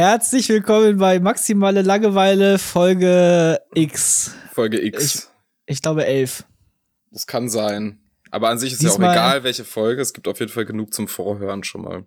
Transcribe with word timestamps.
Herzlich 0.00 0.48
willkommen 0.48 0.96
bei 0.96 1.20
Maximale 1.20 1.82
Langeweile 1.82 2.58
Folge 2.58 3.60
X. 3.74 4.34
Folge 4.50 4.82
X. 4.82 5.30
Ich, 5.66 5.74
ich 5.76 5.82
glaube 5.82 6.06
11. 6.06 6.46
Das 7.10 7.26
kann 7.26 7.50
sein. 7.50 7.98
Aber 8.30 8.48
an 8.48 8.58
sich 8.58 8.72
ist 8.72 8.80
Diesmal- 8.80 9.14
ja 9.14 9.24
auch 9.24 9.28
egal, 9.28 9.44
welche 9.44 9.66
Folge. 9.66 10.00
Es 10.00 10.14
gibt 10.14 10.26
auf 10.26 10.40
jeden 10.40 10.50
Fall 10.50 10.64
genug 10.64 10.94
zum 10.94 11.06
Vorhören 11.06 11.64
schon 11.64 11.82
mal. 11.82 12.06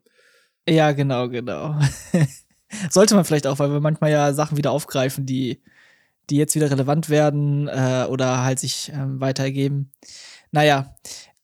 Ja, 0.67 0.91
genau, 0.93 1.29
genau. 1.29 1.79
Sollte 2.89 3.13
man 3.13 3.25
vielleicht 3.25 3.45
auch, 3.45 3.59
weil 3.59 3.69
wir 3.69 3.79
manchmal 3.79 4.09
ja 4.09 4.33
Sachen 4.33 4.57
wieder 4.57 4.71
aufgreifen, 4.71 5.27
die, 5.27 5.61
die 6.31 6.37
jetzt 6.37 6.55
wieder 6.55 6.71
relevant 6.71 7.11
werden 7.11 7.67
äh, 7.67 8.07
oder 8.09 8.43
halt 8.43 8.57
sich 8.57 8.91
ähm, 8.91 9.21
weiter 9.21 9.43
ergeben. 9.43 9.91
Naja. 10.49 10.95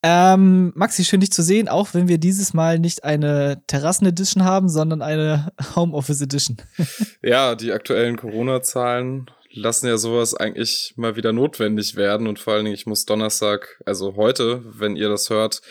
Ähm, 0.02 0.71
Maxi, 0.76 1.03
schön 1.03 1.20
dich 1.20 1.31
zu 1.31 1.44
sehen, 1.44 1.67
auch 1.67 1.94
wenn 1.94 2.08
wir 2.08 2.20
dieses 2.20 2.53
Mal 2.53 2.80
nicht 2.80 3.03
eine 3.03 3.62
Terrassen-Edition 3.67 4.45
haben, 4.45 4.70
sondern 4.70 5.02
eine 5.02 5.52
Homeoffice-Edition. 5.75 6.58
Ja, 7.22 7.55
die 7.55 7.73
aktuellen 7.73 8.16
Corona-Zahlen 8.16 9.30
lassen 9.52 9.88
ja 9.88 9.98
sowas 9.98 10.35
eigentlich 10.35 10.94
mal 10.95 11.17
wieder 11.17 11.34
notwendig 11.34 11.98
werden. 11.98 12.27
Und 12.27 12.39
vor 12.39 12.53
allen 12.53 12.66
Dingen, 12.66 12.75
ich 12.75 12.85
muss 12.85 13.05
Donnerstag, 13.05 13.81
also 13.85 14.16
heute, 14.16 14.63
wenn 14.66 14.95
ihr 14.95 15.09
das 15.09 15.30
hört, 15.30 15.62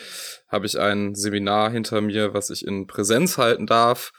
habe 0.47 0.67
ich 0.67 0.79
ein 0.79 1.15
Seminar 1.15 1.71
hinter 1.71 2.01
mir, 2.01 2.33
was 2.33 2.51
ich 2.51 2.65
in 2.67 2.85
Präsenz 2.85 3.39
halten 3.39 3.65
darf, 3.65 4.11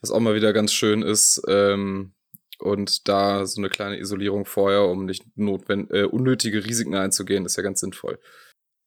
was 0.00 0.10
auch 0.10 0.20
mal 0.20 0.34
wieder 0.34 0.54
ganz 0.54 0.72
schön 0.72 1.02
ist. 1.02 1.42
Ähm, 1.48 2.14
und 2.58 3.08
da 3.08 3.46
so 3.46 3.60
eine 3.60 3.70
kleine 3.70 3.98
Isolierung 3.98 4.44
vorher, 4.44 4.84
um 4.84 5.06
nicht 5.06 5.24
notwend 5.36 5.90
äh, 5.90 6.04
unnötige 6.04 6.64
Risiken 6.64 6.94
einzugehen, 6.94 7.44
ist 7.46 7.56
ja 7.56 7.62
ganz 7.62 7.80
sinnvoll. 7.80 8.18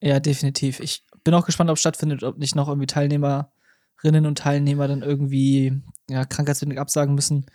Ja, 0.03 0.19
definitiv. 0.19 0.81
Ich 0.81 1.05
bin 1.23 1.33
auch 1.33 1.45
gespannt, 1.45 1.69
ob 1.69 1.77
es 1.77 1.79
stattfindet, 1.79 2.23
ob 2.23 2.37
nicht 2.37 2.55
noch 2.55 2.67
irgendwie 2.67 2.87
Teilnehmerinnen 2.87 4.25
und 4.25 4.37
Teilnehmer 4.37 4.89
dann 4.89 5.01
irgendwie 5.01 5.81
ja, 6.09 6.25
krankheitsbedingt 6.25 6.77
absagen 6.77 7.15
müssen. 7.15 7.45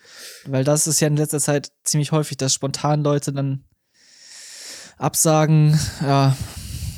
Weil 0.46 0.64
das 0.64 0.86
ist 0.86 0.98
ja 1.00 1.08
in 1.08 1.16
letzter 1.18 1.40
Zeit 1.40 1.70
ziemlich 1.84 2.10
häufig, 2.10 2.38
dass 2.38 2.54
spontan 2.54 3.04
Leute 3.04 3.34
dann 3.34 3.64
absagen. 4.96 5.78
Ja, 6.00 6.34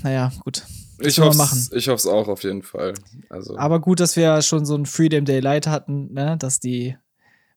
naja, 0.04 0.30
gut. 0.44 0.62
Ich 1.00 1.18
hoffe 1.18 1.76
ich 1.76 1.88
hoff's 1.88 2.06
auch 2.06 2.28
auf 2.28 2.44
jeden 2.44 2.62
Fall. 2.62 2.94
Also 3.28 3.58
Aber 3.58 3.80
gut, 3.80 3.98
dass 3.98 4.14
wir 4.14 4.22
ja 4.22 4.42
schon 4.42 4.64
so 4.64 4.76
ein 4.76 4.86
Freedom 4.86 5.24
Day 5.24 5.40
Light 5.40 5.66
hatten, 5.66 6.12
ne? 6.12 6.36
dass 6.38 6.60
die 6.60 6.96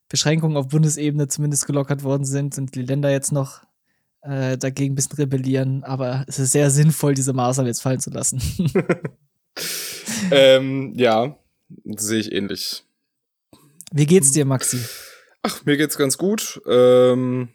Beschränkungen 0.09 0.57
auf 0.57 0.69
Bundesebene 0.69 1.27
zumindest 1.27 1.67
gelockert 1.67 2.03
worden 2.03 2.25
sind 2.25 2.57
und 2.57 2.73
die 2.73 2.81
Länder 2.81 3.11
jetzt 3.11 3.31
noch 3.31 3.61
äh, 4.23 4.57
dagegen 4.57 4.93
ein 4.93 4.95
bisschen 4.95 5.17
rebellieren. 5.17 5.83
Aber 5.83 6.25
es 6.27 6.39
ist 6.39 6.51
sehr 6.51 6.69
sinnvoll, 6.69 7.13
diese 7.13 7.33
Maßnahmen 7.33 7.67
jetzt 7.67 7.81
fallen 7.81 7.99
zu 7.99 8.09
lassen. 8.09 8.41
ähm, 10.31 10.93
ja, 10.95 11.37
sehe 11.85 12.19
ich 12.19 12.31
ähnlich. 12.31 12.83
Wie 13.91 14.05
geht's 14.05 14.31
dir, 14.31 14.45
Maxi? 14.45 14.79
Ach, 15.43 15.65
mir 15.65 15.77
geht's 15.77 15.97
ganz 15.97 16.17
gut. 16.17 16.61
Ähm, 16.67 17.49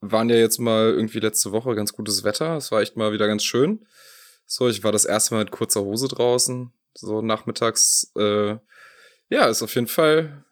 waren 0.00 0.28
ja 0.28 0.36
jetzt 0.36 0.58
mal 0.58 0.90
irgendwie 0.90 1.20
letzte 1.20 1.52
Woche 1.52 1.74
ganz 1.74 1.92
gutes 1.92 2.24
Wetter. 2.24 2.56
Es 2.56 2.70
war 2.70 2.80
echt 2.80 2.96
mal 2.96 3.12
wieder 3.12 3.26
ganz 3.26 3.44
schön. 3.44 3.86
So, 4.46 4.68
ich 4.68 4.82
war 4.82 4.92
das 4.92 5.04
erste 5.04 5.34
Mal 5.34 5.44
mit 5.44 5.52
kurzer 5.52 5.82
Hose 5.82 6.08
draußen, 6.08 6.72
so 6.94 7.22
nachmittags. 7.22 8.10
Äh, 8.16 8.56
ja, 9.28 9.46
ist 9.46 9.62
auf 9.62 9.74
jeden 9.74 9.86
Fall 9.86 10.44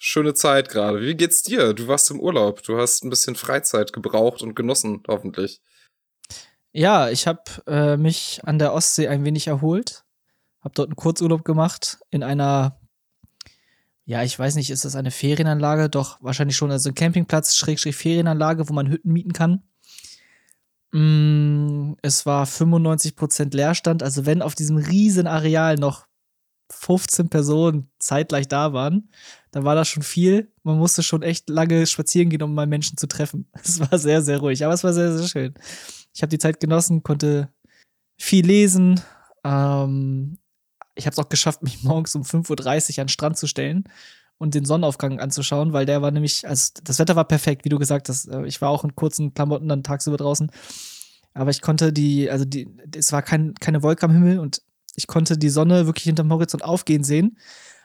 schöne 0.00 0.34
Zeit 0.34 0.70
gerade. 0.70 1.02
Wie 1.02 1.14
geht's 1.14 1.42
dir? 1.42 1.74
Du 1.74 1.86
warst 1.86 2.10
im 2.10 2.18
Urlaub. 2.18 2.62
Du 2.62 2.78
hast 2.78 3.04
ein 3.04 3.10
bisschen 3.10 3.36
Freizeit 3.36 3.92
gebraucht 3.92 4.42
und 4.42 4.56
genossen, 4.56 5.02
hoffentlich. 5.06 5.60
Ja, 6.72 7.10
ich 7.10 7.26
habe 7.26 7.42
äh, 7.66 7.96
mich 7.96 8.40
an 8.44 8.58
der 8.58 8.72
Ostsee 8.72 9.08
ein 9.08 9.24
wenig 9.24 9.46
erholt. 9.46 10.04
Habe 10.62 10.74
dort 10.74 10.88
einen 10.88 10.96
Kurzurlaub 10.96 11.44
gemacht 11.44 11.98
in 12.10 12.22
einer, 12.22 12.80
ja, 14.06 14.22
ich 14.22 14.38
weiß 14.38 14.54
nicht, 14.56 14.70
ist 14.70 14.84
das 14.84 14.96
eine 14.96 15.10
Ferienanlage? 15.10 15.90
Doch, 15.90 16.18
wahrscheinlich 16.22 16.56
schon. 16.56 16.70
Also 16.70 16.88
ein 16.88 16.94
Campingplatz, 16.94 17.56
Schrägstrich 17.56 17.96
Ferienanlage, 17.96 18.68
wo 18.68 18.72
man 18.72 18.88
Hütten 18.88 19.12
mieten 19.12 19.32
kann. 19.32 19.62
Mm, 20.92 21.94
es 22.00 22.24
war 22.24 22.46
95% 22.46 23.54
Leerstand. 23.54 24.02
Also 24.02 24.24
wenn 24.24 24.40
auf 24.40 24.54
diesem 24.54 24.78
riesen 24.78 25.26
Areal 25.26 25.76
noch 25.76 26.06
15 26.70 27.28
Personen 27.28 27.90
zeitgleich 27.98 28.48
da 28.48 28.72
waren, 28.72 29.10
dann 29.50 29.64
war 29.64 29.74
das 29.74 29.88
schon 29.88 30.02
viel. 30.02 30.52
Man 30.62 30.78
musste 30.78 31.02
schon 31.02 31.22
echt 31.22 31.48
lange 31.48 31.86
spazieren 31.86 32.30
gehen, 32.30 32.42
um 32.42 32.54
mal 32.54 32.66
Menschen 32.66 32.96
zu 32.96 33.06
treffen. 33.06 33.46
Es 33.64 33.80
war 33.80 33.98
sehr, 33.98 34.22
sehr 34.22 34.38
ruhig, 34.38 34.64
aber 34.64 34.74
es 34.74 34.84
war 34.84 34.92
sehr, 34.92 35.16
sehr 35.16 35.28
schön. 35.28 35.54
Ich 36.14 36.22
habe 36.22 36.30
die 36.30 36.38
Zeit 36.38 36.60
genossen, 36.60 37.02
konnte 37.02 37.48
viel 38.16 38.46
lesen. 38.46 39.00
Ähm, 39.44 40.38
ich 40.94 41.06
habe 41.06 41.12
es 41.12 41.18
auch 41.18 41.28
geschafft, 41.28 41.62
mich 41.62 41.82
morgens 41.82 42.14
um 42.14 42.22
5.30 42.22 42.50
Uhr 42.50 43.00
an 43.00 43.06
den 43.06 43.08
Strand 43.08 43.36
zu 43.38 43.46
stellen 43.46 43.84
und 44.38 44.54
den 44.54 44.64
Sonnenaufgang 44.64 45.20
anzuschauen, 45.20 45.72
weil 45.72 45.86
der 45.86 46.02
war 46.02 46.10
nämlich, 46.10 46.48
also 46.48 46.72
das 46.82 46.98
Wetter 46.98 47.16
war 47.16 47.26
perfekt, 47.26 47.64
wie 47.64 47.68
du 47.68 47.78
gesagt 47.78 48.08
hast. 48.08 48.26
Äh, 48.26 48.46
Ich 48.46 48.60
war 48.60 48.70
auch 48.70 48.84
in 48.84 48.94
kurzen 48.94 49.34
Klamotten 49.34 49.68
dann 49.68 49.82
tagsüber 49.82 50.16
draußen. 50.16 50.50
Aber 51.34 51.50
ich 51.50 51.60
konnte 51.60 51.92
die, 51.92 52.30
also 52.30 52.44
die, 52.44 52.68
es 52.96 53.12
war 53.12 53.22
kein, 53.22 53.54
keine 53.54 53.82
Wolke 53.82 54.04
am 54.04 54.12
Himmel 54.12 54.38
und 54.38 54.62
ich 54.96 55.06
konnte 55.06 55.38
die 55.38 55.50
Sonne 55.50 55.86
wirklich 55.86 56.04
hinterm 56.04 56.32
Horizont 56.32 56.64
aufgehen 56.64 57.04
sehen. 57.04 57.38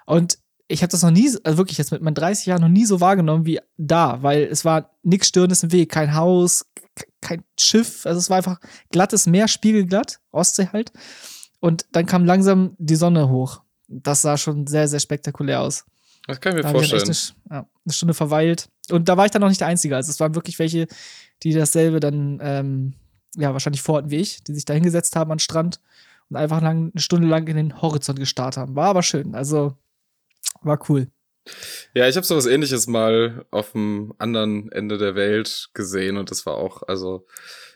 Und 0.05 0.37
ich 0.67 0.81
habe 0.81 0.91
das 0.91 1.03
noch 1.03 1.11
nie, 1.11 1.31
also 1.43 1.57
wirklich 1.57 1.77
jetzt 1.77 1.91
mit 1.91 2.01
meinen 2.01 2.15
30 2.15 2.47
Jahren 2.47 2.61
noch 2.61 2.69
nie 2.69 2.85
so 2.85 2.99
wahrgenommen 2.99 3.45
wie 3.45 3.59
da, 3.77 4.23
weil 4.23 4.43
es 4.43 4.65
war 4.65 4.91
nichts 5.03 5.27
Störendes 5.27 5.63
im 5.63 5.71
Weg, 5.71 5.91
kein 5.91 6.15
Haus, 6.15 6.65
kein 7.21 7.43
Schiff, 7.59 8.05
also 8.05 8.19
es 8.19 8.29
war 8.29 8.37
einfach 8.37 8.59
glattes 8.91 9.27
Meer, 9.27 9.47
spiegelglatt, 9.47 10.19
Ostsee 10.31 10.69
halt. 10.71 10.91
Und 11.59 11.85
dann 11.91 12.05
kam 12.05 12.25
langsam 12.25 12.75
die 12.77 12.95
Sonne 12.95 13.29
hoch. 13.29 13.61
Das 13.87 14.21
sah 14.21 14.37
schon 14.37 14.67
sehr, 14.67 14.87
sehr 14.87 14.99
spektakulär 14.99 15.61
aus. 15.61 15.85
Das 16.27 16.41
kann 16.41 16.53
ich 16.53 16.57
mir 16.57 16.61
Da 16.63 16.73
dann 16.73 16.83
vorstellen. 16.83 17.03
eine, 17.49 17.57
ja, 17.57 17.69
eine 17.85 17.93
Stunde 17.93 18.13
verweilt. 18.13 18.69
Und 18.89 19.09
da 19.09 19.17
war 19.17 19.25
ich 19.25 19.31
dann 19.31 19.41
noch 19.41 19.49
nicht 19.49 19.61
der 19.61 19.67
Einzige. 19.67 19.95
Also 19.95 20.09
es 20.09 20.19
waren 20.19 20.35
wirklich 20.35 20.57
welche, 20.57 20.87
die 21.43 21.53
dasselbe 21.53 21.99
dann, 21.99 22.39
ähm, 22.41 22.93
ja, 23.35 23.53
wahrscheinlich 23.53 23.81
vorhatten 23.81 24.09
wie 24.09 24.17
ich, 24.17 24.43
die 24.43 24.53
sich 24.53 24.65
da 24.65 24.73
hingesetzt 24.73 25.15
haben 25.15 25.29
den 25.29 25.39
Strand 25.39 25.79
und 26.29 26.35
einfach 26.37 26.61
lang, 26.61 26.91
eine 26.93 27.01
Stunde 27.01 27.27
lang 27.27 27.47
in 27.47 27.57
den 27.57 27.81
Horizont 27.81 28.19
gestarrt 28.19 28.57
haben. 28.57 28.75
War 28.75 28.87
aber 28.89 29.03
schön. 29.03 29.35
Also 29.35 29.75
war 30.61 30.79
cool. 30.89 31.07
Ja, 31.93 32.07
ich 32.07 32.15
habe 32.15 32.25
sowas 32.25 32.47
ähnliches 32.47 32.87
mal 32.87 33.45
auf 33.51 33.73
dem 33.73 34.13
anderen 34.17 34.71
Ende 34.71 34.97
der 34.97 35.13
Welt 35.15 35.69
gesehen 35.73 36.17
und 36.17 36.31
das 36.31 36.45
war 36.47 36.55
auch, 36.55 36.81
also 36.87 37.27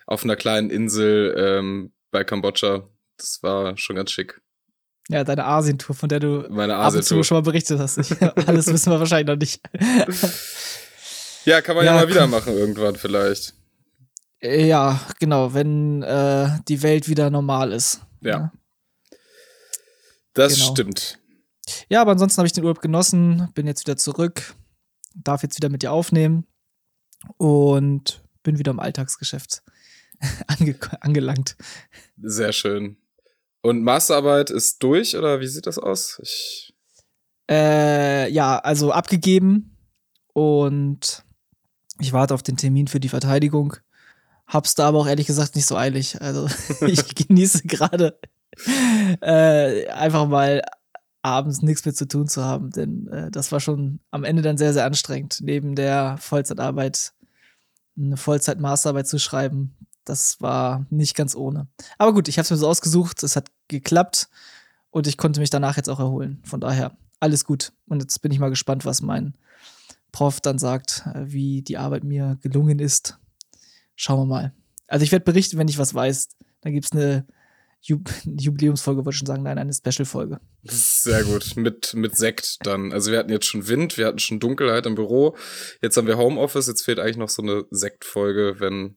auf 0.07 0.23
einer 0.23 0.35
kleinen 0.35 0.71
Insel 0.71 1.35
ähm, 1.37 1.93
bei 2.11 2.23
Kambodscha. 2.23 2.87
Das 3.17 3.43
war 3.43 3.77
schon 3.77 3.95
ganz 3.97 4.11
schick. 4.11 4.41
Ja, 5.09 5.23
deine 5.23 5.45
Asien-Tour, 5.45 5.95
von 5.95 6.09
der 6.09 6.19
du 6.19 6.45
Meine 6.49 6.75
ab 6.75 6.93
und 6.93 7.03
zu 7.03 7.15
Asien-Tour. 7.15 7.23
schon 7.23 7.37
mal 7.37 7.41
berichtet 7.41 7.79
hast. 7.79 7.97
Ich, 7.99 8.19
alles 8.47 8.67
wissen 8.67 8.91
wir 8.91 8.99
wahrscheinlich 8.99 9.27
noch 9.27 9.37
nicht. 9.39 9.61
Ja, 11.45 11.61
kann 11.61 11.75
man 11.75 11.85
ja, 11.85 11.95
Ja, 11.95 12.01
mal 12.01 12.09
wieder 12.09 12.27
machen 12.27 12.53
irgendwann 12.53 12.95
vielleicht. 12.95 13.53
ja, 14.41 14.99
genau, 15.19 15.53
wenn 15.53 16.03
äh, 16.03 16.49
die 16.67 16.83
Welt 16.83 17.07
wieder 17.07 17.29
normal 17.29 17.71
ist. 17.71 18.01
Ja. 18.21 18.51
Das 20.33 20.53
Genau. 20.55 20.71
stimmt. 20.71 21.19
Ja, 21.89 22.01
aber 22.01 22.11
ansonsten 22.11 22.37
habe 22.39 22.47
ich 22.47 22.53
den 22.53 22.63
Urlaub 22.63 22.81
genossen, 22.81 23.49
bin 23.53 23.67
jetzt 23.67 23.81
wieder 23.85 23.97
zurück, 23.97 24.55
darf 25.15 25.43
jetzt 25.43 25.57
wieder 25.57 25.69
mit 25.69 25.83
dir 25.83 25.91
aufnehmen 25.91 26.45
und 27.37 28.23
bin 28.43 28.57
wieder 28.57 28.71
im 28.71 28.79
Alltagsgeschäft 28.79 29.61
ange 30.47 30.75
angelangt. 31.01 31.55
Sehr 32.21 32.53
schön. 32.53 32.97
Und 33.61 33.83
Masterarbeit 33.83 34.49
ist 34.49 34.81
durch 34.83 35.15
oder 35.17 35.39
wie 35.41 35.47
sieht 35.47 35.67
das 35.67 35.77
aus? 35.77 36.19
Ich, 36.23 36.73
Äh, 37.49 38.31
ja, 38.31 38.59
also 38.59 38.91
abgegeben 38.91 39.75
und 40.33 41.23
ich 41.99 42.13
warte 42.13 42.33
auf 42.33 42.43
den 42.43 42.57
Termin 42.57 42.87
für 42.87 42.99
die 42.99 43.09
Verteidigung. 43.09 43.75
Hab's 44.49 44.73
da 44.75 44.87
aber 44.87 44.99
auch 44.99 45.07
ehrlich 45.07 45.27
gesagt 45.27 45.55
nicht 45.55 45.67
so 45.67 45.77
eilig. 45.77 46.19
Also 46.21 46.47
ich 46.85 47.15
genieße 47.15 47.63
gerade 47.63 48.19
äh, 49.21 49.87
einfach 49.87 50.27
mal 50.27 50.63
abends 51.21 51.61
nichts 51.61 51.85
mehr 51.85 51.93
zu 51.93 52.07
tun 52.07 52.27
zu 52.27 52.43
haben, 52.43 52.71
denn 52.71 53.07
äh, 53.07 53.31
das 53.31 53.51
war 53.51 53.59
schon 53.59 53.99
am 54.11 54.23
Ende 54.23 54.41
dann 54.41 54.57
sehr, 54.57 54.73
sehr 54.73 54.85
anstrengend, 54.85 55.39
neben 55.41 55.75
der 55.75 56.17
Vollzeitarbeit 56.17 57.13
eine 57.97 58.17
Vollzeit-Masterarbeit 58.17 59.07
zu 59.07 59.19
schreiben. 59.19 59.75
Das 60.05 60.41
war 60.41 60.85
nicht 60.89 61.15
ganz 61.15 61.35
ohne. 61.35 61.67
Aber 61.97 62.13
gut, 62.13 62.27
ich 62.27 62.37
habe 62.37 62.43
es 62.43 62.51
mir 62.51 62.57
so 62.57 62.67
ausgesucht, 62.67 63.21
es 63.21 63.35
hat 63.35 63.51
geklappt 63.67 64.29
und 64.89 65.05
ich 65.05 65.17
konnte 65.17 65.39
mich 65.39 65.49
danach 65.49 65.77
jetzt 65.77 65.89
auch 65.89 65.99
erholen. 65.99 66.41
Von 66.43 66.61
daher 66.61 66.97
alles 67.19 67.45
gut. 67.45 67.73
Und 67.87 68.01
jetzt 68.01 68.21
bin 68.21 68.31
ich 68.31 68.39
mal 68.39 68.49
gespannt, 68.49 68.85
was 68.85 69.01
mein 69.01 69.35
Prof 70.11 70.41
dann 70.41 70.57
sagt, 70.57 71.03
äh, 71.13 71.25
wie 71.25 71.61
die 71.61 71.77
Arbeit 71.77 72.03
mir 72.03 72.37
gelungen 72.41 72.79
ist. 72.79 73.19
Schauen 74.01 74.21
wir 74.21 74.25
mal. 74.25 74.53
Also 74.87 75.03
ich 75.03 75.11
werde 75.11 75.25
berichten, 75.25 75.57
wenn 75.57 75.67
ich 75.67 75.77
was 75.77 75.93
weiß. 75.93 76.29
Dann 76.61 76.71
gibt 76.71 76.85
es 76.85 76.93
eine 76.93 77.27
Ju 77.81 77.99
Jubiläumsfolge, 78.23 78.99
wollte 78.99 79.09
ich 79.15 79.17
schon 79.17 79.25
sagen, 79.25 79.43
nein, 79.43 79.57
eine 79.57 79.73
Special-Folge. 79.73 80.39
sehr 80.63 81.25
gut. 81.25 81.57
Mit, 81.57 81.93
mit 81.95 82.15
Sekt 82.15 82.65
dann. 82.65 82.93
Also 82.93 83.11
wir 83.11 83.19
hatten 83.19 83.29
jetzt 83.29 83.45
schon 83.45 83.67
Wind, 83.67 83.97
wir 83.97 84.07
hatten 84.07 84.19
schon 84.19 84.39
Dunkelheit 84.39 84.85
im 84.85 84.95
Büro. 84.95 85.35
Jetzt 85.81 85.97
haben 85.97 86.07
wir 86.07 86.17
Homeoffice. 86.17 86.67
Jetzt 86.67 86.83
fehlt 86.83 86.97
eigentlich 86.97 87.17
noch 87.17 87.27
so 87.27 87.41
eine 87.41 87.65
Sektfolge, 87.71 88.55
wenn 88.59 88.95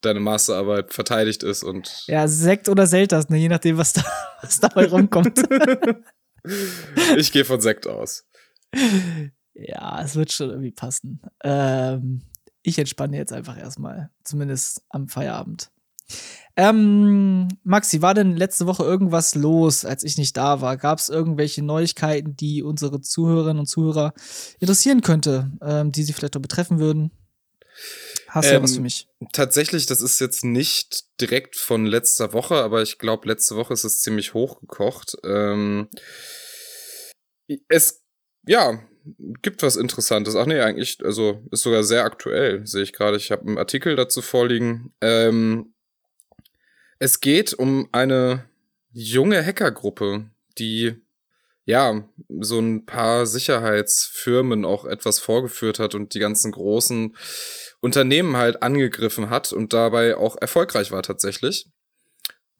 deine 0.00 0.20
Masterarbeit 0.20 0.94
verteidigt 0.94 1.42
ist 1.42 1.62
und 1.62 2.04
Ja, 2.06 2.26
Sekt 2.26 2.70
oder 2.70 2.86
Selters, 2.86 3.28
ne? 3.28 3.36
je 3.36 3.48
nachdem, 3.50 3.76
was, 3.76 3.92
da, 3.92 4.02
was 4.40 4.58
dabei 4.58 4.86
rumkommt. 4.86 5.38
ich 7.18 7.30
gehe 7.30 7.44
von 7.44 7.60
Sekt 7.60 7.86
aus. 7.86 8.24
Ja, 9.52 10.00
es 10.02 10.16
wird 10.16 10.32
schon 10.32 10.48
irgendwie 10.48 10.70
passen. 10.72 11.20
Ähm, 11.44 12.22
ich 12.62 12.78
entspanne 12.78 13.16
jetzt 13.16 13.32
einfach 13.32 13.58
erstmal, 13.58 14.10
zumindest 14.24 14.82
am 14.88 15.08
Feierabend. 15.08 15.70
Ähm, 16.56 17.48
Maxi, 17.62 18.02
war 18.02 18.14
denn 18.14 18.36
letzte 18.36 18.66
Woche 18.66 18.82
irgendwas 18.82 19.34
los, 19.34 19.84
als 19.84 20.02
ich 20.02 20.18
nicht 20.18 20.36
da 20.36 20.60
war? 20.60 20.76
Gab 20.76 20.98
es 20.98 21.08
irgendwelche 21.08 21.62
Neuigkeiten, 21.62 22.36
die 22.36 22.62
unsere 22.62 23.00
Zuhörerinnen 23.00 23.60
und 23.60 23.66
Zuhörer 23.66 24.12
interessieren 24.58 25.00
könnte, 25.00 25.52
ähm, 25.62 25.92
die 25.92 26.02
sie 26.02 26.12
vielleicht 26.12 26.36
auch 26.36 26.42
betreffen 26.42 26.78
würden? 26.78 27.12
Hast 28.28 28.46
du 28.46 28.50
ähm, 28.50 28.56
ja 28.56 28.62
was 28.62 28.74
für 28.74 28.82
mich? 28.82 29.08
Tatsächlich, 29.32 29.86
das 29.86 30.00
ist 30.00 30.20
jetzt 30.20 30.44
nicht 30.44 31.04
direkt 31.20 31.56
von 31.56 31.86
letzter 31.86 32.32
Woche, 32.32 32.56
aber 32.56 32.82
ich 32.82 32.98
glaube, 32.98 33.28
letzte 33.28 33.56
Woche 33.56 33.72
ist 33.72 33.84
es 33.84 34.00
ziemlich 34.00 34.34
hochgekocht. 34.34 35.16
Ähm, 35.24 35.88
es, 37.68 38.02
ja, 38.46 38.80
gibt 39.42 39.62
was 39.62 39.76
Interessantes. 39.76 40.36
Ach 40.36 40.46
nee, 40.46 40.60
eigentlich, 40.60 40.98
also 41.04 41.42
ist 41.50 41.62
sogar 41.62 41.84
sehr 41.84 42.04
aktuell, 42.04 42.66
sehe 42.66 42.82
ich 42.82 42.92
gerade. 42.92 43.16
Ich 43.16 43.30
habe 43.30 43.46
einen 43.46 43.58
Artikel 43.58 43.96
dazu 43.96 44.22
vorliegen. 44.22 44.92
Ähm, 45.00 45.74
es 46.98 47.20
geht 47.20 47.54
um 47.54 47.88
eine 47.92 48.44
junge 48.92 49.44
Hackergruppe, 49.44 50.26
die 50.58 50.94
ja 51.64 52.04
so 52.40 52.58
ein 52.58 52.84
paar 52.84 53.26
Sicherheitsfirmen 53.26 54.64
auch 54.64 54.84
etwas 54.84 55.18
vorgeführt 55.18 55.78
hat 55.78 55.94
und 55.94 56.14
die 56.14 56.18
ganzen 56.18 56.52
großen 56.52 57.16
Unternehmen 57.80 58.36
halt 58.36 58.62
angegriffen 58.62 59.30
hat 59.30 59.52
und 59.52 59.72
dabei 59.72 60.16
auch 60.16 60.36
erfolgreich 60.40 60.90
war 60.90 61.02
tatsächlich. 61.02 61.66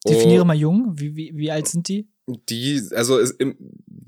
Definiere 0.07 0.41
oh, 0.41 0.45
mal 0.45 0.55
jung. 0.55 0.93
Wie, 0.95 1.15
wie, 1.15 1.31
wie 1.35 1.51
alt 1.51 1.67
sind 1.67 1.87
die? 1.87 2.09
Die, 2.25 2.81
also 2.91 3.19
im, 3.19 3.57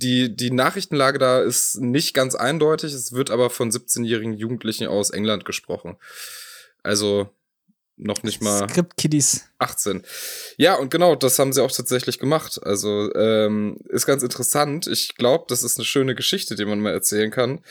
die, 0.03 0.35
die 0.35 0.51
Nachrichtenlage 0.51 1.17
da 1.17 1.41
ist 1.41 1.79
nicht 1.79 2.13
ganz 2.13 2.35
eindeutig. 2.35 2.93
Es 2.93 3.13
wird 3.13 3.31
aber 3.31 3.49
von 3.49 3.71
17-jährigen 3.71 4.33
Jugendlichen 4.33 4.87
aus 4.87 5.09
England 5.09 5.45
gesprochen. 5.45 5.95
Also 6.83 7.29
noch 7.95 8.23
nicht 8.23 8.41
mal 8.41 8.67
Script 8.69 8.97
Kiddies 8.97 9.45
18. 9.59 10.03
Ja, 10.57 10.75
und 10.75 10.91
genau, 10.91 11.15
das 11.15 11.39
haben 11.39 11.53
sie 11.53 11.63
auch 11.63 11.71
tatsächlich 11.71 12.19
gemacht. 12.19 12.59
Also 12.63 13.13
ähm, 13.15 13.77
ist 13.89 14.05
ganz 14.05 14.23
interessant. 14.23 14.87
Ich 14.87 15.15
glaube, 15.15 15.45
das 15.47 15.63
ist 15.63 15.77
eine 15.77 15.85
schöne 15.85 16.15
Geschichte, 16.15 16.55
die 16.55 16.65
man 16.65 16.79
mal 16.79 16.91
erzählen 16.91 17.31
kann. 17.31 17.61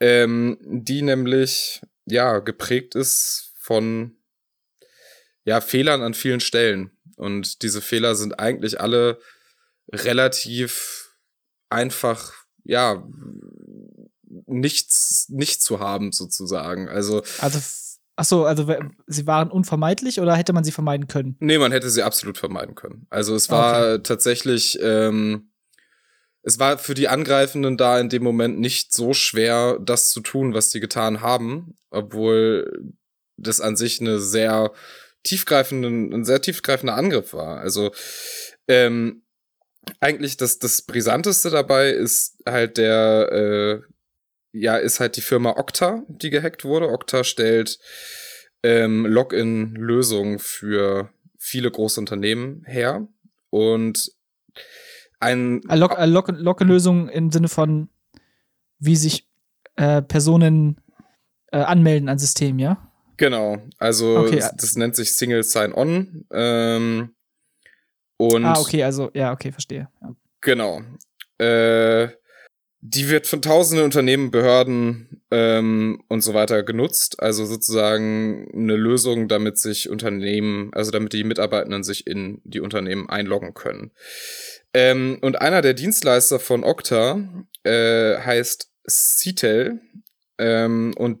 Ähm, 0.00 0.58
die 0.62 1.02
nämlich 1.02 1.80
ja 2.06 2.38
geprägt 2.38 2.94
ist 2.94 3.52
von 3.58 4.16
ja 5.44 5.60
Fehlern 5.60 6.02
an 6.02 6.14
vielen 6.14 6.40
Stellen. 6.40 6.90
Und 7.16 7.62
diese 7.62 7.80
Fehler 7.80 8.14
sind 8.14 8.38
eigentlich 8.38 8.80
alle 8.80 9.18
relativ 9.92 11.03
einfach, 11.70 12.32
ja, 12.64 13.06
nichts, 14.46 15.26
nicht 15.28 15.62
zu 15.62 15.80
haben, 15.80 16.12
sozusagen. 16.12 16.88
Also, 16.88 17.22
also 17.38 17.58
Ach 18.16 18.24
so, 18.24 18.44
also 18.44 18.72
sie 19.06 19.26
waren 19.26 19.50
unvermeidlich 19.50 20.20
oder 20.20 20.36
hätte 20.36 20.52
man 20.52 20.62
sie 20.62 20.70
vermeiden 20.70 21.08
können? 21.08 21.36
Nee, 21.40 21.58
man 21.58 21.72
hätte 21.72 21.90
sie 21.90 22.02
absolut 22.02 22.38
vermeiden 22.38 22.76
können. 22.76 23.06
Also 23.10 23.34
es 23.34 23.50
war 23.50 23.94
okay. 23.94 24.02
tatsächlich, 24.04 24.78
ähm, 24.80 25.50
es 26.42 26.60
war 26.60 26.78
für 26.78 26.94
die 26.94 27.08
Angreifenden 27.08 27.76
da 27.76 27.98
in 27.98 28.08
dem 28.08 28.22
Moment 28.22 28.60
nicht 28.60 28.92
so 28.92 29.14
schwer, 29.14 29.80
das 29.80 30.10
zu 30.10 30.20
tun, 30.20 30.54
was 30.54 30.70
sie 30.70 30.78
getan 30.78 31.22
haben, 31.22 31.76
obwohl 31.90 32.92
das 33.36 33.60
an 33.60 33.76
sich 33.76 34.00
eine 34.00 34.20
sehr 34.20 34.72
tiefgreifende, 35.24 35.88
ein 35.88 36.24
sehr 36.24 36.40
tiefgreifender 36.40 36.94
Angriff 36.94 37.32
war. 37.32 37.58
Also 37.58 37.90
ähm, 38.68 39.23
eigentlich 40.00 40.36
das, 40.36 40.58
das 40.58 40.82
Brisanteste 40.82 41.50
dabei 41.50 41.90
ist 41.90 42.42
halt 42.46 42.78
der, 42.78 43.32
äh, 43.32 43.80
ja, 44.52 44.76
ist 44.76 45.00
halt 45.00 45.16
die 45.16 45.22
Firma 45.22 45.50
Okta, 45.50 46.02
die 46.08 46.30
gehackt 46.30 46.64
wurde. 46.64 46.88
Okta 46.88 47.24
stellt 47.24 47.78
ähm, 48.62 49.06
Login-Lösungen 49.06 50.38
für 50.38 51.10
viele 51.38 51.70
große 51.70 52.00
Unternehmen 52.00 52.64
her. 52.66 53.06
Und 53.50 54.12
ein 55.20 55.62
Login-Lösung 55.62 57.08
im 57.08 57.30
Sinne 57.30 57.48
von, 57.48 57.88
wie 58.78 58.96
sich 58.96 59.28
äh, 59.76 60.02
Personen 60.02 60.80
äh, 61.52 61.58
anmelden 61.58 62.08
an 62.08 62.18
System, 62.18 62.58
ja? 62.58 62.90
Genau, 63.16 63.58
also 63.78 64.18
okay. 64.18 64.36
das, 64.36 64.56
das 64.56 64.76
nennt 64.76 64.96
sich 64.96 65.12
Single 65.12 65.44
Sign-On. 65.44 66.26
Ähm, 66.32 67.14
und 68.28 68.44
ah, 68.44 68.58
okay, 68.58 68.82
also, 68.82 69.10
ja, 69.14 69.32
okay, 69.32 69.52
verstehe. 69.52 69.88
Ja. 70.00 70.14
Genau. 70.40 70.82
Äh, 71.38 72.08
die 72.86 73.08
wird 73.08 73.26
von 73.26 73.40
tausenden 73.40 73.86
Unternehmen, 73.86 74.30
Behörden 74.30 75.22
ähm, 75.30 76.02
und 76.08 76.20
so 76.20 76.34
weiter 76.34 76.62
genutzt. 76.62 77.18
Also 77.18 77.46
sozusagen 77.46 78.46
eine 78.52 78.76
Lösung, 78.76 79.26
damit 79.26 79.56
sich 79.56 79.88
Unternehmen, 79.88 80.70
also 80.74 80.90
damit 80.90 81.14
die 81.14 81.24
Mitarbeitenden 81.24 81.82
sich 81.82 82.06
in 82.06 82.42
die 82.44 82.60
Unternehmen 82.60 83.08
einloggen 83.08 83.54
können. 83.54 83.92
Ähm, 84.74 85.18
und 85.22 85.40
einer 85.40 85.62
der 85.62 85.72
Dienstleister 85.72 86.38
von 86.38 86.62
Okta 86.62 87.26
äh, 87.62 88.18
heißt 88.18 88.70
CTEL. 88.86 89.80
Ähm, 90.36 90.92
und 90.98 91.20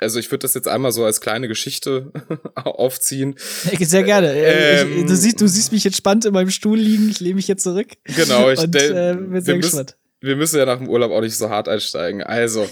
also 0.00 0.18
ich 0.18 0.30
würde 0.30 0.42
das 0.42 0.54
jetzt 0.54 0.66
einmal 0.66 0.92
so 0.92 1.04
als 1.04 1.20
kleine 1.20 1.46
Geschichte 1.46 2.12
aufziehen. 2.54 3.36
Sehr 3.38 4.02
gerne. 4.02 4.32
Ähm, 4.34 5.00
ich, 5.00 5.06
du, 5.06 5.14
siehst, 5.14 5.40
du 5.40 5.46
siehst 5.46 5.72
mich 5.72 5.84
entspannt 5.86 6.24
in 6.24 6.32
meinem 6.32 6.50
Stuhl 6.50 6.78
liegen, 6.78 7.08
ich 7.10 7.20
lehne 7.20 7.36
mich 7.36 7.48
jetzt 7.48 7.62
zurück. 7.62 7.88
Genau, 8.04 8.50
ich 8.50 8.60
denke, 8.60 9.10
äh, 9.10 9.14
bin 9.14 9.40
sehr 9.42 9.58
gespannt. 9.58 9.96
Wir 10.20 10.36
müssen 10.36 10.58
ja 10.58 10.66
nach 10.66 10.78
dem 10.78 10.88
Urlaub 10.88 11.12
auch 11.12 11.20
nicht 11.20 11.36
so 11.36 11.48
hart 11.48 11.68
einsteigen. 11.68 12.22
Also, 12.22 12.68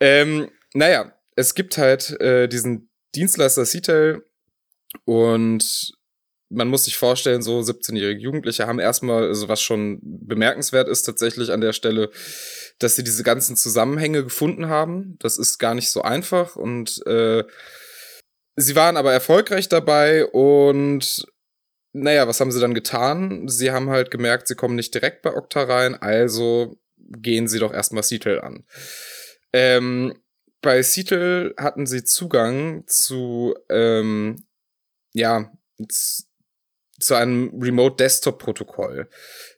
ähm, 0.00 0.48
naja, 0.74 1.12
es 1.36 1.54
gibt 1.54 1.78
halt 1.78 2.20
äh, 2.20 2.48
diesen 2.48 2.88
Dienstleister 3.14 3.64
CTEL 3.64 4.24
und 5.04 5.92
man 6.50 6.68
muss 6.68 6.84
sich 6.84 6.96
vorstellen, 6.96 7.42
so 7.42 7.60
17-jährige 7.60 8.20
Jugendliche 8.20 8.66
haben 8.66 8.80
erstmal, 8.80 9.28
also 9.28 9.48
was 9.48 9.62
schon 9.62 10.00
bemerkenswert 10.02 10.88
ist 10.88 11.02
tatsächlich 11.02 11.52
an 11.52 11.60
der 11.60 11.72
Stelle, 11.72 12.10
dass 12.78 12.96
sie 12.96 13.04
diese 13.04 13.22
ganzen 13.22 13.56
Zusammenhänge 13.56 14.24
gefunden 14.24 14.68
haben. 14.68 15.16
Das 15.20 15.38
ist 15.38 15.58
gar 15.58 15.74
nicht 15.74 15.90
so 15.90 16.02
einfach 16.02 16.56
und 16.56 17.06
äh, 17.06 17.44
sie 18.56 18.74
waren 18.74 18.96
aber 18.96 19.12
erfolgreich 19.12 19.68
dabei 19.68 20.26
und 20.26 21.24
naja, 21.92 22.28
was 22.28 22.40
haben 22.40 22.52
sie 22.52 22.60
dann 22.60 22.74
getan? 22.74 23.48
Sie 23.48 23.70
haben 23.70 23.90
halt 23.90 24.10
gemerkt, 24.10 24.48
sie 24.48 24.54
kommen 24.54 24.76
nicht 24.76 24.94
direkt 24.94 25.22
bei 25.22 25.34
Okta 25.34 25.62
rein, 25.62 25.94
also 25.94 26.78
gehen 26.96 27.48
sie 27.48 27.58
doch 27.58 27.72
erstmal 27.72 28.02
Seattle 28.02 28.42
an. 28.42 28.64
Ähm, 29.52 30.14
bei 30.62 30.82
Seattle 30.82 31.54
hatten 31.56 31.86
sie 31.86 32.04
Zugang 32.04 32.84
zu, 32.86 33.54
ähm, 33.68 34.44
ja, 35.12 35.52
zu 37.00 37.14
einem 37.14 37.50
Remote 37.60 37.96
Desktop 37.96 38.38
Protokoll. 38.38 39.08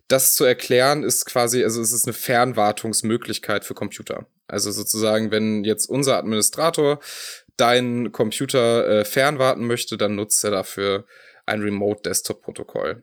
Das 0.08 0.34
zu 0.34 0.44
erklären 0.44 1.02
ist 1.02 1.26
quasi, 1.26 1.64
also 1.64 1.80
es 1.80 1.92
ist 1.92 2.06
eine 2.06 2.12
Fernwartungsmöglichkeit 2.12 3.64
für 3.64 3.74
Computer. 3.74 4.26
Also 4.46 4.70
sozusagen, 4.70 5.30
wenn 5.30 5.64
jetzt 5.64 5.86
unser 5.86 6.18
Administrator 6.18 7.00
deinen 7.56 8.12
Computer 8.12 8.86
äh, 8.86 9.04
fernwarten 9.04 9.66
möchte, 9.66 9.96
dann 9.96 10.14
nutzt 10.14 10.42
er 10.44 10.50
dafür 10.50 11.04
ein 11.46 11.62
Remote 11.62 12.02
Desktop 12.02 12.42
Protokoll. 12.42 13.02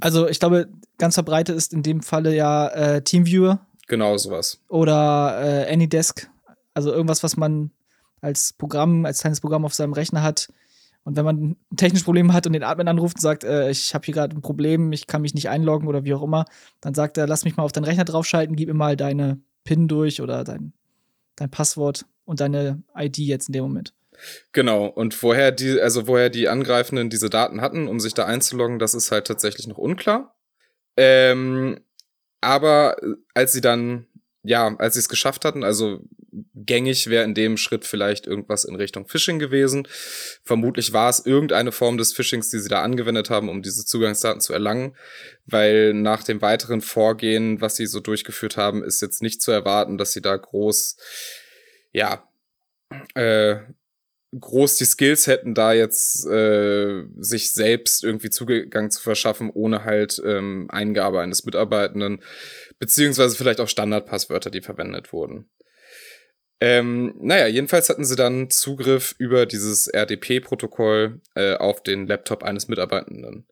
Also 0.00 0.28
ich 0.28 0.40
glaube, 0.40 0.68
ganz 0.98 1.14
verbreitet 1.14 1.56
ist 1.56 1.72
in 1.72 1.82
dem 1.82 2.02
Falle 2.02 2.34
ja 2.34 2.68
äh, 2.68 3.02
TeamViewer. 3.02 3.66
Genau 3.86 4.16
sowas. 4.16 4.60
Oder 4.68 5.66
äh, 5.68 5.72
AnyDesk. 5.72 6.28
Also 6.74 6.92
irgendwas, 6.92 7.22
was 7.22 7.36
man 7.36 7.70
als 8.20 8.52
Programm, 8.52 9.04
als 9.04 9.20
kleines 9.20 9.40
Programm 9.40 9.64
auf 9.64 9.74
seinem 9.74 9.92
Rechner 9.92 10.22
hat, 10.22 10.48
und 11.04 11.16
wenn 11.16 11.24
man 11.24 11.56
ein 11.72 11.76
technisches 11.76 12.04
Problem 12.04 12.32
hat 12.32 12.46
und 12.46 12.52
den 12.52 12.62
Admin 12.62 12.88
anruft 12.88 13.16
und 13.16 13.22
sagt, 13.22 13.44
äh, 13.44 13.70
ich 13.70 13.94
habe 13.94 14.04
hier 14.04 14.14
gerade 14.14 14.36
ein 14.36 14.42
Problem, 14.42 14.92
ich 14.92 15.06
kann 15.06 15.22
mich 15.22 15.34
nicht 15.34 15.48
einloggen 15.48 15.88
oder 15.88 16.04
wie 16.04 16.14
auch 16.14 16.22
immer, 16.22 16.44
dann 16.80 16.94
sagt 16.94 17.16
er, 17.18 17.26
lass 17.26 17.44
mich 17.44 17.56
mal 17.56 17.62
auf 17.62 17.72
deinen 17.72 17.84
Rechner 17.84 18.04
draufschalten, 18.04 18.56
gib 18.56 18.68
mir 18.68 18.74
mal 18.74 18.96
deine 18.96 19.40
PIN 19.64 19.88
durch 19.88 20.20
oder 20.20 20.44
dein, 20.44 20.72
dein 21.36 21.50
Passwort 21.50 22.04
und 22.24 22.40
deine 22.40 22.82
ID 22.96 23.18
jetzt 23.18 23.48
in 23.48 23.54
dem 23.54 23.64
Moment. 23.64 23.94
Genau, 24.52 24.86
und 24.86 25.22
woher 25.22 25.50
die, 25.50 25.80
also 25.80 26.06
woher 26.06 26.28
die 26.28 26.48
Angreifenden 26.48 27.08
diese 27.08 27.30
Daten 27.30 27.62
hatten, 27.62 27.88
um 27.88 28.00
sich 28.00 28.12
da 28.12 28.26
einzuloggen, 28.26 28.78
das 28.78 28.94
ist 28.94 29.10
halt 29.10 29.26
tatsächlich 29.26 29.66
noch 29.66 29.78
unklar. 29.78 30.34
Ähm, 30.96 31.80
aber 32.42 32.96
als 33.32 33.52
sie 33.52 33.62
dann, 33.62 34.06
ja, 34.42 34.74
als 34.76 34.94
sie 34.94 35.00
es 35.00 35.08
geschafft 35.08 35.46
hatten, 35.46 35.64
also 35.64 36.00
gängig 36.54 37.08
wäre 37.08 37.24
in 37.24 37.34
dem 37.34 37.56
Schritt 37.56 37.84
vielleicht 37.84 38.26
irgendwas 38.26 38.64
in 38.64 38.74
Richtung 38.74 39.06
Phishing 39.06 39.38
gewesen. 39.38 39.86
Vermutlich 40.42 40.92
war 40.92 41.10
es 41.10 41.24
irgendeine 41.24 41.72
Form 41.72 41.98
des 41.98 42.12
Phishings, 42.12 42.50
die 42.50 42.58
sie 42.58 42.68
da 42.68 42.82
angewendet 42.82 43.30
haben, 43.30 43.48
um 43.48 43.62
diese 43.62 43.84
Zugangsdaten 43.84 44.40
zu 44.40 44.52
erlangen, 44.52 44.96
weil 45.46 45.94
nach 45.94 46.24
dem 46.24 46.42
weiteren 46.42 46.80
Vorgehen, 46.80 47.60
was 47.60 47.76
sie 47.76 47.86
so 47.86 48.00
durchgeführt 48.00 48.56
haben, 48.56 48.82
ist 48.84 49.02
jetzt 49.02 49.22
nicht 49.22 49.42
zu 49.42 49.50
erwarten, 49.50 49.98
dass 49.98 50.12
sie 50.12 50.22
da 50.22 50.36
groß, 50.36 50.96
ja, 51.92 52.28
äh, 53.14 53.56
groß 54.38 54.76
die 54.76 54.84
Skills 54.84 55.26
hätten, 55.26 55.54
da 55.54 55.72
jetzt 55.72 56.24
äh, 56.26 57.02
sich 57.18 57.52
selbst 57.52 58.04
irgendwie 58.04 58.30
Zugang 58.30 58.90
zu 58.90 59.02
verschaffen, 59.02 59.50
ohne 59.50 59.84
halt 59.84 60.22
ähm, 60.24 60.68
Eingabe 60.70 61.20
eines 61.20 61.44
Mitarbeitenden, 61.44 62.22
beziehungsweise 62.78 63.36
vielleicht 63.36 63.60
auch 63.60 63.68
Standardpasswörter, 63.68 64.50
die 64.50 64.62
verwendet 64.62 65.12
wurden. 65.12 65.50
Ähm, 66.60 67.14
naja, 67.18 67.46
jedenfalls 67.46 67.88
hatten 67.88 68.04
sie 68.04 68.16
dann 68.16 68.50
Zugriff 68.50 69.14
über 69.18 69.46
dieses 69.46 69.88
RDP-Protokoll 69.88 71.20
äh, 71.34 71.54
auf 71.54 71.82
den 71.82 72.06
Laptop 72.06 72.42
eines 72.42 72.68
Mitarbeitenden. 72.68 73.46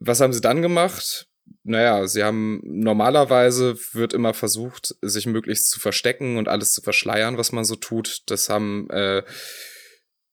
Was 0.00 0.20
haben 0.20 0.32
sie 0.32 0.40
dann 0.40 0.62
gemacht? 0.62 1.28
Naja, 1.62 2.06
sie 2.06 2.24
haben 2.24 2.60
normalerweise 2.64 3.76
wird 3.92 4.14
immer 4.14 4.34
versucht, 4.34 4.96
sich 5.02 5.26
möglichst 5.26 5.70
zu 5.70 5.78
verstecken 5.78 6.38
und 6.38 6.48
alles 6.48 6.72
zu 6.72 6.80
verschleiern, 6.80 7.38
was 7.38 7.52
man 7.52 7.64
so 7.64 7.76
tut. 7.76 8.22
Das 8.26 8.48
haben 8.48 8.88
äh, 8.90 9.22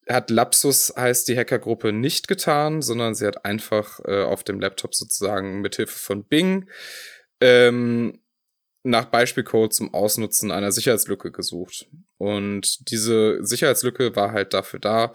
hat 0.10 0.30
Lapsus 0.30 0.94
heißt 0.96 1.28
die 1.28 1.38
Hackergruppe 1.38 1.92
nicht 1.92 2.28
getan, 2.28 2.82
sondern 2.82 3.14
sie 3.14 3.26
hat 3.28 3.46
einfach 3.46 4.00
äh, 4.06 4.24
auf 4.24 4.44
dem 4.44 4.60
Laptop 4.60 4.96
sozusagen 4.96 5.62
mithilfe 5.62 6.00
von 6.00 6.24
Bing 6.24 6.70
ähm, 7.42 8.20
nach 8.88 9.06
Beispielcode 9.06 9.74
zum 9.74 9.94
Ausnutzen 9.94 10.52
einer 10.52 10.72
Sicherheitslücke 10.72 11.32
gesucht. 11.32 11.88
Und 12.18 12.90
diese 12.90 13.44
Sicherheitslücke 13.46 14.16
war 14.16 14.32
halt 14.32 14.54
dafür 14.54 14.80
da, 14.80 15.14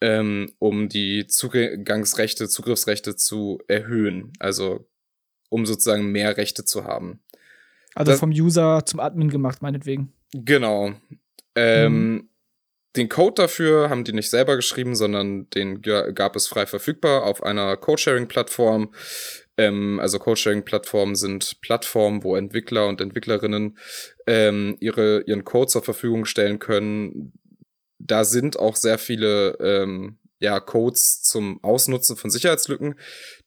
ähm, 0.00 0.52
um 0.58 0.88
die 0.88 1.26
Zugangsrechte, 1.26 2.48
Zugriffsrechte 2.48 3.16
zu 3.16 3.58
erhöhen. 3.68 4.32
Also 4.38 4.86
um 5.48 5.66
sozusagen 5.66 6.12
mehr 6.12 6.36
Rechte 6.36 6.64
zu 6.64 6.84
haben. 6.84 7.20
Also 7.94 8.12
das, 8.12 8.20
vom 8.20 8.30
User 8.30 8.84
zum 8.86 9.00
Admin 9.00 9.30
gemacht, 9.30 9.62
meinetwegen. 9.62 10.12
Genau. 10.32 10.92
Ähm, 11.56 12.12
mhm. 12.12 12.29
Den 12.96 13.08
Code 13.08 13.34
dafür 13.42 13.88
haben 13.88 14.04
die 14.04 14.12
nicht 14.12 14.30
selber 14.30 14.56
geschrieben, 14.56 14.96
sondern 14.96 15.48
den 15.50 15.80
gab 15.80 16.34
es 16.34 16.48
frei 16.48 16.66
verfügbar 16.66 17.22
auf 17.22 17.42
einer 17.42 17.76
Codesharing-Plattform. 17.76 18.92
Ähm, 19.56 20.00
also 20.00 20.18
Codesharing-Plattformen 20.18 21.14
sind 21.14 21.60
Plattformen, 21.60 22.24
wo 22.24 22.34
Entwickler 22.34 22.88
und 22.88 23.00
Entwicklerinnen 23.00 23.78
ähm, 24.26 24.76
ihre, 24.80 25.22
ihren 25.22 25.44
Code 25.44 25.68
zur 25.68 25.82
Verfügung 25.82 26.24
stellen 26.24 26.58
können. 26.58 27.32
Da 27.98 28.24
sind 28.24 28.58
auch 28.58 28.74
sehr 28.74 28.98
viele 28.98 29.56
ähm, 29.60 30.18
ja, 30.40 30.58
Codes 30.58 31.22
zum 31.22 31.62
Ausnutzen 31.62 32.16
von 32.16 32.30
Sicherheitslücken. 32.30 32.96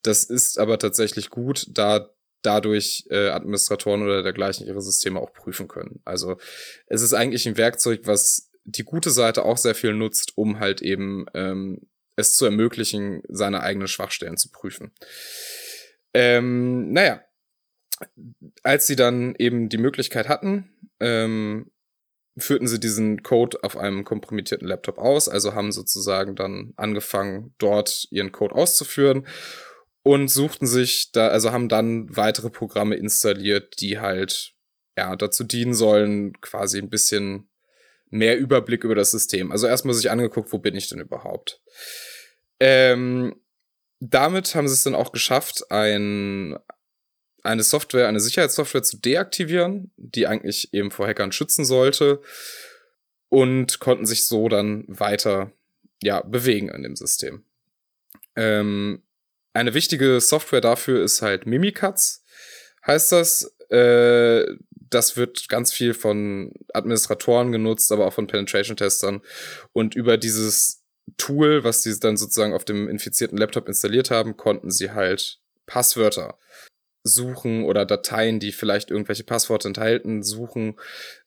Das 0.03 0.23
ist 0.23 0.57
aber 0.57 0.79
tatsächlich 0.79 1.29
gut, 1.29 1.65
da 1.69 2.09
dadurch 2.43 3.05
äh, 3.09 3.29
Administratoren 3.29 4.03
oder 4.03 4.21
dergleichen 4.21 4.67
ihre 4.67 4.81
Systeme 4.81 5.19
auch 5.19 5.33
prüfen 5.33 5.67
können. 5.67 6.01
Also 6.05 6.37
es 6.87 7.01
ist 7.01 7.13
eigentlich 7.13 7.47
ein 7.47 7.57
Werkzeug, 7.57 8.01
was 8.03 8.51
die 8.65 8.83
gute 8.83 9.11
Seite 9.11 9.45
auch 9.45 9.57
sehr 9.57 9.75
viel 9.75 9.93
nutzt, 9.93 10.37
um 10.37 10.59
halt 10.59 10.81
eben 10.81 11.25
ähm, 11.33 11.81
es 12.15 12.35
zu 12.35 12.45
ermöglichen, 12.45 13.21
seine 13.27 13.61
eigenen 13.61 13.87
Schwachstellen 13.87 14.37
zu 14.37 14.49
prüfen. 14.51 14.91
Ähm, 16.13 16.91
naja, 16.91 17.21
als 18.63 18.87
sie 18.87 18.95
dann 18.95 19.35
eben 19.37 19.69
die 19.69 19.77
Möglichkeit 19.77 20.29
hatten, 20.29 20.69
ähm, 20.99 21.71
führten 22.37 22.67
sie 22.67 22.79
diesen 22.79 23.21
Code 23.23 23.63
auf 23.63 23.77
einem 23.77 24.03
kompromittierten 24.03 24.67
Laptop 24.67 24.97
aus, 24.97 25.29
also 25.29 25.53
haben 25.53 25.71
sozusagen 25.71 26.35
dann 26.35 26.73
angefangen, 26.77 27.53
dort 27.57 28.07
ihren 28.09 28.31
Code 28.31 28.55
auszuführen 28.55 29.27
und 30.03 30.29
suchten 30.29 30.67
sich 30.67 31.11
da, 31.11 31.27
also 31.27 31.51
haben 31.51 31.69
dann 31.69 32.15
weitere 32.15 32.49
Programme 32.49 32.95
installiert, 32.95 33.79
die 33.79 33.99
halt 33.99 34.53
ja 34.97 35.15
dazu 35.15 35.43
dienen 35.43 35.73
sollen, 35.73 36.39
quasi 36.41 36.79
ein 36.79 36.89
bisschen 36.89 37.49
mehr 38.13 38.37
Überblick 38.37 38.83
über 38.83 38.95
das 38.95 39.11
System. 39.11 39.51
Also 39.51 39.67
erstmal 39.67 39.95
sich 39.95 40.11
angeguckt, 40.11 40.53
wo 40.53 40.59
bin 40.59 40.75
ich 40.75 40.87
denn 40.87 40.99
überhaupt? 40.99 41.61
Ähm, 42.59 43.35
damit 43.99 44.53
haben 44.53 44.67
sie 44.67 44.75
es 44.75 44.83
dann 44.83 44.93
auch 44.93 45.11
geschafft, 45.11 45.71
ein, 45.71 46.57
eine 47.41 47.63
Software, 47.63 48.07
eine 48.07 48.19
Sicherheitssoftware 48.19 48.83
zu 48.83 48.97
deaktivieren, 48.97 49.91
die 49.97 50.27
eigentlich 50.27 50.73
eben 50.73 50.91
vor 50.91 51.07
Hackern 51.07 51.31
schützen 51.31 51.65
sollte 51.65 52.21
und 53.29 53.79
konnten 53.79 54.05
sich 54.05 54.27
so 54.27 54.47
dann 54.47 54.85
weiter 54.87 55.51
ja, 56.03 56.21
bewegen 56.21 56.69
in 56.69 56.83
dem 56.83 56.95
System. 56.95 57.43
Ähm, 58.35 59.01
eine 59.53 59.73
wichtige 59.73 60.21
Software 60.21 60.61
dafür 60.61 61.03
ist 61.03 61.23
halt 61.23 61.47
Mimikatz, 61.47 62.23
heißt 62.85 63.11
das. 63.11 63.55
Äh, 63.69 64.45
das 64.93 65.17
wird 65.17 65.49
ganz 65.49 65.73
viel 65.73 65.93
von 65.93 66.53
Administratoren 66.73 67.51
genutzt, 67.51 67.91
aber 67.91 68.05
auch 68.05 68.13
von 68.13 68.27
Penetration-Testern. 68.27 69.21
Und 69.71 69.95
über 69.95 70.17
dieses 70.17 70.83
Tool, 71.17 71.63
was 71.63 71.83
sie 71.83 71.99
dann 71.99 72.17
sozusagen 72.17 72.53
auf 72.53 72.65
dem 72.65 72.87
infizierten 72.87 73.37
Laptop 73.37 73.67
installiert 73.67 74.11
haben, 74.11 74.37
konnten 74.37 74.71
sie 74.71 74.91
halt 74.91 75.39
Passwörter 75.65 76.37
suchen 77.03 77.65
oder 77.65 77.85
Dateien, 77.85 78.39
die 78.39 78.53
vielleicht 78.53 78.89
irgendwelche 78.89 79.25
Passworte 79.25 79.67
enthalten, 79.67 80.23
suchen. 80.23 80.79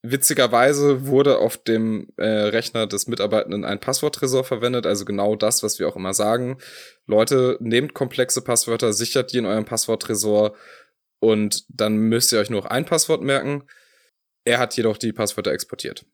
witzigerweise 0.00 1.06
wurde 1.06 1.38
auf 1.38 1.58
dem 1.58 2.08
äh, 2.16 2.24
Rechner 2.24 2.86
des 2.86 3.06
Mitarbeitenden 3.06 3.66
ein 3.66 3.80
Passworttresor 3.80 4.44
verwendet, 4.44 4.86
also 4.86 5.04
genau 5.04 5.36
das, 5.36 5.62
was 5.62 5.78
wir 5.78 5.88
auch 5.88 5.96
immer 5.96 6.14
sagen. 6.14 6.56
Leute, 7.06 7.58
nehmt 7.60 7.92
komplexe 7.92 8.40
Passwörter, 8.40 8.94
sichert 8.94 9.34
die 9.34 9.38
in 9.38 9.46
eurem 9.46 9.66
Passworttresor 9.66 10.56
und 11.20 11.64
dann 11.68 11.98
müsst 11.98 12.32
ihr 12.32 12.38
euch 12.38 12.48
nur 12.48 12.62
noch 12.62 12.70
ein 12.70 12.86
Passwort 12.86 13.20
merken. 13.20 13.64
Er 14.44 14.58
hat 14.58 14.74
jedoch 14.74 14.96
die 14.96 15.12
Passwörter 15.12 15.52
exportiert 15.52 16.06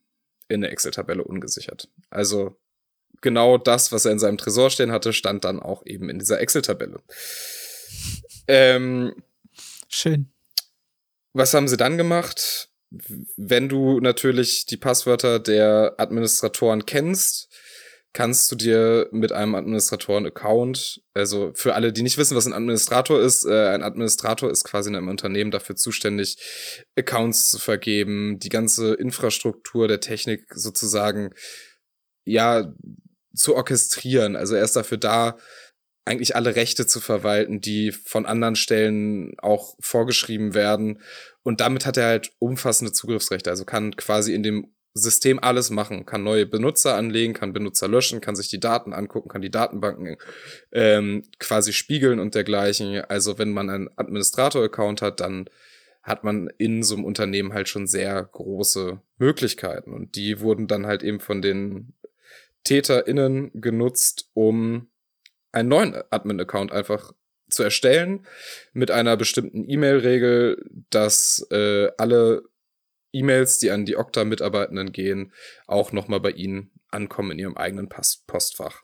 in 0.49 0.61
der 0.61 0.73
Excel-Tabelle 0.73 1.25
ungesichert. 1.25 1.89
Also 2.11 2.57
genau 3.21 3.59
das, 3.59 3.93
was 3.93 4.05
er 4.05 4.13
in 4.13 4.19
seinem 4.19 4.39
Tresor 4.39 4.71
stehen 4.71 4.93
hatte, 4.93 5.13
stand 5.13 5.45
dann 5.45 5.61
auch 5.61 5.85
eben 5.87 6.09
in 6.09 6.19
dieser 6.19 6.41
Excel-Tabelle. 6.41 7.01
Ähm, 8.47 9.15
Schön. 9.89 10.31
Was 11.33 11.55
haben 11.55 11.69
sie 11.69 11.77
dann 11.77 11.99
gemacht? 11.99 12.71
Wenn 12.91 13.69
du 13.69 14.01
natürlich 14.01 14.65
die 14.67 14.79
Passwörter 14.79 15.39
der 15.39 15.95
Administratoren 15.99 16.87
kennst, 16.87 17.48
kannst 18.13 18.51
du 18.51 18.57
dir 18.57 19.09
mit 19.13 19.33
einem 19.33 19.55
Administratoren-Account, 19.55 21.03
also 21.15 21.53
für 21.55 21.75
alle, 21.75 21.93
die 21.93 22.03
nicht 22.03 22.19
wissen, 22.19 22.37
was 22.37 22.47
ein 22.47 22.53
Administrator 22.53 23.21
ist, 23.21 23.45
äh, 23.45 23.69
ein 23.69 23.83
Administrator 23.83 24.51
ist 24.51 24.65
quasi 24.65 24.91
in 24.91 24.97
einem 24.97 25.09
Unternehmen 25.09 25.51
dafür 25.51 25.77
zuständig, 25.77 26.37
Accounts 26.97 27.51
zu 27.51 27.59
vergeben, 27.59 28.39
die 28.39 28.49
ganze 28.49 28.95
Infrastruktur 28.95 29.89
der 29.89 30.01
Technik 30.01 30.47
sozusagen, 30.55 31.31
ja, 32.25 32.73
zu 33.35 33.55
orchestrieren. 33.55 34.37
Also 34.37 34.55
er 34.55 34.65
ist 34.65 34.75
dafür 34.75 34.99
da, 34.99 35.37
eigentlich 36.09 36.35
alle 36.35 36.57
Rechte 36.57 36.87
zu 36.87 37.01
verwalten, 37.01 37.61
die 37.61 37.93
von 37.93 38.27
anderen 38.27 38.57
Stellen 38.57 39.35
auch 39.39 39.77
vorgeschrieben 39.79 40.55
werden. 40.55 41.03
Und 41.43 41.61
damit 41.61 41.87
hat 41.87 41.99
er 41.99 42.07
halt 42.07 42.33
umfassende 42.39 42.93
Zugriffsrechte. 42.93 43.51
Also 43.51 43.65
kann 43.65 43.95
quasi 43.95 44.35
in 44.35 44.43
dem 44.43 44.75
System 44.95 45.39
alles 45.39 45.71
machen, 45.71 46.07
kann 46.07 46.25
neue 46.25 46.47
Benutzer 46.47 46.97
anlegen, 46.97 47.35
kann 47.35 47.53
Benutzer 47.53 47.89
löschen, 47.89 48.21
kann 48.21 48.37
sich 48.37 48.49
die 48.49 48.61
Daten 48.61 48.93
angucken, 48.93 49.29
kann 49.29 49.43
die 49.43 49.51
Datenbanken 49.51 50.17
ähm, 50.73 51.23
quasi 51.39 51.73
spiegeln 51.73 52.19
und 52.19 52.35
dergleichen. 52.35 53.01
Also 53.03 53.39
wenn 53.39 53.53
man 53.53 53.71
einen 53.71 53.91
Administrator-Account 53.97 55.03
hat, 55.03 55.21
dann 55.21 55.49
hat 56.03 56.25
man 56.25 56.49
in 56.59 56.83
so 56.83 56.95
einem 56.97 57.05
Unternehmen 57.05 57.53
halt 57.53 57.69
schon 57.69 57.87
sehr 57.87 58.23
große 58.23 59.01
Möglichkeiten. 59.19 59.93
Und 59.93 60.17
die 60.17 60.41
wurden 60.41 60.67
dann 60.67 60.87
halt 60.87 61.03
eben 61.03 61.21
von 61.21 61.43
den 61.43 61.95
TäterInnen 62.65 63.51
genutzt, 63.55 64.31
um 64.35 64.89
einen 65.53 65.69
neuen 65.69 65.95
Admin-Account 66.11 66.73
einfach 66.73 67.13
zu 67.49 67.63
erstellen 67.63 68.27
mit 68.73 68.91
einer 68.91 69.17
bestimmten 69.17 69.69
E-Mail-Regel, 69.69 70.63
dass 70.91 71.47
äh, 71.51 71.89
alle 71.97 72.43
E-Mails, 73.13 73.59
die 73.59 73.71
an 73.71 73.85
die 73.85 73.97
Okta-Mitarbeitenden 73.97 74.93
gehen, 74.93 75.33
auch 75.67 75.93
nochmal 75.93 76.21
bei 76.21 76.31
ihnen 76.31 76.71
ankommen 76.91 77.33
in 77.33 77.39
ihrem 77.39 77.57
eigenen 77.57 77.89
Post 77.89 78.27
Postfach. 78.27 78.83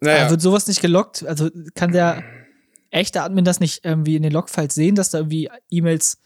Naja. 0.00 0.22
Aber 0.22 0.30
wird 0.30 0.42
sowas 0.42 0.66
nicht 0.66 0.80
gelockt? 0.80 1.24
Also 1.24 1.50
kann 1.74 1.92
der 1.92 2.24
echte 2.90 3.22
Admin 3.22 3.44
das 3.44 3.60
nicht 3.60 3.84
irgendwie 3.84 4.16
in 4.16 4.22
den 4.22 4.32
Logfiles 4.32 4.74
sehen, 4.74 4.94
dass 4.94 5.10
da 5.10 5.18
irgendwie 5.18 5.50
E-Mails 5.70 6.18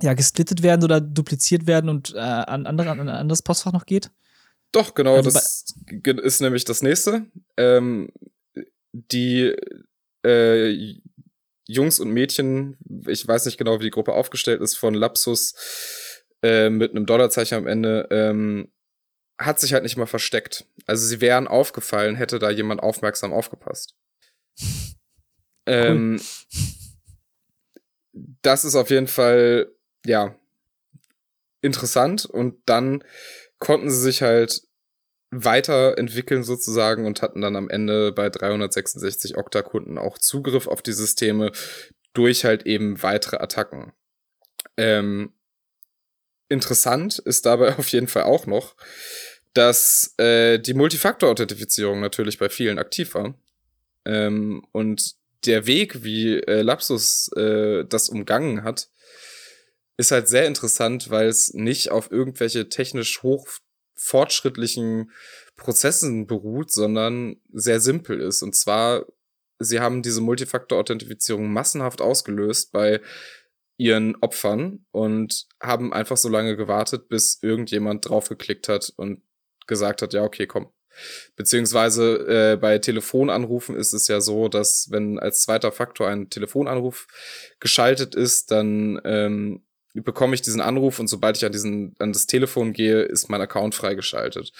ja 0.00 0.14
gesplittet 0.14 0.62
werden 0.62 0.84
oder 0.84 1.00
dupliziert 1.00 1.66
werden 1.66 1.88
und 1.88 2.14
äh, 2.14 2.18
an, 2.18 2.66
andere, 2.66 2.90
an 2.90 3.00
ein 3.00 3.08
anderes 3.08 3.42
Postfach 3.42 3.72
noch 3.72 3.86
geht? 3.86 4.10
Doch, 4.72 4.94
genau, 4.94 5.16
also 5.16 5.30
das 5.30 5.74
ist 6.02 6.40
nämlich 6.40 6.64
das 6.64 6.82
nächste. 6.82 7.26
Ähm, 7.56 8.08
die 8.92 9.54
äh, 10.24 10.96
Jungs 11.72 12.00
und 12.00 12.10
Mädchen, 12.10 12.76
ich 13.06 13.26
weiß 13.26 13.46
nicht 13.46 13.58
genau, 13.58 13.80
wie 13.80 13.84
die 13.84 13.90
Gruppe 13.90 14.12
aufgestellt 14.12 14.60
ist, 14.60 14.76
von 14.76 14.94
Lapsus 14.94 15.54
äh, 16.42 16.70
mit 16.70 16.92
einem 16.92 17.06
Dollarzeichen 17.06 17.58
am 17.58 17.66
Ende, 17.66 18.08
ähm, 18.10 18.72
hat 19.38 19.60
sich 19.60 19.72
halt 19.72 19.82
nicht 19.82 19.96
mal 19.96 20.06
versteckt. 20.06 20.66
Also 20.86 21.06
sie 21.06 21.20
wären 21.20 21.48
aufgefallen, 21.48 22.16
hätte 22.16 22.38
da 22.38 22.50
jemand 22.50 22.82
aufmerksam 22.82 23.32
aufgepasst. 23.32 23.96
Ähm, 25.66 26.20
das 28.42 28.64
ist 28.64 28.74
auf 28.74 28.90
jeden 28.90 29.06
Fall, 29.06 29.72
ja, 30.04 30.36
interessant 31.62 32.26
und 32.26 32.60
dann 32.66 33.04
konnten 33.58 33.90
sie 33.90 34.00
sich 34.00 34.22
halt 34.22 34.62
weiterentwickeln 35.32 36.44
sozusagen 36.44 37.06
und 37.06 37.22
hatten 37.22 37.40
dann 37.40 37.56
am 37.56 37.70
Ende 37.70 38.12
bei 38.12 38.28
366 38.28 39.36
Okta-Kunden 39.38 39.98
auch 39.98 40.18
Zugriff 40.18 40.68
auf 40.68 40.82
die 40.82 40.92
Systeme 40.92 41.50
durch 42.12 42.44
halt 42.44 42.66
eben 42.66 43.02
weitere 43.02 43.38
Attacken. 43.38 43.92
Ähm, 44.76 45.32
interessant 46.48 47.18
ist 47.18 47.46
dabei 47.46 47.74
auf 47.78 47.88
jeden 47.88 48.08
Fall 48.08 48.24
auch 48.24 48.46
noch, 48.46 48.76
dass 49.54 50.14
äh, 50.18 50.58
die 50.58 50.74
Multifaktor-Authentifizierung 50.74 52.00
natürlich 52.00 52.38
bei 52.38 52.50
vielen 52.50 52.78
aktiv 52.78 53.14
war. 53.14 53.34
Ähm, 54.04 54.64
und 54.72 55.14
der 55.46 55.66
Weg, 55.66 56.04
wie 56.04 56.38
äh, 56.40 56.60
Lapsus 56.60 57.30
äh, 57.36 57.84
das 57.86 58.10
umgangen 58.10 58.64
hat, 58.64 58.90
ist 59.96 60.10
halt 60.10 60.28
sehr 60.28 60.46
interessant, 60.46 61.10
weil 61.10 61.28
es 61.28 61.54
nicht 61.54 61.90
auf 61.90 62.10
irgendwelche 62.10 62.68
technisch 62.68 63.22
hoch 63.22 63.48
fortschrittlichen 63.94 65.10
Prozessen 65.56 66.26
beruht, 66.26 66.70
sondern 66.70 67.36
sehr 67.52 67.80
simpel 67.80 68.20
ist. 68.20 68.42
Und 68.42 68.54
zwar, 68.54 69.06
sie 69.58 69.80
haben 69.80 70.02
diese 70.02 70.20
Multifaktor-Authentifizierung 70.20 71.52
massenhaft 71.52 72.00
ausgelöst 72.00 72.72
bei 72.72 73.00
ihren 73.76 74.16
Opfern 74.16 74.84
und 74.90 75.46
haben 75.60 75.92
einfach 75.92 76.16
so 76.16 76.28
lange 76.28 76.56
gewartet, 76.56 77.08
bis 77.08 77.42
irgendjemand 77.42 78.08
draufgeklickt 78.08 78.68
hat 78.68 78.92
und 78.96 79.22
gesagt 79.66 80.02
hat, 80.02 80.12
ja, 80.12 80.22
okay, 80.22 80.46
komm. 80.46 80.72
Beziehungsweise 81.36 82.52
äh, 82.52 82.56
bei 82.56 82.78
Telefonanrufen 82.78 83.76
ist 83.76 83.92
es 83.94 84.08
ja 84.08 84.20
so, 84.20 84.48
dass 84.48 84.90
wenn 84.90 85.18
als 85.18 85.42
zweiter 85.42 85.72
Faktor 85.72 86.08
ein 86.08 86.28
Telefonanruf 86.28 87.06
geschaltet 87.60 88.14
ist, 88.14 88.50
dann 88.50 89.00
ähm, 89.04 89.64
bekomme 89.94 90.34
ich 90.34 90.42
diesen 90.42 90.60
Anruf 90.60 90.98
und 90.98 91.08
sobald 91.08 91.36
ich 91.36 91.44
an 91.44 91.52
diesen 91.52 91.94
an 91.98 92.12
das 92.12 92.26
Telefon 92.26 92.72
gehe, 92.72 93.02
ist 93.02 93.28
mein 93.28 93.40
Account 93.40 93.74
freigeschaltet. 93.74 94.52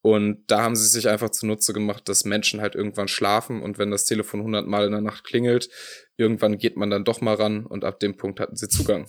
Und 0.00 0.42
da 0.48 0.62
haben 0.62 0.74
sie 0.74 0.88
sich 0.88 1.08
einfach 1.08 1.30
zunutze 1.30 1.72
gemacht, 1.72 2.08
dass 2.08 2.24
Menschen 2.24 2.60
halt 2.60 2.74
irgendwann 2.74 3.06
schlafen 3.06 3.62
und 3.62 3.78
wenn 3.78 3.92
das 3.92 4.04
Telefon 4.04 4.40
100 4.40 4.66
Mal 4.66 4.86
in 4.86 4.92
der 4.92 5.00
Nacht 5.00 5.22
klingelt, 5.22 5.68
irgendwann 6.16 6.58
geht 6.58 6.76
man 6.76 6.90
dann 6.90 7.04
doch 7.04 7.20
mal 7.20 7.34
ran 7.34 7.64
und 7.66 7.84
ab 7.84 8.00
dem 8.00 8.16
Punkt 8.16 8.40
hatten 8.40 8.56
sie 8.56 8.68
Zugang. 8.68 9.06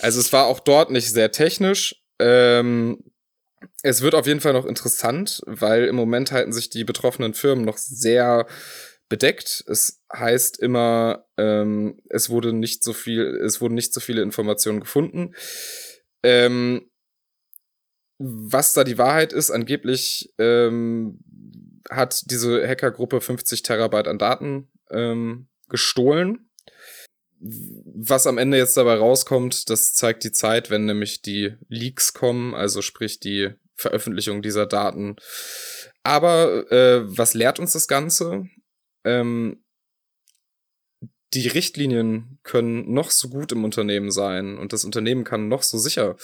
Also 0.00 0.20
es 0.20 0.32
war 0.32 0.46
auch 0.46 0.60
dort 0.60 0.90
nicht 0.90 1.10
sehr 1.10 1.32
technisch. 1.32 2.02
Ähm, 2.18 3.04
es 3.82 4.00
wird 4.00 4.14
auf 4.14 4.26
jeden 4.26 4.40
Fall 4.40 4.54
noch 4.54 4.64
interessant, 4.64 5.42
weil 5.46 5.84
im 5.84 5.96
Moment 5.96 6.32
halten 6.32 6.52
sich 6.52 6.70
die 6.70 6.84
betroffenen 6.84 7.34
Firmen 7.34 7.64
noch 7.64 7.76
sehr 7.76 8.46
bedeckt. 9.10 9.64
Es 9.66 10.00
heißt 10.10 10.58
immer, 10.60 11.26
ähm, 11.36 12.00
es 12.08 12.30
wurde 12.30 12.54
nicht 12.54 12.82
so 12.82 12.94
viel, 12.94 13.22
es 13.44 13.60
wurden 13.60 13.74
nicht 13.74 13.92
so 13.92 14.00
viele 14.00 14.22
Informationen 14.22 14.80
gefunden. 14.80 15.34
Ähm, 16.22 16.90
was 18.18 18.72
da 18.72 18.84
die 18.84 18.98
Wahrheit 18.98 19.32
ist, 19.32 19.50
angeblich 19.50 20.32
ähm, 20.38 21.18
hat 21.90 22.30
diese 22.30 22.66
Hackergruppe 22.66 23.20
50 23.20 23.62
Terabyte 23.62 24.08
an 24.08 24.18
Daten 24.18 24.70
ähm, 24.90 25.48
gestohlen. 25.68 26.50
Was 27.40 28.26
am 28.26 28.38
Ende 28.38 28.58
jetzt 28.58 28.76
dabei 28.76 28.96
rauskommt, 28.96 29.70
das 29.70 29.94
zeigt 29.94 30.24
die 30.24 30.32
Zeit, 30.32 30.70
wenn 30.70 30.84
nämlich 30.84 31.22
die 31.22 31.54
Leaks 31.68 32.12
kommen, 32.12 32.54
also 32.54 32.82
sprich 32.82 33.18
die 33.18 33.54
Veröffentlichung 33.74 34.42
dieser 34.42 34.66
Daten. 34.66 35.16
Aber 36.02 36.70
äh, 36.70 37.02
was 37.06 37.32
lehrt 37.32 37.58
uns 37.58 37.72
das 37.72 37.88
Ganze? 37.88 38.44
Ähm, 39.04 39.62
die 41.32 41.46
Richtlinien 41.46 42.40
können 42.42 42.92
noch 42.92 43.10
so 43.12 43.28
gut 43.28 43.52
im 43.52 43.62
Unternehmen 43.64 44.10
sein 44.10 44.58
und 44.58 44.72
das 44.72 44.84
Unternehmen 44.84 45.22
kann 45.22 45.46
noch 45.46 45.62
so 45.62 45.78
sicher 45.78 46.16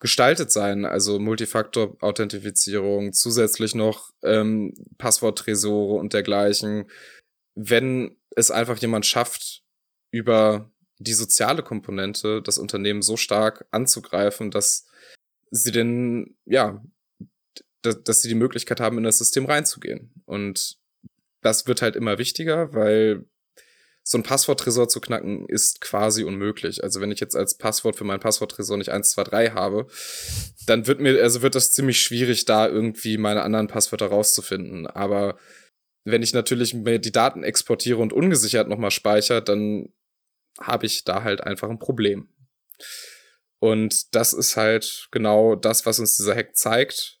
gestaltet 0.00 0.52
sein, 0.52 0.84
also 0.84 1.18
Multifaktor-Authentifizierung, 1.18 3.14
zusätzlich 3.14 3.74
noch 3.74 4.10
ähm, 4.22 4.74
Passworttresore 4.98 5.94
und 5.98 6.12
dergleichen. 6.12 6.90
Wenn 7.54 8.18
es 8.36 8.50
einfach 8.50 8.76
jemand 8.78 9.06
schafft, 9.06 9.62
über 10.10 10.70
die 10.98 11.14
soziale 11.14 11.62
Komponente 11.62 12.42
das 12.42 12.58
Unternehmen 12.58 13.00
so 13.00 13.16
stark 13.16 13.66
anzugreifen, 13.70 14.50
dass 14.50 14.86
sie 15.50 15.72
denn, 15.72 16.36
ja, 16.44 16.84
dass 17.82 18.20
sie 18.20 18.28
die 18.28 18.34
Möglichkeit 18.34 18.80
haben, 18.80 18.98
in 18.98 19.04
das 19.04 19.18
System 19.18 19.46
reinzugehen. 19.46 20.12
Und 20.26 20.79
das 21.42 21.66
wird 21.66 21.82
halt 21.82 21.96
immer 21.96 22.18
wichtiger, 22.18 22.72
weil 22.74 23.24
so 24.02 24.18
ein 24.18 24.22
Passworttresor 24.22 24.88
zu 24.88 25.00
knacken 25.00 25.46
ist 25.48 25.80
quasi 25.80 26.24
unmöglich. 26.24 26.82
Also 26.82 27.00
wenn 27.00 27.12
ich 27.12 27.20
jetzt 27.20 27.36
als 27.36 27.56
Passwort 27.56 27.96
für 27.96 28.04
mein 28.04 28.20
Passworttresor 28.20 28.76
nicht 28.76 28.90
123 28.90 29.54
habe, 29.54 29.86
dann 30.66 30.86
wird 30.86 31.00
mir, 31.00 31.22
also 31.22 31.42
wird 31.42 31.54
das 31.54 31.72
ziemlich 31.72 32.00
schwierig, 32.00 32.44
da 32.44 32.66
irgendwie 32.66 33.18
meine 33.18 33.42
anderen 33.42 33.68
Passwörter 33.68 34.06
rauszufinden. 34.06 34.86
Aber 34.86 35.38
wenn 36.04 36.22
ich 36.22 36.32
natürlich 36.32 36.74
mir 36.74 36.98
die 36.98 37.12
Daten 37.12 37.44
exportiere 37.44 37.98
und 37.98 38.12
ungesichert 38.12 38.68
nochmal 38.68 38.90
speichere, 38.90 39.42
dann 39.42 39.92
habe 40.58 40.86
ich 40.86 41.04
da 41.04 41.22
halt 41.22 41.42
einfach 41.42 41.68
ein 41.68 41.78
Problem. 41.78 42.28
Und 43.60 44.14
das 44.14 44.32
ist 44.32 44.56
halt 44.56 45.08
genau 45.10 45.54
das, 45.54 45.84
was 45.84 46.00
uns 46.00 46.16
dieser 46.16 46.34
Hack 46.34 46.56
zeigt. 46.56 47.18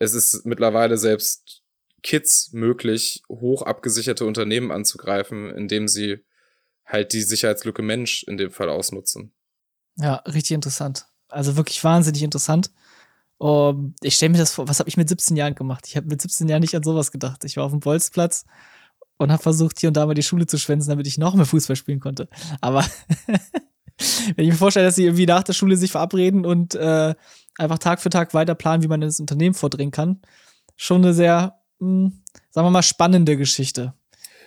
Es 0.00 0.12
ist 0.12 0.44
mittlerweile 0.44 0.98
selbst 0.98 1.62
Kids 2.02 2.52
möglich, 2.52 3.22
hoch 3.28 3.62
abgesicherte 3.62 4.24
Unternehmen 4.24 4.70
anzugreifen, 4.70 5.50
indem 5.50 5.88
sie 5.88 6.24
halt 6.84 7.12
die 7.12 7.22
Sicherheitslücke 7.22 7.82
Mensch 7.82 8.22
in 8.24 8.36
dem 8.36 8.50
Fall 8.50 8.68
ausnutzen. 8.68 9.32
Ja, 9.96 10.16
richtig 10.26 10.52
interessant. 10.52 11.06
Also 11.28 11.56
wirklich 11.56 11.82
wahnsinnig 11.84 12.22
interessant. 12.22 12.70
Um, 13.38 13.94
ich 14.00 14.16
stelle 14.16 14.30
mir 14.32 14.38
das 14.38 14.52
vor, 14.52 14.66
was 14.66 14.80
habe 14.80 14.88
ich 14.88 14.96
mit 14.96 15.08
17 15.08 15.36
Jahren 15.36 15.54
gemacht? 15.54 15.86
Ich 15.86 15.96
habe 15.96 16.08
mit 16.08 16.20
17 16.20 16.48
Jahren 16.48 16.60
nicht 16.60 16.74
an 16.74 16.82
sowas 16.82 17.12
gedacht. 17.12 17.44
Ich 17.44 17.56
war 17.56 17.64
auf 17.64 17.70
dem 17.70 17.80
Bolzplatz 17.80 18.44
und 19.16 19.30
habe 19.30 19.42
versucht, 19.42 19.78
hier 19.78 19.90
und 19.90 19.96
da 19.96 20.06
mal 20.06 20.14
die 20.14 20.22
Schule 20.22 20.46
zu 20.46 20.58
schwänzen, 20.58 20.90
damit 20.90 21.06
ich 21.06 21.18
noch 21.18 21.34
mehr 21.34 21.46
Fußball 21.46 21.76
spielen 21.76 22.00
konnte. 22.00 22.28
Aber 22.60 22.84
wenn 24.36 24.44
ich 24.44 24.50
mir 24.50 24.56
vorstelle, 24.56 24.86
dass 24.86 24.96
sie 24.96 25.04
irgendwie 25.04 25.26
nach 25.26 25.44
der 25.44 25.52
Schule 25.52 25.76
sich 25.76 25.92
verabreden 25.92 26.44
und 26.44 26.74
äh, 26.74 27.14
einfach 27.58 27.78
Tag 27.78 28.00
für 28.00 28.10
Tag 28.10 28.34
weiter 28.34 28.54
planen, 28.56 28.82
wie 28.82 28.88
man 28.88 29.02
ins 29.02 29.20
Unternehmen 29.20 29.54
vordringen 29.54 29.92
kann, 29.92 30.20
schon 30.76 31.04
eine 31.04 31.14
sehr 31.14 31.57
mh, 31.78 32.06
hm, 32.06 32.22
sagen 32.50 32.66
wir 32.66 32.70
mal, 32.70 32.82
spannende 32.82 33.36
Geschichte. 33.36 33.94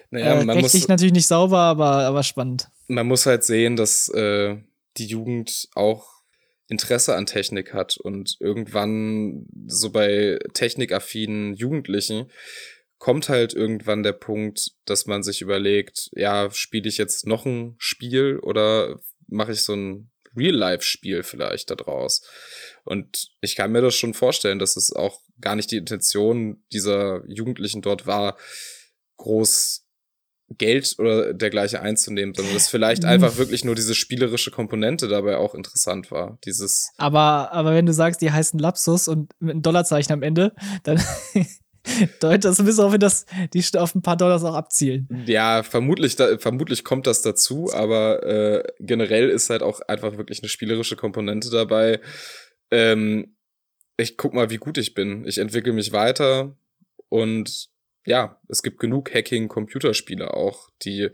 Naja, 0.09 0.33
äh, 0.33 0.45
man 0.45 0.57
rechtlich 0.57 0.83
muss, 0.83 0.89
natürlich 0.89 1.13
nicht 1.13 1.27
sauber, 1.27 1.59
aber, 1.59 2.03
aber 2.03 2.23
spannend. 2.23 2.67
Man 2.87 3.07
muss 3.07 3.25
halt 3.25 3.43
sehen, 3.43 3.75
dass 3.75 4.09
äh, 4.09 4.57
die 4.97 5.05
Jugend 5.05 5.69
auch 5.73 6.21
Interesse 6.67 7.15
an 7.15 7.25
Technik 7.25 7.73
hat 7.73 7.97
und 7.97 8.37
irgendwann 8.39 9.45
so 9.67 9.91
bei 9.91 10.39
technikaffinen 10.53 11.53
Jugendlichen 11.53 12.31
kommt 12.97 13.29
halt 13.29 13.53
irgendwann 13.53 14.03
der 14.03 14.13
Punkt, 14.13 14.71
dass 14.85 15.05
man 15.05 15.23
sich 15.23 15.41
überlegt, 15.41 16.09
ja, 16.13 16.49
spiele 16.51 16.87
ich 16.87 16.97
jetzt 16.97 17.25
noch 17.25 17.45
ein 17.45 17.75
Spiel 17.77 18.37
oder 18.39 18.99
mache 19.27 19.53
ich 19.53 19.63
so 19.63 19.73
ein 19.73 20.11
Real-Life-Spiel 20.35 21.23
vielleicht 21.23 21.71
da 21.71 21.75
draus? 21.75 22.21
Und 22.85 23.29
ich 23.41 23.55
kann 23.55 23.71
mir 23.71 23.81
das 23.81 23.95
schon 23.95 24.13
vorstellen, 24.13 24.59
dass 24.59 24.75
es 24.75 24.93
auch 24.93 25.21
gar 25.39 25.55
nicht 25.55 25.71
die 25.71 25.77
Intention 25.77 26.63
dieser 26.71 27.23
Jugendlichen 27.27 27.81
dort 27.81 28.05
war, 28.05 28.37
groß 29.17 29.85
Geld 30.57 30.95
oder 30.97 31.33
dergleichen 31.33 31.79
einzunehmen, 31.79 32.33
sondern 32.35 32.53
dass 32.53 32.67
vielleicht 32.67 33.05
einfach 33.05 33.37
wirklich 33.37 33.63
nur 33.63 33.75
diese 33.75 33.95
spielerische 33.95 34.51
Komponente 34.51 35.07
dabei 35.07 35.37
auch 35.37 35.55
interessant 35.55 36.11
war. 36.11 36.37
Dieses. 36.45 36.91
Aber, 36.97 37.51
aber 37.51 37.73
wenn 37.73 37.85
du 37.85 37.93
sagst, 37.93 38.21
die 38.21 38.31
heißen 38.31 38.59
Lapsus 38.59 39.07
und 39.07 39.31
mit 39.39 39.51
einem 39.51 39.61
Dollarzeichen 39.61 40.13
am 40.13 40.23
Ende, 40.23 40.53
dann 40.83 41.01
deutet 42.19 42.45
das 42.45 42.59
ein 42.59 42.65
bisschen 42.65 42.83
auf, 42.83 42.97
dass 42.97 43.25
die 43.53 43.63
auf 43.77 43.95
ein 43.95 44.01
paar 44.01 44.17
Dollars 44.17 44.43
auch 44.43 44.55
abzielen. 44.55 45.07
Ja, 45.25 45.63
vermutlich, 45.63 46.15
da, 46.15 46.37
vermutlich 46.37 46.83
kommt 46.83 47.07
das 47.07 47.21
dazu, 47.21 47.71
aber 47.73 48.23
äh, 48.23 48.63
generell 48.79 49.29
ist 49.29 49.49
halt 49.49 49.63
auch 49.63 49.81
einfach 49.81 50.17
wirklich 50.17 50.41
eine 50.41 50.49
spielerische 50.49 50.95
Komponente 50.95 51.49
dabei. 51.49 51.99
Ähm, 52.71 53.35
ich 53.97 54.17
guck 54.17 54.33
mal, 54.33 54.49
wie 54.49 54.57
gut 54.57 54.77
ich 54.77 54.93
bin. 54.93 55.25
Ich 55.25 55.37
entwickle 55.37 55.73
mich 55.73 55.91
weiter 55.91 56.55
und 57.09 57.69
ja, 58.05 58.39
es 58.47 58.63
gibt 58.63 58.79
genug 58.79 59.13
Hacking-Computerspiele 59.13 60.33
auch, 60.33 60.69
die 60.81 61.09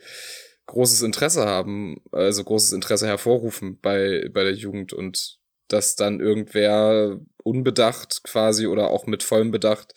großes 0.67 1.01
Interesse 1.01 1.45
haben, 1.45 2.01
also 2.11 2.43
großes 2.43 2.73
Interesse 2.73 3.07
hervorrufen 3.07 3.79
bei, 3.81 4.29
bei 4.31 4.43
der 4.43 4.53
Jugend 4.53 4.93
und 4.93 5.39
dass 5.67 5.95
dann 5.95 6.19
irgendwer 6.19 7.19
unbedacht 7.43 8.23
quasi 8.23 8.67
oder 8.67 8.89
auch 8.89 9.05
mit 9.05 9.23
vollem 9.23 9.51
Bedacht 9.51 9.93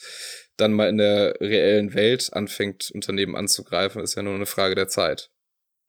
dann 0.57 0.73
mal 0.73 0.89
in 0.89 0.99
der 0.99 1.41
reellen 1.41 1.95
Welt 1.95 2.33
anfängt, 2.33 2.91
Unternehmen 2.93 3.37
anzugreifen, 3.37 4.03
ist 4.03 4.15
ja 4.15 4.23
nur 4.23 4.35
eine 4.35 4.47
Frage 4.47 4.75
der 4.75 4.89
Zeit. 4.89 5.31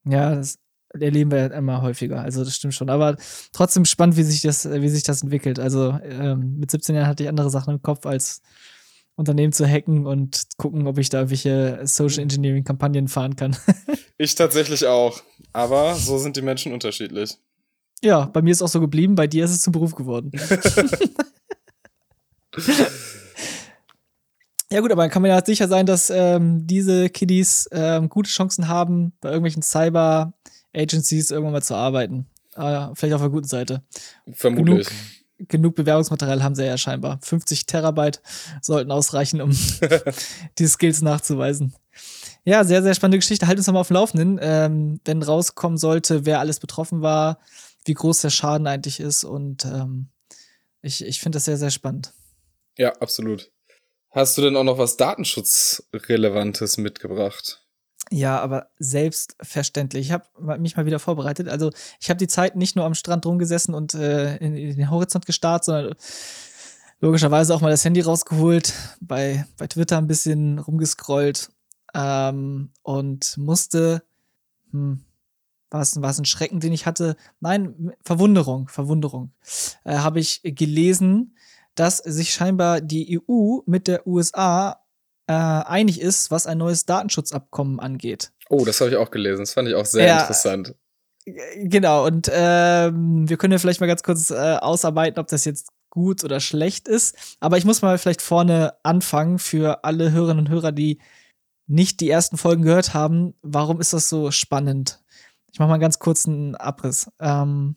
Ja, 0.06 0.36
das 0.36 0.60
erleben 1.00 1.32
wir 1.32 1.40
ja 1.40 1.48
immer 1.48 1.82
häufiger. 1.82 2.22
Also 2.22 2.44
das 2.44 2.56
stimmt 2.56 2.74
schon. 2.74 2.90
Aber 2.90 3.16
trotzdem 3.54 3.86
spannend, 3.86 4.18
wie 4.18 4.24
sich 4.24 4.42
das, 4.42 4.70
wie 4.70 4.90
sich 4.90 5.04
das 5.04 5.24
entwickelt. 5.24 5.60
Also 5.60 5.98
ähm, 6.04 6.58
mit 6.58 6.72
17 6.72 6.96
Jahren 6.96 7.08
hatte 7.08 7.24
ich 7.24 7.30
andere 7.30 7.50
Sachen 7.50 7.76
im 7.76 7.82
Kopf, 7.82 8.06
als 8.06 8.42
Unternehmen 9.16 9.54
zu 9.54 9.66
hacken 9.68 10.06
und 10.06 10.44
gucken, 10.58 10.88
ob 10.88 10.98
ich 10.98 11.10
da 11.10 11.30
welche 11.30 11.80
Social 11.84 12.20
Engineering 12.20 12.64
Kampagnen 12.64 13.08
fahren 13.08 13.36
kann. 13.36 13.56
ich 14.18 14.36
tatsächlich 14.36 14.86
auch. 14.88 15.22
Aber 15.54 15.96
so 15.96 16.18
sind 16.18 16.38
die 16.38 16.42
Menschen 16.42 16.74
unterschiedlich. 16.74 17.38
Ja, 18.04 18.26
bei 18.26 18.42
mir 18.42 18.52
ist 18.52 18.62
auch 18.64 18.68
so 18.68 18.80
geblieben, 18.80 19.16
bei 19.16 19.28
dir 19.28 19.46
ist 19.46 19.52
es 19.52 19.62
zum 19.62 19.74
Beruf 19.74 19.94
geworden. 19.94 20.32
ja, 24.72 24.80
gut, 24.80 24.92
aber 24.92 25.04
dann 25.04 25.12
kann 25.12 25.22
man 25.22 25.30
ja 25.30 25.46
sicher 25.46 25.68
sein, 25.68 25.86
dass 25.86 26.10
ähm, 26.10 26.66
diese 26.66 27.10
Kiddies 27.10 27.70
ähm, 27.72 28.10
gute 28.10 28.32
Chancen 28.32 28.68
haben, 28.68 29.14
bei 29.22 29.30
irgendwelchen 29.30 29.62
Cyber-Agencies 30.74 31.32
irgendwann 31.32 31.54
mal 31.54 31.64
zu 31.64 31.76
arbeiten. 31.76 32.28
Äh, 32.56 32.88
vielleicht 32.94 33.14
auf 33.14 33.22
der 33.22 33.30
guten 33.30 33.48
Seite. 33.48 33.84
Vermutlich. 34.34 34.88
Genug, 34.88 35.50
genug 35.50 35.76
Bewerbungsmaterial 35.76 36.44
haben 36.44 36.56
sie 36.56 36.66
ja 36.66 36.78
scheinbar. 36.78 37.20
50 37.22 37.66
Terabyte 37.66 38.22
sollten 38.62 38.92
ausreichen, 38.92 39.42
um 39.42 39.52
die 40.58 40.68
Skills 40.68 41.02
nachzuweisen. 41.02 41.74
Ja, 42.44 42.64
sehr, 42.64 42.82
sehr 42.82 42.96
spannende 42.96 43.20
Geschichte. 43.20 43.48
Halt 43.48 43.58
uns 43.58 43.68
nochmal 43.68 43.82
auf 43.82 43.88
dem 43.88 43.96
Laufenden, 43.96 44.40
ähm, 44.42 45.00
wenn 45.06 45.22
rauskommen 45.24 45.78
sollte, 45.78 46.26
wer 46.26 46.40
alles 46.40 46.60
betroffen 46.60 47.02
war, 47.02 47.40
wie 47.86 47.94
groß 47.94 48.22
der 48.22 48.30
Schaden 48.32 48.68
eigentlich 48.68 49.00
ist. 49.00 49.24
Und 49.24 49.66
ähm, 49.66 50.10
ich, 50.82 51.06
ich 51.06 51.20
finde 51.20 51.38
das 51.38 51.46
sehr, 51.46 51.58
sehr 51.58 51.72
spannend. 51.72 52.14
Ja, 52.78 52.94
absolut. 52.98 53.52
Hast 54.10 54.38
du 54.38 54.42
denn 54.42 54.58
auch 54.58 54.64
noch 54.64 54.78
was 54.78 54.98
Datenschutzrelevantes 54.98 56.78
mitgebracht? 56.78 57.61
Ja, 58.10 58.40
aber 58.40 58.68
selbstverständlich. 58.80 60.08
Ich 60.08 60.12
habe 60.12 60.26
mich 60.60 60.76
mal 60.76 60.86
wieder 60.86 61.00
vorbereitet. 61.00 61.48
Also 61.48 61.72
ich 62.00 62.10
habe 62.10 62.18
die 62.18 62.28
Zeit 62.28 62.56
nicht 62.56 62.76
nur 62.76 62.86
am 62.86 62.96
Strand 62.96 63.26
rumgesessen 63.26 63.74
und 63.74 63.94
äh, 63.94 64.38
in, 64.38 64.56
in, 64.56 64.76
den 64.76 64.90
Horizont 64.90 65.26
gestarrt, 65.26 65.64
sondern 65.66 65.96
logischerweise 67.00 67.54
auch 67.54 67.62
mal 67.62 67.72
das 67.72 67.86
Handy 67.86 68.02
rausgeholt, 68.02 68.74
bei, 69.00 69.46
bei 69.58 69.68
Twitter 69.68 69.98
ein 69.98 70.08
bisschen 70.08 70.60
rumgescrollt 70.60 71.52
ähm, 71.94 72.72
und 72.84 73.38
musste, 73.38 74.04
hm, 74.72 75.04
war 75.70 75.82
es, 75.82 76.02
war 76.02 76.10
es 76.10 76.20
ein 76.20 76.26
Schrecken, 76.26 76.60
den 76.60 76.74
ich 76.74 76.86
hatte? 76.86 77.16
Nein, 77.40 77.94
Verwunderung, 78.04 78.68
Verwunderung. 78.68 79.32
Äh, 79.86 79.98
habe 79.98 80.20
ich 80.20 80.42
gelesen, 80.44 81.36
dass 81.76 81.98
sich 81.98 82.34
scheinbar 82.34 82.82
die 82.82 83.22
EU 83.22 83.60
mit 83.66 83.88
der 83.88 84.06
USA 84.06 84.81
äh, 85.32 85.64
einig 85.66 86.02
ist, 86.02 86.32
was 86.32 86.46
ein 86.46 86.58
neues 86.58 86.86
Datenschutzabkommen 86.86 87.80
angeht. 87.80 88.32
Oh, 88.50 88.66
das 88.66 88.82
habe 88.82 88.92
ich 88.92 88.98
auch 88.98 89.12
gelesen. 89.12 89.40
Das 89.40 89.54
fand 89.54 89.70
ich 89.70 89.76
auch 89.76 89.86
sehr 89.86 90.08
ja, 90.08 90.20
interessant. 90.22 90.76
Genau, 91.26 92.06
und 92.06 92.30
ähm, 92.34 93.30
wir 93.30 93.38
können 93.38 93.54
ja 93.54 93.60
vielleicht 93.60 93.80
mal 93.80 93.88
ganz 93.88 94.04
kurz 94.04 94.30
äh, 94.32 94.58
ausarbeiten, 94.60 95.20
ob 95.20 95.28
das 95.28 95.46
jetzt 95.46 95.70
gut 95.90 96.24
oder 96.24 96.40
schlecht 96.40 96.88
ist. 96.88 97.38
Aber 97.40 97.58
ich 97.58 97.66
muss 97.66 97.82
mal 97.82 97.98
vielleicht 97.98 98.22
vorne 98.22 98.74
anfangen 98.84 99.40
für 99.40 99.84
alle 99.84 100.12
Hörerinnen 100.12 100.46
und 100.46 100.52
Hörer, 100.52 100.72
die 100.72 101.00
nicht 101.68 102.00
die 102.02 102.10
ersten 102.10 102.38
Folgen 102.38 102.64
gehört 102.64 102.94
haben. 102.94 103.36
Warum 103.42 103.80
ist 103.80 103.94
das 103.94 104.10
so 104.10 104.32
spannend? 104.32 105.02
Ich 105.54 105.60
mache 105.60 105.68
mal 105.68 105.76
einen 105.76 105.82
ganz 105.82 106.00
kurzen 106.00 106.56
Abriss. 106.56 107.10
Ähm, 107.20 107.76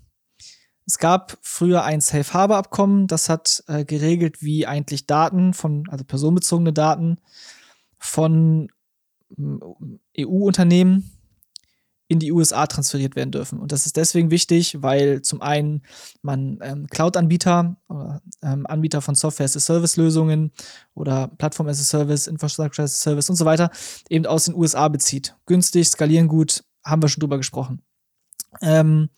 es 0.87 0.99
gab 0.99 1.38
früher 1.40 1.85
ein 1.85 2.01
Safe 2.01 2.33
Harbor 2.33 2.57
Abkommen, 2.57 3.07
das 3.07 3.29
hat 3.29 3.64
äh, 3.68 3.85
geregelt, 3.85 4.42
wie 4.42 4.66
eigentlich 4.66 5.07
Daten 5.07 5.55
von, 5.55 5.85
also 5.88 6.05
personenbezogene 6.05 6.73
Daten 6.73 7.18
von 7.99 8.68
äh, 9.37 10.25
EU-Unternehmen 10.25 11.11
in 12.07 12.18
die 12.18 12.33
USA 12.33 12.66
transferiert 12.66 13.16
werden 13.16 13.31
dürfen. 13.31 13.59
Und 13.59 13.73
das 13.73 13.87
ist 13.87 13.97
deswegen 13.97 14.31
wichtig, 14.31 14.83
weil 14.83 15.23
zum 15.23 15.40
einen 15.40 15.83
man 16.20 16.59
ähm, 16.61 16.87
Cloud-Anbieter 16.88 17.77
oder 17.88 18.20
ähm, 18.42 18.66
Anbieter 18.66 19.01
von 19.01 19.14
Software-as-a-Service-Lösungen 19.14 20.53
oder 20.92 21.29
Plattform-as-a-Service, 21.29 22.27
Infrastructure-as-a-Service 22.27 23.31
und 23.31 23.37
so 23.37 23.47
weiter 23.47 23.70
eben 24.11 24.27
aus 24.27 24.44
den 24.44 24.55
USA 24.55 24.88
bezieht. 24.88 25.35
Günstig, 25.47 25.88
skalieren 25.88 26.29
gut, 26.29 26.62
haben 26.85 27.03
wir 27.03 27.09
schon 27.09 27.20
drüber 27.20 27.38
gesprochen. 27.38 27.81
Ähm, 28.61 29.09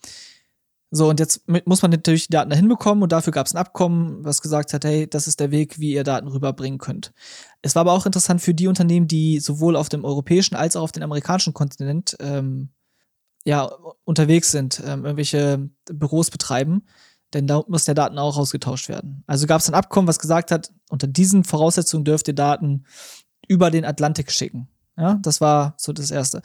so, 0.89 1.09
und 1.09 1.19
jetzt 1.19 1.41
muss 1.65 1.81
man 1.81 1.91
natürlich 1.91 2.27
die 2.27 2.31
Daten 2.33 2.49
dahin 2.49 2.69
bekommen 2.69 3.03
und 3.03 3.11
dafür 3.11 3.33
gab 3.33 3.45
es 3.45 3.53
ein 3.53 3.57
Abkommen, 3.57 4.23
was 4.23 4.41
gesagt 4.41 4.73
hat, 4.73 4.85
hey, 4.85 5.07
das 5.07 5.27
ist 5.27 5.39
der 5.39 5.51
Weg, 5.51 5.79
wie 5.79 5.93
ihr 5.93 6.05
Daten 6.05 6.27
rüberbringen 6.27 6.79
könnt. 6.79 7.11
Es 7.61 7.75
war 7.75 7.81
aber 7.81 7.91
auch 7.91 8.05
interessant 8.05 8.41
für 8.41 8.53
die 8.53 8.67
Unternehmen, 8.67 9.07
die 9.07 9.39
sowohl 9.39 9.75
auf 9.75 9.89
dem 9.89 10.05
europäischen 10.05 10.55
als 10.55 10.75
auch 10.77 10.83
auf 10.83 10.93
dem 10.93 11.03
amerikanischen 11.03 11.53
Kontinent 11.53 12.15
ähm, 12.21 12.69
ja, 13.43 13.69
unterwegs 14.05 14.51
sind, 14.51 14.81
ähm, 14.85 15.03
irgendwelche 15.03 15.69
Büros 15.91 16.31
betreiben, 16.31 16.83
denn 17.33 17.47
da 17.47 17.63
muss 17.67 17.85
der 17.85 17.95
Daten 17.95 18.17
auch 18.17 18.37
ausgetauscht 18.37 18.87
werden. 18.87 19.23
Also 19.27 19.45
gab 19.45 19.59
es 19.59 19.67
ein 19.67 19.75
Abkommen, 19.75 20.07
was 20.07 20.19
gesagt 20.19 20.51
hat, 20.51 20.71
unter 20.89 21.07
diesen 21.07 21.43
Voraussetzungen 21.43 22.05
dürft 22.05 22.29
ihr 22.29 22.35
Daten 22.35 22.85
über 23.47 23.71
den 23.71 23.83
Atlantik 23.83 24.31
schicken. 24.31 24.69
Ja, 24.97 25.19
das 25.21 25.41
war 25.41 25.75
so 25.77 25.91
das 25.91 26.11
Erste 26.11 26.41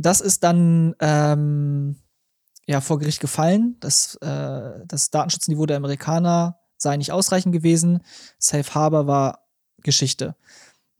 das 0.00 0.20
ist 0.20 0.42
dann 0.44 0.94
ähm, 1.00 1.96
ja 2.70 2.80
vor 2.80 2.98
Gericht 2.98 3.20
gefallen. 3.20 3.76
Das, 3.80 4.16
äh, 4.16 4.84
das 4.86 5.10
Datenschutzniveau 5.10 5.66
der 5.66 5.76
Amerikaner 5.76 6.58
sei 6.76 6.96
nicht 6.96 7.12
ausreichend 7.12 7.52
gewesen. 7.52 8.00
Safe 8.38 8.74
Harbor 8.74 9.06
war 9.06 9.46
Geschichte. 9.82 10.34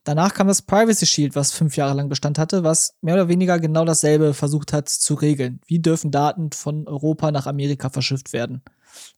Danach 0.04 0.32
kam 0.32 0.48
das 0.48 0.62
Privacy 0.62 1.06
Shield, 1.06 1.36
was 1.36 1.52
fünf 1.52 1.76
Jahre 1.76 1.94
lang 1.94 2.08
Bestand 2.08 2.38
hatte, 2.38 2.64
was 2.64 2.96
mehr 3.02 3.14
oder 3.14 3.28
weniger 3.28 3.58
genau 3.58 3.84
dasselbe 3.84 4.32
versucht 4.32 4.72
hat 4.72 4.88
zu 4.88 5.14
regeln. 5.14 5.60
Wie 5.66 5.78
dürfen 5.78 6.10
Daten 6.10 6.52
von 6.52 6.88
Europa 6.88 7.30
nach 7.30 7.46
Amerika 7.46 7.90
verschifft 7.90 8.32
werden? 8.32 8.62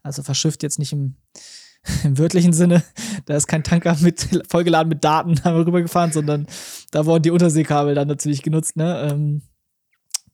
Also 0.03 0.23
verschifft 0.23 0.63
jetzt 0.63 0.79
nicht 0.79 0.93
im, 0.93 1.17
im 2.05 2.19
wörtlichen 2.19 2.53
Sinne. 2.53 2.83
Da 3.27 3.37
ist 3.37 3.47
kein 3.47 3.63
Tanker 3.63 3.97
mit 4.01 4.29
vollgeladen 4.49 4.89
mit 4.89 5.05
Daten 5.05 5.39
rübergefahren, 5.47 6.13
sondern 6.13 6.47
da 6.91 7.07
wurden 7.07 7.23
die 7.23 7.31
Unterseekabel 7.31 7.95
dann 7.95 8.09
natürlich 8.09 8.43
genutzt. 8.43 8.77
Ne? 8.77 9.09
Ähm, 9.11 9.43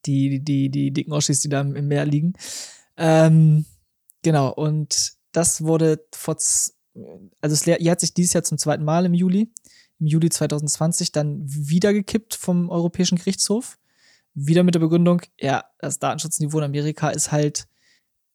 die, 0.08 0.42
die, 0.42 0.70
die 0.70 0.90
dicken 0.90 1.12
Oschis, 1.12 1.40
die 1.40 1.48
da 1.48 1.60
im 1.60 1.86
Meer 1.86 2.06
liegen. 2.06 2.32
Ähm, 2.96 3.66
genau, 4.22 4.52
und 4.52 5.12
das 5.32 5.62
wurde 5.62 6.04
vor, 6.12 6.36
also 6.36 6.74
es 7.40 7.64
jährt 7.64 8.00
sich 8.00 8.14
dieses 8.14 8.32
Jahr 8.32 8.42
zum 8.42 8.58
zweiten 8.58 8.84
Mal 8.84 9.06
im 9.06 9.14
Juli, 9.14 9.52
im 10.00 10.06
Juli 10.06 10.30
2020 10.30 11.12
dann 11.12 11.42
wieder 11.44 11.92
gekippt 11.92 12.34
vom 12.34 12.70
Europäischen 12.70 13.18
Gerichtshof. 13.18 13.78
Wieder 14.34 14.62
mit 14.62 14.74
der 14.74 14.80
Begründung, 14.80 15.22
ja, 15.38 15.64
das 15.78 15.98
Datenschutzniveau 15.98 16.58
in 16.58 16.64
Amerika 16.64 17.10
ist 17.10 17.32
halt 17.32 17.68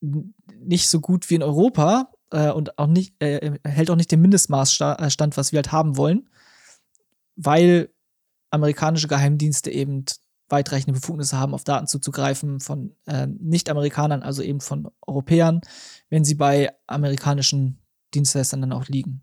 nicht 0.00 0.88
so 0.88 1.00
gut 1.00 1.30
wie 1.30 1.36
in 1.36 1.42
Europa 1.42 2.12
äh, 2.30 2.50
und 2.50 2.78
auch 2.78 2.86
nicht, 2.86 3.14
äh, 3.22 3.58
hält 3.64 3.90
auch 3.90 3.96
nicht 3.96 4.12
den 4.12 4.20
Mindestmaßstand, 4.20 5.00
äh, 5.00 5.36
was 5.36 5.52
wir 5.52 5.58
halt 5.58 5.72
haben 5.72 5.96
wollen, 5.96 6.28
weil 7.36 7.90
amerikanische 8.50 9.08
Geheimdienste 9.08 9.70
eben 9.70 10.04
weitreichende 10.54 10.98
Befugnisse 10.98 11.38
haben, 11.38 11.54
auf 11.54 11.64
Daten 11.64 11.86
zuzugreifen 11.86 12.60
von 12.60 12.94
äh, 13.06 13.26
Nicht-Amerikanern, 13.26 14.22
also 14.22 14.42
eben 14.42 14.60
von 14.60 14.88
Europäern, 15.06 15.60
wenn 16.08 16.24
sie 16.24 16.34
bei 16.34 16.72
amerikanischen 16.86 17.80
Dienstleistern 18.14 18.60
dann 18.60 18.72
auch 18.72 18.86
liegen. 18.86 19.22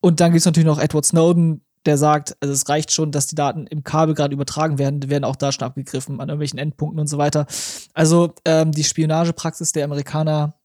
Und 0.00 0.20
dann 0.20 0.32
gibt 0.32 0.40
es 0.40 0.46
natürlich 0.46 0.66
noch 0.66 0.80
Edward 0.80 1.04
Snowden, 1.04 1.62
der 1.86 1.96
sagt, 1.96 2.36
also 2.40 2.52
es 2.52 2.68
reicht 2.68 2.92
schon, 2.92 3.12
dass 3.12 3.28
die 3.28 3.36
Daten 3.36 3.66
im 3.68 3.84
Kabel 3.84 4.14
gerade 4.14 4.34
übertragen 4.34 4.78
werden, 4.78 5.00
die 5.00 5.08
werden 5.08 5.24
auch 5.24 5.36
da 5.36 5.52
schon 5.52 5.66
abgegriffen 5.66 6.20
an 6.20 6.28
irgendwelchen 6.28 6.58
Endpunkten 6.58 7.00
und 7.00 7.06
so 7.06 7.16
weiter. 7.16 7.46
Also 7.94 8.34
ähm, 8.44 8.72
die 8.72 8.84
Spionagepraxis 8.84 9.72
der 9.72 9.84
Amerikaner 9.84 10.58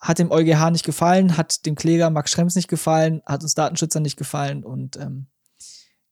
hat 0.00 0.18
dem 0.18 0.30
EuGH 0.30 0.70
nicht 0.70 0.84
gefallen, 0.84 1.36
hat 1.36 1.66
dem 1.66 1.74
Kläger 1.74 2.08
Max 2.10 2.30
Schrems 2.30 2.54
nicht 2.54 2.68
gefallen, 2.68 3.20
hat 3.26 3.42
uns 3.42 3.54
Datenschützern 3.54 4.02
nicht 4.02 4.16
gefallen 4.16 4.64
und 4.64 4.96
ähm, 4.96 5.26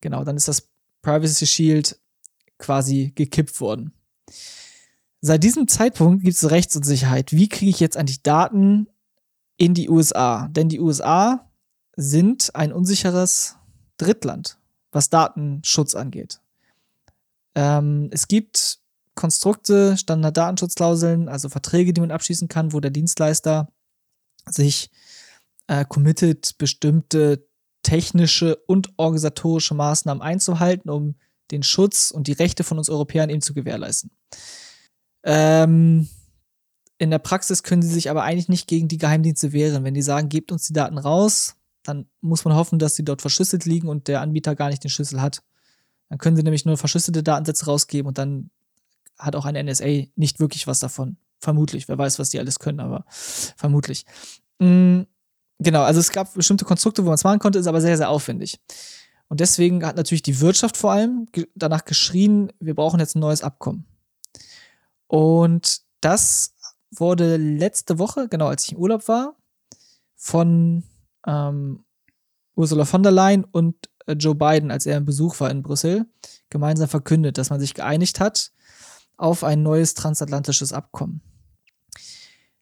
genau, 0.01 0.25
dann 0.25 0.37
ist 0.37 0.49
das 0.49 0.69
Privacy 1.03 1.47
Shield 1.47 1.99
quasi 2.59 3.13
gekippt 3.15 3.61
worden. 3.61 3.93
Seit 5.21 5.43
diesem 5.43 5.67
Zeitpunkt 5.67 6.25
gibt 6.25 6.37
es 6.37 6.51
Rechtsunsicherheit. 6.51 7.33
Wie 7.33 7.49
kriege 7.49 7.71
ich 7.71 7.81
jetzt 7.81 7.97
eigentlich 7.97 8.23
Daten 8.23 8.89
in 9.57 9.75
die 9.75 9.89
USA? 9.89 10.49
Denn 10.49 10.69
die 10.69 10.81
USA 10.81 11.51
sind 11.97 12.55
ein 12.55 12.73
unsicheres 12.73 13.57
Drittland, 13.97 14.59
was 14.93 15.11
Datenschutz 15.11 15.95
angeht. 15.95 16.41
Ähm, 17.55 18.09
es 18.13 18.29
gibt 18.29 18.79
Konstrukte, 19.15 19.97
Standarddatenschutzklauseln, 19.97 21.29
also 21.29 21.49
Verträge, 21.49 21.93
die 21.93 22.03
man 22.03 22.11
abschließen 22.11 22.49
kann, 22.49 22.73
wo 22.73 22.81
der 22.81 22.91
Dienstleister 22.91 23.69
sich 24.45 24.91
äh, 25.67 25.85
committet, 25.87 26.59
bestimmte 26.59 27.49
technische 27.83 28.57
und 28.67 28.93
organisatorische 28.97 29.75
Maßnahmen 29.75 30.23
einzuhalten, 30.23 30.91
um 30.91 31.15
den 31.51 31.63
Schutz 31.63 32.11
und 32.11 32.27
die 32.27 32.33
Rechte 32.33 32.65
von 32.65 32.79
uns 32.79 32.89
Europäern 32.89 33.31
eben 33.31 33.43
zu 33.43 33.55
gewährleisten. 33.55 34.11
Ähm, 35.25 36.09
in 36.99 37.11
der 37.11 37.19
Praxis 37.19 37.63
können 37.63 37.83
sie 37.83 37.93
sich 37.93 38.11
aber 38.11 38.23
eigentlich 38.23 38.49
nicht 38.49 38.69
gegen 38.69 38.89
die 38.89 38.99
Geheimdienste 38.99 39.53
wehren. 39.53 39.85
Wenn 39.85 39.95
die 39.95 40.03
sagen, 40.03 40.29
gebt 40.29 40.51
uns 40.51 40.67
die 40.67 40.73
Daten 40.73 40.99
raus, 40.99 41.57
dann 41.83 42.07
muss 42.21 42.45
man 42.45 42.55
hoffen, 42.55 42.79
dass 42.79 42.97
sie 42.97 43.05
dort 43.05 43.21
verschlüsselt 43.21 43.65
liegen 43.65 43.89
und 43.89 44.09
der 44.09 44.21
Anbieter 44.21 44.55
gar 44.55 44.71
nicht 44.71 44.83
den 44.83 44.91
Schlüssel 44.91 45.21
hat. 45.21 45.43
Dann 46.09 46.19
können 46.19 46.37
sie 46.37 46.43
nämlich 46.43 46.65
nur 46.65 46.77
verschlüsselte 46.77 47.23
Datensätze 47.23 47.67
rausgeben 47.67 48.09
und 48.09 48.19
dann 48.19 48.51
hat 49.19 49.37
auch 49.37 49.45
eine 49.45 49.63
NSA 49.63 50.05
nicht 50.15 50.41
wirklich 50.41 50.67
was 50.67 50.81
davon. 50.81 51.17
Vermutlich. 51.39 51.89
Wer 51.89 51.99
weiß, 51.99 52.19
was 52.19 52.31
die 52.31 52.39
alles 52.39 52.59
können, 52.59 52.81
aber 52.81 53.05
vermutlich. 53.09 54.05
Mhm, 54.59 55.07
genau, 55.59 55.83
also 55.83 56.01
es 56.01 56.11
gab 56.11 56.33
bestimmte 56.35 56.65
Konstrukte, 56.65 57.03
wo 57.03 57.09
man 57.09 57.17
es 57.17 57.25
machen 57.25 57.39
konnte, 57.39 57.59
ist 57.59 57.67
aber 57.67 57.81
sehr, 57.81 57.97
sehr 57.97 58.09
aufwendig. 58.09 58.59
Und 59.29 59.41
deswegen 59.41 59.85
hat 59.85 59.97
natürlich 59.97 60.23
die 60.23 60.41
Wirtschaft 60.41 60.77
vor 60.77 60.93
allem 60.93 61.27
danach 61.55 61.85
geschrien, 61.85 62.53
wir 62.61 62.75
brauchen 62.75 63.01
jetzt 63.01 63.17
ein 63.17 63.21
neues 63.21 63.43
Abkommen. 63.43 63.87
Und 65.09 65.83
das 66.01 66.55
wurde 66.91 67.37
letzte 67.37 67.99
Woche, 67.99 68.29
genau 68.29 68.47
als 68.47 68.65
ich 68.65 68.73
im 68.73 68.79
Urlaub 68.79 69.09
war, 69.09 69.37
von 70.15 70.85
ähm, 71.27 71.85
Ursula 72.55 72.85
von 72.85 73.03
der 73.03 73.13
Leyen 73.13 73.45
und 73.45 73.77
äh, 74.07 74.13
Joe 74.13 74.35
Biden, 74.35 74.71
als 74.71 74.87
er 74.87 74.97
im 74.97 75.05
Besuch 75.05 75.39
war 75.41 75.51
in 75.51 75.63
Brüssel, 75.63 76.07
gemeinsam 76.49 76.89
verkündet, 76.89 77.39
dass 77.39 77.51
man 77.51 77.61
sich 77.61 77.75
geeinigt 77.75 78.21
hat 78.21 78.53
auf 79.17 79.45
ein 79.45 79.63
neues 79.63 79.95
transatlantisches 79.95 80.73
Abkommen. 80.73 81.21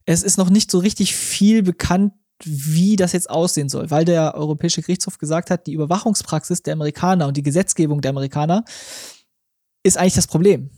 Es 0.07 0.23
ist 0.23 0.37
noch 0.37 0.51
nicht 0.51 0.71
so 0.71 0.79
richtig 0.79 1.15
viel 1.15 1.63
bekannt, 1.63 2.13
wie 2.43 2.97
das 2.97 3.13
jetzt 3.13 3.31
aussehen 3.31 3.69
soll, 3.69 3.91
weil 3.91 4.05
der 4.05 4.35
Europäische 4.35 4.83
Gerichtshof 4.83 5.19
gesagt 5.19 5.51
hat, 5.51 5.67
die 5.67 5.73
Überwachungspraxis 5.73 6.63
der 6.63 6.75
Amerikaner 6.75 7.29
und 7.29 7.37
die 7.37 7.43
Gesetzgebung 7.43 8.01
der 8.01 8.11
Amerikaner 8.11 8.65
ist 9.83 9.99
eigentlich 9.99 10.15
das 10.15 10.27
Problem. 10.27 10.71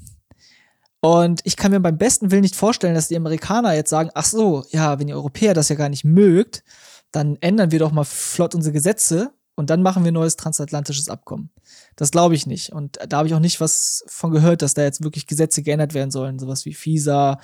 Und 1.00 1.40
ich 1.44 1.56
kann 1.56 1.70
mir 1.70 1.80
beim 1.80 1.98
besten 1.98 2.30
Willen 2.30 2.42
nicht 2.42 2.56
vorstellen, 2.56 2.94
dass 2.94 3.08
die 3.08 3.16
Amerikaner 3.16 3.74
jetzt 3.74 3.90
sagen, 3.90 4.10
ach 4.14 4.24
so, 4.24 4.64
ja, 4.70 4.98
wenn 4.98 5.08
ihr 5.08 5.14
Europäer 5.14 5.54
das 5.54 5.68
ja 5.68 5.76
gar 5.76 5.88
nicht 5.88 6.04
mögt, 6.04 6.64
dann 7.12 7.36
ändern 7.40 7.70
wir 7.70 7.78
doch 7.78 7.92
mal 7.92 8.04
flott 8.04 8.54
unsere 8.54 8.72
Gesetze 8.72 9.32
und 9.54 9.70
dann 9.70 9.82
machen 9.82 10.04
wir 10.04 10.10
ein 10.10 10.14
neues 10.14 10.36
transatlantisches 10.36 11.08
Abkommen. 11.08 11.50
Das 11.96 12.10
glaube 12.10 12.34
ich 12.34 12.46
nicht. 12.46 12.72
Und 12.72 12.98
da 13.08 13.18
habe 13.18 13.28
ich 13.28 13.34
auch 13.34 13.40
nicht 13.40 13.60
was 13.60 14.04
von 14.08 14.32
gehört, 14.32 14.62
dass 14.62 14.74
da 14.74 14.82
jetzt 14.82 15.02
wirklich 15.02 15.26
Gesetze 15.26 15.62
geändert 15.62 15.94
werden 15.94 16.10
sollen, 16.10 16.38
sowas 16.38 16.64
wie 16.64 16.74
FISA 16.74 17.40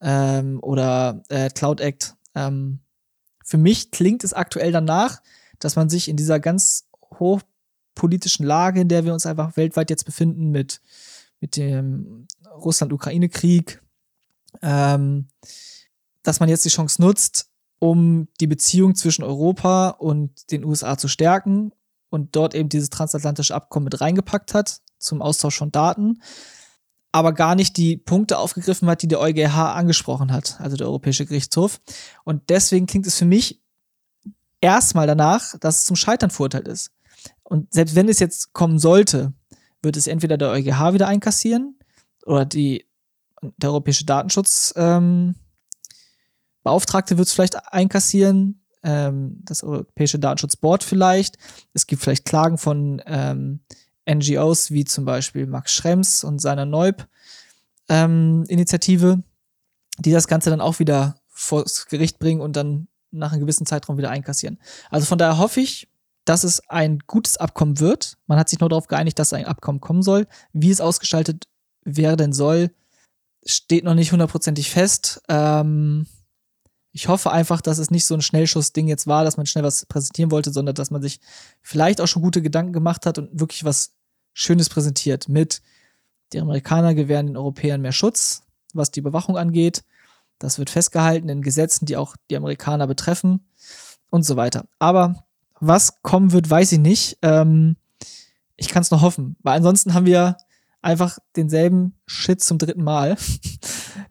ähm, 0.00 0.60
oder 0.62 1.22
äh, 1.28 1.50
Cloud 1.50 1.80
Act. 1.80 2.14
Ähm, 2.34 2.80
für 3.44 3.58
mich 3.58 3.90
klingt 3.90 4.24
es 4.24 4.32
aktuell 4.32 4.72
danach, 4.72 5.20
dass 5.58 5.76
man 5.76 5.88
sich 5.88 6.08
in 6.08 6.16
dieser 6.16 6.40
ganz 6.40 6.88
hochpolitischen 7.18 8.44
Lage, 8.44 8.80
in 8.80 8.88
der 8.88 9.04
wir 9.04 9.12
uns 9.12 9.26
einfach 9.26 9.56
weltweit 9.56 9.90
jetzt 9.90 10.04
befinden, 10.04 10.50
mit, 10.50 10.80
mit 11.40 11.56
dem 11.56 12.26
Russland-Ukraine-Krieg, 12.54 13.82
ähm, 14.60 15.28
dass 16.22 16.40
man 16.40 16.48
jetzt 16.48 16.64
die 16.64 16.70
Chance 16.70 17.00
nutzt, 17.00 17.48
um 17.78 18.28
die 18.40 18.46
Beziehung 18.46 18.94
zwischen 18.94 19.24
Europa 19.24 19.88
und 19.90 20.50
den 20.52 20.64
USA 20.64 20.96
zu 20.96 21.08
stärken 21.08 21.72
und 22.10 22.36
dort 22.36 22.54
eben 22.54 22.68
dieses 22.68 22.90
transatlantische 22.90 23.54
Abkommen 23.54 23.84
mit 23.84 24.00
reingepackt 24.00 24.54
hat 24.54 24.80
zum 24.98 25.20
Austausch 25.20 25.58
von 25.58 25.72
Daten, 25.72 26.22
aber 27.12 27.34
gar 27.34 27.54
nicht 27.54 27.76
die 27.76 27.98
Punkte 27.98 28.38
aufgegriffen 28.38 28.88
hat, 28.88 29.02
die 29.02 29.08
der 29.08 29.20
EuGH 29.20 29.74
angesprochen 29.74 30.32
hat, 30.32 30.58
also 30.60 30.76
der 30.76 30.86
Europäische 30.86 31.26
Gerichtshof. 31.26 31.80
Und 32.24 32.48
deswegen 32.48 32.86
klingt 32.86 33.06
es 33.06 33.18
für 33.18 33.26
mich 33.26 33.60
erstmal 34.62 35.06
danach, 35.06 35.58
dass 35.60 35.80
es 35.80 35.84
zum 35.84 35.96
Scheitern 35.96 36.30
verurteilt 36.30 36.66
ist. 36.66 36.90
Und 37.42 37.72
selbst 37.74 37.94
wenn 37.94 38.08
es 38.08 38.18
jetzt 38.18 38.54
kommen 38.54 38.78
sollte, 38.78 39.34
wird 39.82 39.98
es 39.98 40.06
entweder 40.06 40.38
der 40.38 40.50
EuGH 40.50 40.94
wieder 40.94 41.08
einkassieren 41.08 41.78
oder 42.24 42.46
die, 42.46 42.86
der 43.58 43.70
Europäische 43.70 44.06
Datenschutz 44.06 44.72
ähm, 44.76 45.34
wird 46.64 47.18
es 47.20 47.32
vielleicht 47.32 47.72
einkassieren, 47.72 48.62
ähm, 48.82 49.40
das 49.44 49.62
Europäische 49.62 50.18
Datenschutzboard 50.18 50.82
vielleicht. 50.84 51.36
Es 51.74 51.86
gibt 51.86 52.02
vielleicht 52.02 52.24
Klagen 52.24 52.56
von 52.56 53.02
ähm, 53.06 53.60
NGOs 54.08 54.70
wie 54.70 54.84
zum 54.84 55.04
Beispiel 55.04 55.46
Max 55.46 55.72
Schrems 55.72 56.22
und 56.24 56.40
seiner 56.40 56.66
Neub-Initiative, 56.66 59.12
ähm, 59.12 59.24
die 59.98 60.12
das 60.12 60.28
Ganze 60.28 60.50
dann 60.50 60.60
auch 60.60 60.78
wieder 60.78 61.16
vors 61.28 61.86
Gericht 61.86 62.18
bringen 62.18 62.40
und 62.40 62.56
dann 62.56 62.88
nach 63.10 63.32
einem 63.32 63.42
gewissen 63.42 63.66
Zeitraum 63.66 63.98
wieder 63.98 64.10
einkassieren. 64.10 64.58
Also 64.90 65.06
von 65.06 65.18
daher 65.18 65.38
hoffe 65.38 65.60
ich, 65.60 65.88
dass 66.24 66.44
es 66.44 66.68
ein 66.68 67.00
gutes 67.06 67.36
Abkommen 67.36 67.80
wird. 67.80 68.16
Man 68.26 68.38
hat 68.38 68.48
sich 68.48 68.60
nur 68.60 68.68
darauf 68.68 68.86
geeinigt, 68.86 69.18
dass 69.18 69.32
ein 69.32 69.46
Abkommen 69.46 69.80
kommen 69.80 70.02
soll. 70.02 70.26
Wie 70.52 70.70
es 70.70 70.80
ausgestaltet 70.80 71.48
werden 71.84 72.32
soll, 72.32 72.70
steht 73.44 73.84
noch 73.84 73.94
nicht 73.94 74.12
hundertprozentig 74.12 74.70
fest. 74.70 75.20
Ähm, 75.28 76.06
ich 76.92 77.08
hoffe 77.08 77.32
einfach, 77.32 77.60
dass 77.62 77.78
es 77.78 77.90
nicht 77.90 78.06
so 78.06 78.14
ein 78.14 78.22
Schnellschuss-Ding 78.22 78.86
jetzt 78.86 79.06
war, 79.06 79.24
dass 79.24 79.38
man 79.38 79.46
schnell 79.46 79.64
was 79.64 79.86
präsentieren 79.86 80.30
wollte, 80.30 80.52
sondern 80.52 80.74
dass 80.74 80.90
man 80.90 81.00
sich 81.00 81.20
vielleicht 81.62 82.00
auch 82.00 82.06
schon 82.06 82.22
gute 82.22 82.42
Gedanken 82.42 82.72
gemacht 82.72 83.06
hat 83.06 83.18
und 83.18 83.40
wirklich 83.40 83.64
was 83.64 83.92
Schönes 84.34 84.68
präsentiert 84.68 85.28
mit, 85.28 85.62
die 86.32 86.40
Amerikaner 86.40 86.94
gewähren 86.94 87.26
den 87.26 87.36
Europäern 87.36 87.80
mehr 87.80 87.92
Schutz, 87.92 88.42
was 88.74 88.90
die 88.90 89.00
Überwachung 89.00 89.36
angeht. 89.36 89.84
Das 90.38 90.58
wird 90.58 90.70
festgehalten 90.70 91.28
in 91.28 91.42
Gesetzen, 91.42 91.86
die 91.86 91.96
auch 91.96 92.16
die 92.30 92.36
Amerikaner 92.36 92.86
betreffen 92.86 93.46
und 94.10 94.24
so 94.24 94.36
weiter. 94.36 94.66
Aber 94.78 95.24
was 95.60 96.02
kommen 96.02 96.32
wird, 96.32 96.48
weiß 96.48 96.72
ich 96.72 96.78
nicht. 96.78 97.18
Ähm, 97.22 97.76
ich 98.56 98.68
kann 98.68 98.82
es 98.82 98.90
noch 98.90 99.02
hoffen, 99.02 99.36
weil 99.42 99.56
ansonsten 99.56 99.94
haben 99.94 100.06
wir 100.06 100.36
einfach 100.82 101.18
denselben 101.36 101.94
Shit 102.06 102.42
zum 102.42 102.58
dritten 102.58 102.82
Mal. 102.82 103.16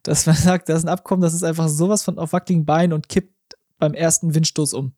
Dass 0.03 0.25
man 0.25 0.35
sagt, 0.37 0.69
das 0.69 0.79
ist 0.79 0.85
ein 0.85 0.89
Abkommen, 0.89 1.21
das 1.21 1.33
ist 1.33 1.43
einfach 1.43 1.67
sowas 1.67 2.03
von 2.03 2.17
auf 2.17 2.33
wackeligen 2.33 2.65
Beinen 2.65 2.93
und 2.93 3.09
kippt 3.09 3.33
beim 3.77 3.93
ersten 3.93 4.33
Windstoß 4.35 4.73
um. 4.73 4.93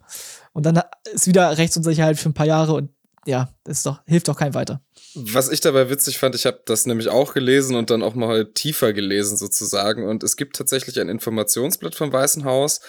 Und 0.51 0.65
dann 0.65 0.81
ist 1.13 1.27
wieder 1.27 1.57
Rechtsunsicherheit 1.57 2.19
für 2.19 2.29
ein 2.29 2.33
paar 2.33 2.45
Jahre 2.45 2.73
und 2.73 2.89
ja, 3.25 3.53
ist 3.65 3.85
doch, 3.85 4.01
hilft 4.05 4.27
doch 4.27 4.37
kein 4.37 4.53
weiter. 4.53 4.81
Was 5.15 5.49
ich 5.49 5.61
dabei 5.61 5.89
witzig 5.89 6.19
fand, 6.19 6.35
ich 6.35 6.45
habe 6.45 6.61
das 6.65 6.85
nämlich 6.85 7.07
auch 7.07 7.33
gelesen 7.33 7.75
und 7.75 7.89
dann 7.89 8.03
auch 8.03 8.15
mal 8.15 8.51
tiefer 8.53 8.91
gelesen 8.91 9.37
sozusagen. 9.37 10.05
Und 10.07 10.23
es 10.23 10.35
gibt 10.35 10.57
tatsächlich 10.57 10.99
ein 10.99 11.07
Informationsblatt 11.07 11.95
vom 11.95 12.11
Weißen 12.11 12.43
Haus. 12.43 12.81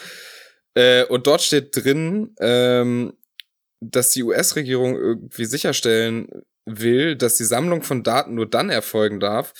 Äh, 0.73 1.05
und 1.05 1.27
dort 1.27 1.41
steht 1.41 1.75
drin, 1.75 2.35
ähm, 2.39 3.13
dass 3.79 4.09
die 4.09 4.23
US-Regierung 4.23 4.95
irgendwie 4.95 5.45
sicherstellen 5.45 6.27
will, 6.65 7.15
dass 7.15 7.35
die 7.35 7.43
Sammlung 7.43 7.83
von 7.83 8.03
Daten 8.03 8.33
nur 8.33 8.49
dann 8.49 8.69
erfolgen 8.69 9.19
darf, 9.19 9.53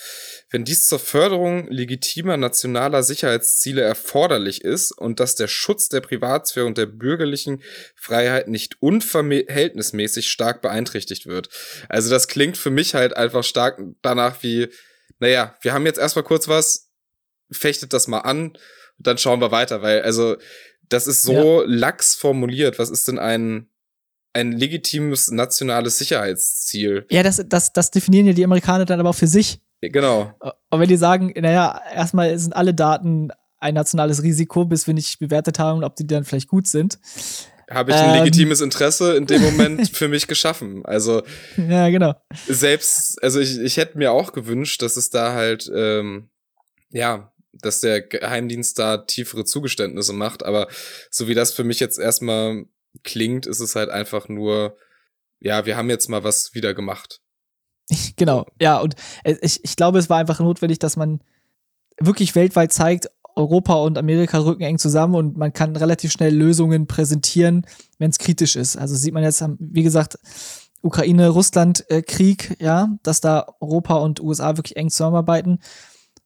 wenn 0.50 0.66
dies 0.66 0.88
zur 0.88 1.00
Förderung 1.00 1.68
legitimer 1.70 2.36
nationaler 2.36 3.04
Sicherheitsziele 3.04 3.82
erforderlich 3.82 4.64
ist 4.64 4.92
und 4.92 5.20
dass 5.20 5.36
der 5.36 5.48
Schutz 5.48 5.88
der 5.88 6.02
Privatsphäre 6.02 6.66
und 6.66 6.78
der 6.78 6.88
bürgerlichen 6.88 7.62
Freiheit 7.96 8.48
nicht 8.48 8.82
unverhältnismäßig 8.82 10.30
stark 10.30 10.62
beeinträchtigt 10.62 11.28
wird. 11.28 11.50
Also 11.90 12.10
das 12.10 12.28
klingt 12.28 12.58
für 12.58 12.72
mich 12.72 12.96
halt 12.96 13.16
einfach 13.16 13.44
stark 13.44 13.80
danach 14.02 14.42
wie, 14.42 14.70
naja, 15.20 15.56
wir 15.62 15.74
haben 15.74 15.86
jetzt 15.86 16.00
erstmal 16.00 16.26
kurz 16.26 16.48
was, 16.48 16.90
fechtet 17.52 17.94
das 17.94 18.08
mal 18.08 18.20
an, 18.20 18.58
dann 18.98 19.18
schauen 19.20 19.42
wir 19.42 19.52
weiter, 19.52 19.82
weil 19.84 20.02
also 20.02 20.38
das 20.90 21.08
ist 21.08 21.24
so 21.24 21.62
ja. 21.62 21.68
lax 21.68 22.16
formuliert. 22.16 22.80
Was 22.80 22.90
ist 22.90 23.08
denn 23.08 23.20
ein 23.20 23.70
ein 24.36 24.52
legitimes 24.52 25.32
nationales 25.32 25.98
Sicherheitsziel. 25.98 27.06
Ja, 27.10 27.24
das, 27.24 27.42
das, 27.48 27.72
das 27.72 27.90
definieren 27.90 28.28
ja 28.28 28.34
die 28.34 28.44
Amerikaner 28.44 28.86
dann 28.86 29.00
aber 29.00 29.10
auch 29.10 29.16
für 29.16 29.28
sich. 29.28 29.62
Genau. 29.82 30.34
Und 30.70 30.80
wenn 30.80 30.90
die 30.90 30.98
sagen, 30.98 31.34
naja, 31.38 31.80
erstmal 31.94 32.38
sind 32.38 32.54
alle 32.54 32.74
Daten 32.74 33.30
ein 33.60 33.74
nationales 33.74 34.24
Risiko, 34.24 34.66
bis 34.66 34.88
wir 34.88 34.94
nicht 34.94 35.20
bewertet 35.20 35.58
haben, 35.58 35.84
ob 35.84 35.96
die 35.96 36.06
dann 36.06 36.26
vielleicht 36.26 36.50
gut 36.50 36.68
sind. 36.68 37.00
Habe 37.70 37.92
ich 37.92 37.98
ein 37.98 38.16
ähm, 38.16 38.24
legitimes 38.24 38.62
Interesse 38.62 39.16
in 39.16 39.26
dem 39.26 39.42
Moment 39.42 39.90
für 39.96 40.08
mich 40.08 40.28
geschaffen. 40.28 40.86
Also 40.86 41.24
ja, 41.58 41.90
genau. 41.90 42.14
Selbst, 42.48 43.24
also 43.24 43.40
ich, 43.40 43.58
ich 43.60 43.78
hätte 43.78 43.98
mir 43.98 44.12
auch 44.12 44.34
gewünscht, 44.34 44.82
dass 44.82 44.98
es 44.98 45.10
da 45.10 45.34
halt, 45.34 45.72
ähm, 45.74 46.30
ja, 46.90 47.32
dass 47.54 47.80
der 47.80 48.02
Geheimdienst 48.02 48.78
da 48.78 48.98
tiefere 48.98 49.46
Zugeständnisse 49.46 50.14
macht, 50.14 50.44
aber 50.44 50.68
so 51.10 51.28
wie 51.28 51.36
das 51.36 51.54
für 51.54 51.64
mich 51.64 51.80
jetzt 51.80 51.98
erstmal 51.98 52.66
klingt, 53.04 53.46
ist 53.46 53.60
es 53.60 53.76
halt 53.76 53.90
einfach 53.90 54.28
nur, 54.28 54.78
ja, 55.40 55.66
wir 55.66 55.78
haben 55.78 55.90
jetzt 55.90 56.10
mal 56.10 56.24
was 56.24 56.54
wieder 56.54 56.74
gemacht. 56.74 57.22
Genau, 58.18 58.48
ja, 58.60 58.80
und 58.80 58.96
ich, 59.24 59.64
ich 59.64 59.76
glaube, 59.76 60.00
es 60.00 60.10
war 60.10 60.18
einfach 60.18 60.40
notwendig, 60.40 60.80
dass 60.80 60.96
man 60.96 61.22
wirklich 62.00 62.34
weltweit 62.34 62.74
zeigt, 62.74 63.10
Europa 63.36 63.76
und 63.76 63.98
Amerika 63.98 64.40
rücken 64.40 64.64
eng 64.64 64.80
zusammen 64.80 65.16
und 65.16 65.38
man 65.38 65.54
kann 65.54 65.76
relativ 65.76 66.12
schnell 66.12 66.34
Lösungen 66.34 66.88
präsentieren, 66.88 67.66
wenn 68.00 68.10
es 68.10 68.18
kritisch 68.18 68.56
ist. 68.56 68.78
Also 68.78 68.96
sieht 68.96 69.14
man 69.14 69.24
jetzt, 69.24 69.44
wie 69.60 69.84
gesagt, 69.84 70.18
Ukraine-Russland-Krieg, 70.82 72.58
äh, 72.60 72.64
ja, 72.64 72.90
dass 73.04 73.20
da 73.20 73.46
Europa 73.60 73.96
und 73.96 74.22
USA 74.22 74.56
wirklich 74.56 74.78
eng 74.78 74.90
zusammenarbeiten. 74.90 75.60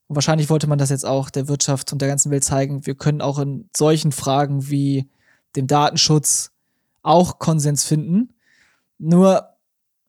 Und 0.08 0.15
wahrscheinlich 0.15 0.49
wollte 0.49 0.67
man 0.67 0.77
das 0.77 0.89
jetzt 0.89 1.05
auch 1.05 1.29
der 1.29 1.47
Wirtschaft 1.47 1.91
und 1.93 2.01
der 2.01 2.10
ganzen 2.10 2.32
Welt 2.32 2.43
zeigen. 2.43 2.86
Wir 2.86 2.95
können 2.95 3.21
auch 3.21 3.39
in 3.39 3.69
solchen 3.75 4.12
Fragen 4.12 4.69
wie 4.69 5.10
dem 5.55 5.67
Datenschutz 5.67 6.51
auch 7.10 7.39
Konsens 7.39 7.84
finden. 7.84 8.34
Nur 9.00 9.50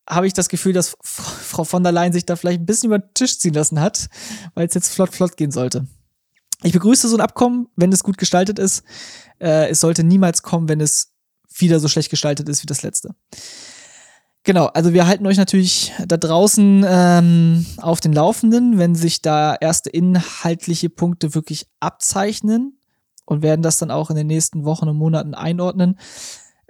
habe 0.08 0.26
ich 0.26 0.32
das 0.32 0.48
Gefühl, 0.48 0.72
dass 0.72 0.96
Frau 1.02 1.64
von 1.64 1.82
der 1.82 1.92
Leyen 1.92 2.12
sich 2.12 2.26
da 2.26 2.36
vielleicht 2.36 2.60
ein 2.60 2.66
bisschen 2.66 2.88
über 2.88 2.98
den 2.98 3.14
Tisch 3.14 3.38
ziehen 3.38 3.54
lassen 3.54 3.80
hat, 3.80 4.08
weil 4.54 4.66
es 4.66 4.74
jetzt 4.74 4.92
flott, 4.92 5.14
flott 5.14 5.36
gehen 5.36 5.50
sollte. 5.50 5.86
Ich 6.62 6.72
begrüße 6.72 7.08
so 7.08 7.16
ein 7.16 7.22
Abkommen, 7.22 7.68
wenn 7.76 7.92
es 7.92 8.02
gut 8.02 8.18
gestaltet 8.18 8.58
ist. 8.58 8.82
Äh, 9.38 9.70
es 9.70 9.80
sollte 9.80 10.04
niemals 10.04 10.42
kommen, 10.42 10.68
wenn 10.68 10.80
es 10.80 11.14
wieder 11.56 11.80
so 11.80 11.88
schlecht 11.88 12.10
gestaltet 12.10 12.48
ist 12.48 12.62
wie 12.62 12.66
das 12.66 12.82
letzte. 12.82 13.14
Genau, 14.42 14.66
also 14.66 14.92
wir 14.92 15.06
halten 15.06 15.26
euch 15.26 15.36
natürlich 15.36 15.92
da 16.06 16.16
draußen 16.16 16.84
ähm, 16.86 17.66
auf 17.78 18.00
den 18.00 18.12
Laufenden, 18.12 18.78
wenn 18.78 18.94
sich 18.94 19.22
da 19.22 19.54
erste 19.54 19.90
inhaltliche 19.90 20.90
Punkte 20.90 21.34
wirklich 21.34 21.66
abzeichnen 21.78 22.78
und 23.26 23.42
werden 23.42 23.62
das 23.62 23.78
dann 23.78 23.90
auch 23.90 24.10
in 24.10 24.16
den 24.16 24.26
nächsten 24.26 24.64
Wochen 24.64 24.88
und 24.88 24.96
Monaten 24.96 25.34
einordnen. 25.34 25.98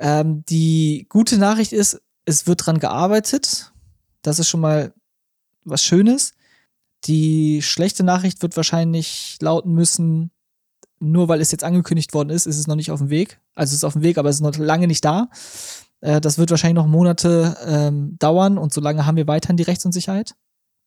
Ähm, 0.00 0.44
die 0.46 1.06
gute 1.10 1.36
Nachricht 1.36 1.72
ist, 1.72 2.00
es 2.24 2.46
wird 2.46 2.66
dran 2.66 2.80
gearbeitet. 2.80 3.72
Das 4.22 4.38
ist 4.38 4.48
schon 4.48 4.60
mal 4.60 4.94
was 5.64 5.84
Schönes. 5.84 6.32
Die 7.04 7.60
schlechte 7.62 8.02
Nachricht 8.02 8.42
wird 8.42 8.56
wahrscheinlich 8.56 9.36
lauten 9.40 9.72
müssen, 9.74 10.30
nur 10.98 11.28
weil 11.28 11.40
es 11.40 11.52
jetzt 11.52 11.64
angekündigt 11.64 12.14
worden 12.14 12.30
ist, 12.30 12.46
ist 12.46 12.58
es 12.58 12.66
noch 12.66 12.76
nicht 12.76 12.90
auf 12.90 13.00
dem 13.00 13.10
Weg. 13.10 13.40
Also 13.54 13.72
es 13.72 13.78
ist 13.78 13.84
auf 13.84 13.92
dem 13.92 14.02
Weg, 14.02 14.16
aber 14.16 14.30
es 14.30 14.36
ist 14.36 14.42
noch 14.42 14.56
lange 14.56 14.86
nicht 14.86 15.04
da. 15.04 15.28
Äh, 16.00 16.20
das 16.20 16.38
wird 16.38 16.50
wahrscheinlich 16.50 16.82
noch 16.82 16.86
Monate 16.86 17.56
ähm, 17.66 18.16
dauern 18.18 18.58
und 18.58 18.72
solange 18.72 19.04
haben 19.04 19.16
wir 19.16 19.26
weiterhin 19.26 19.56
die 19.56 19.62
Rechtsunsicherheit, 19.62 20.34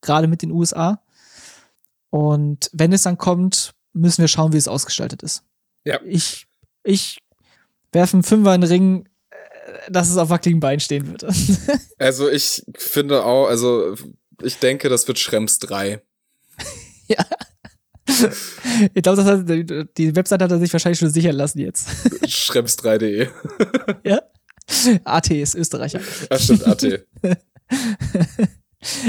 gerade 0.00 0.26
mit 0.26 0.42
den 0.42 0.50
USA. 0.50 1.00
Und 2.10 2.68
wenn 2.72 2.92
es 2.92 3.02
dann 3.02 3.18
kommt, 3.18 3.74
müssen 3.92 4.22
wir 4.22 4.28
schauen, 4.28 4.52
wie 4.52 4.56
es 4.56 4.68
ausgestaltet 4.68 5.22
ist. 5.22 5.44
Ja. 5.84 6.00
Ich, 6.04 6.46
ich 6.82 7.18
werfe 7.94 8.14
einen 8.14 8.22
Fünfer 8.22 8.54
in 8.54 8.60
den 8.60 8.70
Ring, 8.70 9.08
äh, 9.30 9.90
dass 9.90 10.10
es 10.10 10.16
auf 10.16 10.30
wackeligen 10.30 10.60
Beinen 10.60 10.80
stehen 10.80 11.08
wird. 11.08 11.24
also 11.98 12.28
ich 12.28 12.64
finde 12.76 13.24
auch, 13.24 13.46
also 13.46 13.94
ich 14.42 14.58
denke, 14.58 14.88
das 14.88 15.08
wird 15.08 15.18
Schrems 15.18 15.58
3. 15.60 16.02
ja. 17.08 17.24
Ich 18.92 19.02
glaube, 19.02 19.86
die 19.96 20.16
Website 20.16 20.42
hat 20.42 20.50
er 20.50 20.58
sich 20.58 20.72
wahrscheinlich 20.72 20.98
schon 20.98 21.10
sichern 21.10 21.36
lassen 21.36 21.58
jetzt. 21.58 21.88
Schrems3.de. 22.22 23.28
ja. 24.04 24.20
AT 25.04 25.30
ist 25.30 25.54
Österreicher. 25.54 26.00
Ach 26.30 26.38
stimmt, 26.38 26.66
AT. 26.66 27.06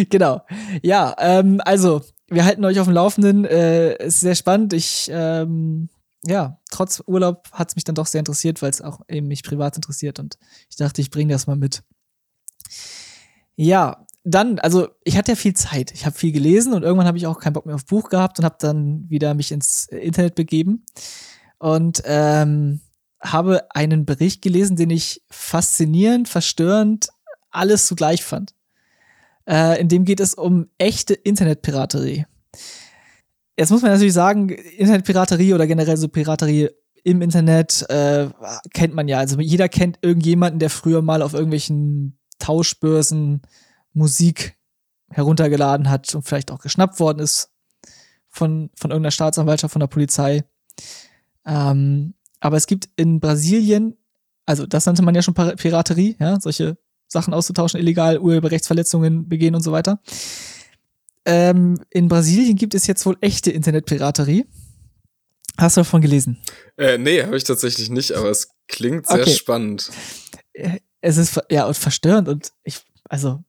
genau. 0.09 0.41
Ja, 0.81 1.15
ähm, 1.19 1.61
also, 1.63 2.01
wir 2.29 2.45
halten 2.45 2.63
euch 2.65 2.79
auf 2.79 2.87
dem 2.87 2.93
Laufenden. 2.93 3.45
Äh, 3.45 4.05
ist 4.05 4.21
sehr 4.21 4.35
spannend. 4.35 4.73
Ich, 4.73 5.09
ähm, 5.11 5.89
ja, 6.27 6.59
trotz 6.71 7.03
Urlaub 7.05 7.49
hat 7.51 7.69
es 7.69 7.75
mich 7.75 7.83
dann 7.83 7.95
doch 7.95 8.07
sehr 8.07 8.19
interessiert, 8.19 8.61
weil 8.61 8.69
es 8.69 8.81
auch 8.81 9.01
eben 9.07 9.27
mich 9.27 9.43
privat 9.43 9.75
interessiert 9.75 10.19
und 10.19 10.37
ich 10.69 10.75
dachte, 10.75 11.01
ich 11.01 11.11
bringe 11.11 11.33
das 11.33 11.47
mal 11.47 11.55
mit. 11.55 11.83
Ja, 13.55 14.05
dann, 14.23 14.59
also 14.59 14.89
ich 15.03 15.17
hatte 15.17 15.33
ja 15.33 15.35
viel 15.35 15.53
Zeit. 15.53 15.91
Ich 15.91 16.05
habe 16.05 16.17
viel 16.17 16.31
gelesen 16.31 16.73
und 16.73 16.83
irgendwann 16.83 17.07
habe 17.07 17.17
ich 17.17 17.27
auch 17.27 17.39
keinen 17.39 17.53
Bock 17.53 17.67
mehr 17.67 17.75
auf 17.75 17.85
Buch 17.85 18.09
gehabt 18.09 18.39
und 18.39 18.45
habe 18.45 18.57
dann 18.59 19.07
wieder 19.09 19.35
mich 19.35 19.51
ins 19.51 19.85
Internet 19.85 20.35
begeben. 20.35 20.83
Und 21.59 22.01
ähm, 22.05 22.81
habe 23.21 23.67
einen 23.71 24.05
Bericht 24.05 24.41
gelesen, 24.41 24.75
den 24.75 24.89
ich 24.89 25.23
faszinierend, 25.29 26.27
verstörend, 26.27 27.09
alles 27.51 27.87
zugleich 27.87 28.23
fand. 28.23 28.53
Äh, 29.47 29.79
in 29.79 29.89
dem 29.89 30.05
geht 30.05 30.19
es 30.19 30.33
um 30.33 30.67
echte 30.77 31.13
Internetpiraterie. 31.13 32.25
Jetzt 33.57 33.71
muss 33.71 33.81
man 33.81 33.91
natürlich 33.91 34.13
sagen, 34.13 34.49
Internetpiraterie 34.49 35.53
oder 35.53 35.67
generell 35.67 35.97
so 35.97 36.07
Piraterie 36.07 36.69
im 37.03 37.21
Internet 37.21 37.85
äh, 37.89 38.29
kennt 38.73 38.93
man 38.93 39.07
ja. 39.07 39.19
Also 39.19 39.39
jeder 39.39 39.69
kennt 39.69 39.99
irgendjemanden, 40.01 40.59
der 40.59 40.69
früher 40.69 41.01
mal 41.01 41.21
auf 41.21 41.33
irgendwelchen 41.33 42.17
Tauschbörsen 42.39 43.43
Musik 43.93 44.57
heruntergeladen 45.09 45.89
hat 45.89 46.13
und 46.15 46.23
vielleicht 46.23 46.51
auch 46.51 46.59
geschnappt 46.59 46.99
worden 46.99 47.19
ist 47.19 47.51
von, 48.27 48.69
von 48.75 48.91
irgendeiner 48.91 49.11
Staatsanwaltschaft, 49.11 49.71
von 49.71 49.79
der 49.79 49.87
Polizei. 49.87 50.43
Ähm, 51.45 52.15
aber 52.39 52.57
es 52.57 52.67
gibt 52.67 52.89
in 52.97 53.19
Brasilien, 53.19 53.95
also 54.45 54.65
das 54.65 54.85
nannte 54.85 55.03
man 55.03 55.15
ja 55.15 55.21
schon 55.21 55.33
Piraterie, 55.33 56.17
ja, 56.19 56.39
solche 56.39 56.77
Sachen 57.07 57.33
auszutauschen, 57.33 57.79
illegal, 57.79 58.19
Urheberrechtsverletzungen 58.19 59.29
begehen 59.29 59.55
und 59.55 59.61
so 59.61 59.71
weiter. 59.71 60.01
Ähm, 61.25 61.81
in 61.89 62.07
Brasilien 62.07 62.55
gibt 62.55 62.75
es 62.75 62.87
jetzt 62.87 63.05
wohl 63.05 63.17
echte 63.21 63.51
Internetpiraterie. 63.51 64.45
Hast 65.57 65.77
du 65.77 65.81
davon 65.81 66.01
gelesen? 66.01 66.37
Äh, 66.77 66.97
nee, 66.97 67.23
habe 67.23 67.37
ich 67.37 67.43
tatsächlich 67.43 67.89
nicht, 67.89 68.11
aber 68.11 68.29
es 68.29 68.49
klingt 68.67 69.07
sehr 69.07 69.21
okay. 69.21 69.33
spannend. 69.33 69.89
Äh, 70.53 70.79
es 71.01 71.17
ist 71.17 71.39
ja 71.49 71.65
und 71.65 71.77
verstörend 71.77 72.27
und 72.27 72.51
ich, 72.63 72.79
also, 73.09 73.43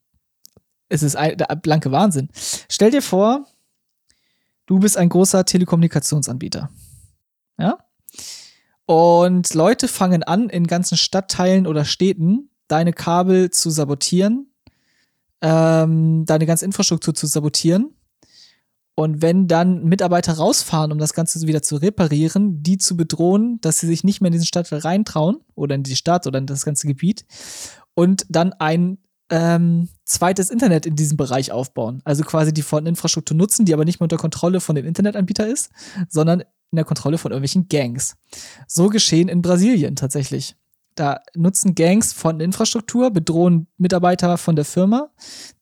es 0.88 1.02
ist 1.02 1.16
ein, 1.16 1.36
der 1.36 1.46
blanke 1.56 1.90
Wahnsinn. 1.90 2.28
Stell 2.68 2.90
dir 2.90 3.02
vor, 3.02 3.46
du 4.66 4.78
bist 4.78 4.96
ein 4.96 5.08
großer 5.08 5.44
Telekommunikationsanbieter. 5.44 6.70
Ja? 7.58 7.78
Und 8.84 9.52
Leute 9.54 9.88
fangen 9.88 10.22
an, 10.22 10.48
in 10.48 10.66
ganzen 10.66 10.96
Stadtteilen 10.96 11.66
oder 11.66 11.84
Städten 11.84 12.50
deine 12.68 12.92
Kabel 12.92 13.50
zu 13.50 13.70
sabotieren, 13.70 14.52
ähm, 15.40 16.24
deine 16.24 16.46
ganze 16.46 16.64
Infrastruktur 16.64 17.14
zu 17.14 17.26
sabotieren. 17.26 17.94
Und 18.94 19.20
wenn 19.20 19.46
dann 19.46 19.84
Mitarbeiter 19.84 20.32
rausfahren, 20.32 20.90
um 20.90 20.98
das 20.98 21.12
Ganze 21.12 21.46
wieder 21.46 21.60
zu 21.60 21.76
reparieren, 21.76 22.62
die 22.62 22.78
zu 22.78 22.96
bedrohen, 22.96 23.60
dass 23.60 23.78
sie 23.78 23.86
sich 23.86 24.04
nicht 24.04 24.22
mehr 24.22 24.28
in 24.28 24.32
diesen 24.32 24.46
Stadtteil 24.46 24.78
reintrauen 24.78 25.36
oder 25.54 25.74
in 25.74 25.82
die 25.82 25.96
Stadt 25.96 26.26
oder 26.26 26.38
in 26.38 26.46
das 26.46 26.64
ganze 26.64 26.86
Gebiet 26.86 27.26
und 27.94 28.24
dann 28.30 28.54
ein 28.54 28.96
ähm, 29.28 29.88
zweites 30.04 30.50
Internet 30.50 30.86
in 30.86 30.96
diesem 30.96 31.18
Bereich 31.18 31.52
aufbauen. 31.52 32.00
Also 32.04 32.22
quasi 32.22 32.54
die 32.54 32.62
vorhandene 32.62 32.92
Infrastruktur 32.92 33.36
nutzen, 33.36 33.66
die 33.66 33.74
aber 33.74 33.84
nicht 33.84 34.00
mehr 34.00 34.06
unter 34.06 34.16
Kontrolle 34.16 34.60
von 34.60 34.76
dem 34.76 34.86
Internetanbieter 34.86 35.46
ist, 35.46 35.70
sondern 36.08 36.40
in 36.40 36.76
der 36.76 36.84
Kontrolle 36.84 37.18
von 37.18 37.32
irgendwelchen 37.32 37.68
Gangs. 37.68 38.16
So 38.66 38.88
geschehen 38.88 39.28
in 39.28 39.42
Brasilien 39.42 39.96
tatsächlich. 39.96 40.56
Da 40.96 41.20
nutzen 41.34 41.74
Gangs 41.74 42.12
von 42.12 42.40
Infrastruktur, 42.40 43.10
bedrohen 43.10 43.66
Mitarbeiter 43.76 44.38
von 44.38 44.56
der 44.56 44.64
Firma, 44.64 45.10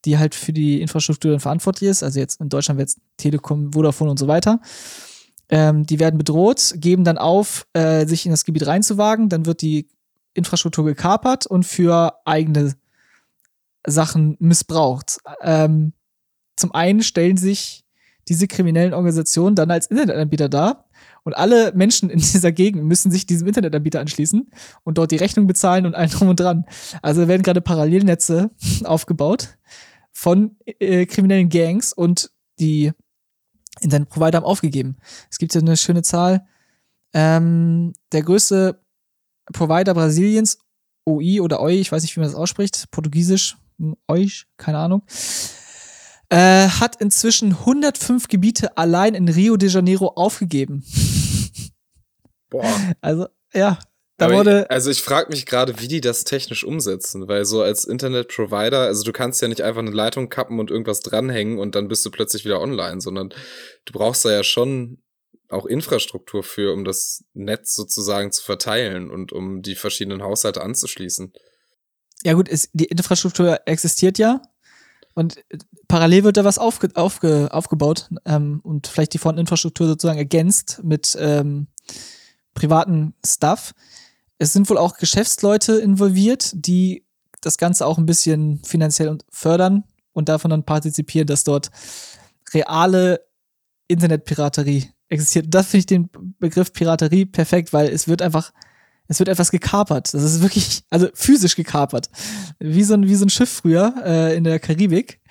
die 0.05 0.17
halt 0.17 0.33
für 0.33 0.53
die 0.53 0.81
Infrastruktur 0.81 1.31
dann 1.31 1.39
verantwortlich 1.39 1.89
ist. 1.89 2.03
Also 2.03 2.19
jetzt 2.19 2.41
in 2.41 2.49
Deutschland 2.49 2.79
wird 2.79 2.89
es 2.89 2.97
Telekom, 3.17 3.73
Vodafone 3.73 4.11
und 4.11 4.17
so 4.17 4.27
weiter. 4.27 4.59
Ähm, 5.49 5.85
die 5.85 5.99
werden 5.99 6.17
bedroht, 6.17 6.73
geben 6.77 7.03
dann 7.03 7.17
auf, 7.17 7.67
äh, 7.73 8.07
sich 8.07 8.25
in 8.25 8.31
das 8.31 8.45
Gebiet 8.45 8.65
reinzuwagen. 8.65 9.29
Dann 9.29 9.45
wird 9.45 9.61
die 9.61 9.87
Infrastruktur 10.33 10.85
gekapert 10.85 11.45
und 11.45 11.65
für 11.65 12.13
eigene 12.25 12.73
Sachen 13.85 14.37
missbraucht. 14.39 15.17
Ähm, 15.41 15.93
zum 16.55 16.73
einen 16.73 17.03
stellen 17.03 17.37
sich 17.37 17.83
diese 18.27 18.47
kriminellen 18.47 18.93
Organisationen 18.93 19.55
dann 19.55 19.69
als 19.69 19.87
Internetanbieter 19.87 20.49
dar, 20.49 20.84
und 21.25 21.33
alle 21.33 21.73
Menschen 21.73 22.09
in 22.09 22.19
dieser 22.33 22.53
Gegend 22.53 22.85
müssen 22.85 23.11
sich 23.11 23.25
diesem 23.25 23.47
Internetanbieter 23.47 23.99
anschließen 23.99 24.49
und 24.83 24.97
dort 24.97 25.11
die 25.11 25.17
Rechnung 25.17 25.47
bezahlen 25.47 25.85
und 25.85 25.95
allen 25.95 26.09
drum 26.09 26.29
und 26.29 26.39
dran. 26.39 26.65
Also 27.01 27.27
werden 27.27 27.43
gerade 27.43 27.61
Parallelnetze 27.61 28.51
aufgebaut 28.85 29.57
von 30.13 30.55
äh, 30.65 31.05
kriminellen 31.05 31.49
Gangs 31.49 31.91
und 31.91 32.31
die 32.59 32.93
Internetprovider 33.81 34.37
haben 34.37 34.45
aufgegeben. 34.45 34.95
Es 35.29 35.37
gibt 35.37 35.53
ja 35.53 35.59
eine 35.59 35.75
schöne 35.75 36.03
Zahl. 36.03 36.47
Ähm, 37.13 37.91
der 38.13 38.23
größte 38.23 38.81
Provider 39.51 39.93
Brasiliens, 39.93 40.59
OI 41.05 41.41
oder 41.41 41.61
OI, 41.61 41.79
ich 41.79 41.91
weiß 41.91 42.01
nicht, 42.03 42.15
wie 42.15 42.21
man 42.21 42.29
das 42.29 42.37
ausspricht, 42.37 42.89
Portugiesisch, 42.91 43.57
euch, 44.07 44.45
keine 44.57 44.77
Ahnung, 44.77 45.03
äh, 46.29 46.67
hat 46.67 46.95
inzwischen 47.01 47.51
105 47.51 48.27
Gebiete 48.27 48.77
allein 48.77 49.13
in 49.13 49.29
Rio 49.29 49.57
de 49.57 49.69
Janeiro 49.69 50.13
aufgegeben. 50.15 50.83
Boah. 52.49 52.93
Also, 53.01 53.27
ja. 53.53 53.79
Da 54.17 54.31
wurde 54.31 54.69
also 54.69 54.89
ich 54.89 55.01
frage 55.01 55.29
mich 55.29 55.45
gerade, 55.45 55.81
wie 55.81 55.89
die 55.89 55.99
das 55.99 56.23
technisch 56.23 56.63
umsetzen, 56.63 57.27
weil 57.27 57.43
so 57.43 57.61
als 57.61 57.83
Internetprovider, 57.83 58.79
also 58.79 59.03
du 59.03 59.11
kannst 59.11 59.41
ja 59.41 59.49
nicht 59.49 59.61
einfach 59.61 59.81
eine 59.81 59.91
Leitung 59.91 60.29
kappen 60.29 60.59
und 60.61 60.71
irgendwas 60.71 61.01
dranhängen 61.01 61.59
und 61.59 61.75
dann 61.75 61.89
bist 61.89 62.05
du 62.05 62.11
plötzlich 62.11 62.45
wieder 62.45 62.61
online, 62.61 63.01
sondern 63.01 63.29
du 63.29 63.91
brauchst 63.91 64.23
da 64.23 64.31
ja 64.31 64.43
schon 64.43 64.99
auch 65.49 65.65
Infrastruktur 65.65 66.43
für, 66.43 66.73
um 66.73 66.85
das 66.85 67.25
Netz 67.33 67.75
sozusagen 67.75 68.31
zu 68.31 68.41
verteilen 68.43 69.11
und 69.11 69.33
um 69.33 69.61
die 69.61 69.75
verschiedenen 69.75 70.23
Haushalte 70.23 70.61
anzuschließen. 70.61 71.33
Ja 72.23 72.33
gut, 72.33 72.47
ist, 72.47 72.69
die 72.73 72.85
Infrastruktur 72.85 73.59
existiert 73.65 74.17
ja, 74.17 74.41
und 75.15 75.37
äh, 75.49 75.57
parallel 75.87 76.23
wird 76.23 76.37
da 76.37 76.43
was 76.43 76.59
aufge, 76.59 76.89
aufge, 76.93 77.49
aufgebaut 77.51 78.09
ähm, 78.25 78.59
und 78.63 78.85
vielleicht 78.85 79.13
die 79.13 79.17
Frontinfrastruktur 79.17 79.87
sozusagen 79.87 80.19
ergänzt 80.19 80.81
mit 80.83 81.17
ähm, 81.19 81.67
privaten 82.53 83.15
Stuff. 83.25 83.73
Es 84.37 84.53
sind 84.53 84.69
wohl 84.69 84.77
auch 84.77 84.97
Geschäftsleute 84.97 85.77
involviert, 85.77 86.51
die 86.53 87.05
das 87.41 87.57
Ganze 87.57 87.87
auch 87.87 87.97
ein 87.97 88.05
bisschen 88.05 88.61
finanziell 88.63 89.17
fördern 89.29 89.85
und 90.13 90.29
davon 90.29 90.51
dann 90.51 90.65
partizipieren, 90.65 91.27
dass 91.27 91.43
dort 91.43 91.71
reale 92.53 93.25
Internetpiraterie 93.87 94.89
existiert. 95.09 95.47
Das 95.49 95.67
finde 95.67 95.79
ich 95.79 95.85
den 95.85 96.09
Begriff 96.39 96.73
Piraterie 96.73 97.25
perfekt, 97.25 97.71
weil 97.71 97.87
es 97.89 98.07
wird 98.07 98.21
einfach, 98.21 98.51
es 99.07 99.19
wird 99.19 99.29
etwas 99.29 99.51
gekapert. 99.51 100.13
Das 100.13 100.23
ist 100.23 100.41
wirklich, 100.41 100.83
also 100.89 101.07
physisch 101.13 101.55
gekapert. 101.55 102.09
Wie 102.59 102.83
so 102.83 102.95
ein, 102.95 103.07
wie 103.07 103.15
so 103.15 103.25
ein 103.25 103.29
Schiff 103.29 103.49
früher 103.49 103.93
äh, 104.03 104.35
in 104.35 104.43
der 104.43 104.59
Karibik 104.59 105.21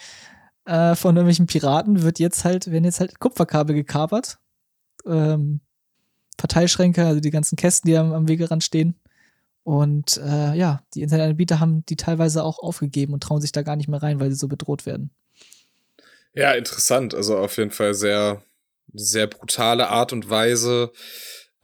äh, 0.64 0.94
von 0.94 1.16
irgendwelchen 1.16 1.46
Piraten 1.46 2.02
wird 2.02 2.18
jetzt 2.18 2.44
halt, 2.44 2.70
werden 2.70 2.84
jetzt 2.84 3.00
halt 3.00 3.18
Kupferkabel 3.18 3.74
gekapert. 3.74 4.38
Ähm, 5.06 5.60
Verteilschränke, 6.38 7.06
also 7.06 7.20
die 7.20 7.30
ganzen 7.30 7.56
Kästen, 7.56 7.88
die 7.88 7.96
am, 7.96 8.12
am 8.12 8.28
Wegerand 8.28 8.64
stehen. 8.64 8.96
Und 9.62 10.18
äh, 10.18 10.54
ja, 10.54 10.82
die 10.94 11.02
Internetanbieter 11.02 11.58
haben 11.58 11.86
die 11.86 11.96
teilweise 11.96 12.44
auch 12.44 12.58
aufgegeben 12.58 13.14
und 13.14 13.22
trauen 13.22 13.40
sich 13.40 13.52
da 13.52 13.62
gar 13.62 13.76
nicht 13.76 13.88
mehr 13.88 14.02
rein, 14.02 14.20
weil 14.20 14.30
sie 14.30 14.36
so 14.36 14.48
bedroht 14.48 14.84
werden. 14.84 15.10
Ja, 16.34 16.52
interessant. 16.52 17.14
Also 17.14 17.38
auf 17.38 17.56
jeden 17.56 17.70
Fall 17.70 17.94
sehr, 17.94 18.42
sehr 18.92 19.26
brutale 19.26 19.88
Art 19.88 20.12
und 20.12 20.28
Weise, 20.28 20.92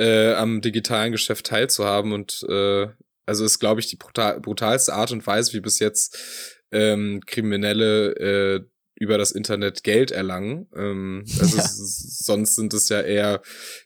äh, 0.00 0.32
am 0.32 0.62
digitalen 0.62 1.12
Geschäft 1.12 1.46
teilzuhaben. 1.46 2.12
Und 2.12 2.44
äh, 2.48 2.88
also 3.26 3.44
ist, 3.44 3.58
glaube 3.58 3.80
ich, 3.80 3.86
die 3.86 3.96
brutal, 3.96 4.40
brutalste 4.40 4.94
Art 4.94 5.12
und 5.12 5.26
Weise, 5.26 5.52
wie 5.52 5.60
bis 5.60 5.78
jetzt 5.78 6.58
ähm, 6.72 7.20
Kriminelle 7.26 8.16
äh, 8.16 8.60
über 8.94 9.18
das 9.18 9.30
Internet 9.30 9.84
Geld 9.84 10.10
erlangen. 10.10 10.68
Ähm, 10.74 11.24
also 11.38 11.56
ja. 11.58 11.64
sonst 11.66 12.54
sind 12.54 12.72
es 12.72 12.88
ja 12.88 13.02
eher 13.02 13.42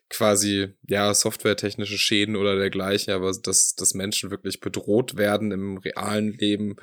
quasi 0.08 0.74
ja 0.88 1.12
softwaretechnische 1.14 1.98
Schäden 1.98 2.36
oder 2.36 2.56
dergleichen, 2.56 3.12
aber 3.12 3.32
dass, 3.42 3.74
dass 3.74 3.94
Menschen 3.94 4.30
wirklich 4.30 4.60
bedroht 4.60 5.16
werden 5.16 5.50
im 5.50 5.78
realen 5.78 6.32
Leben 6.32 6.76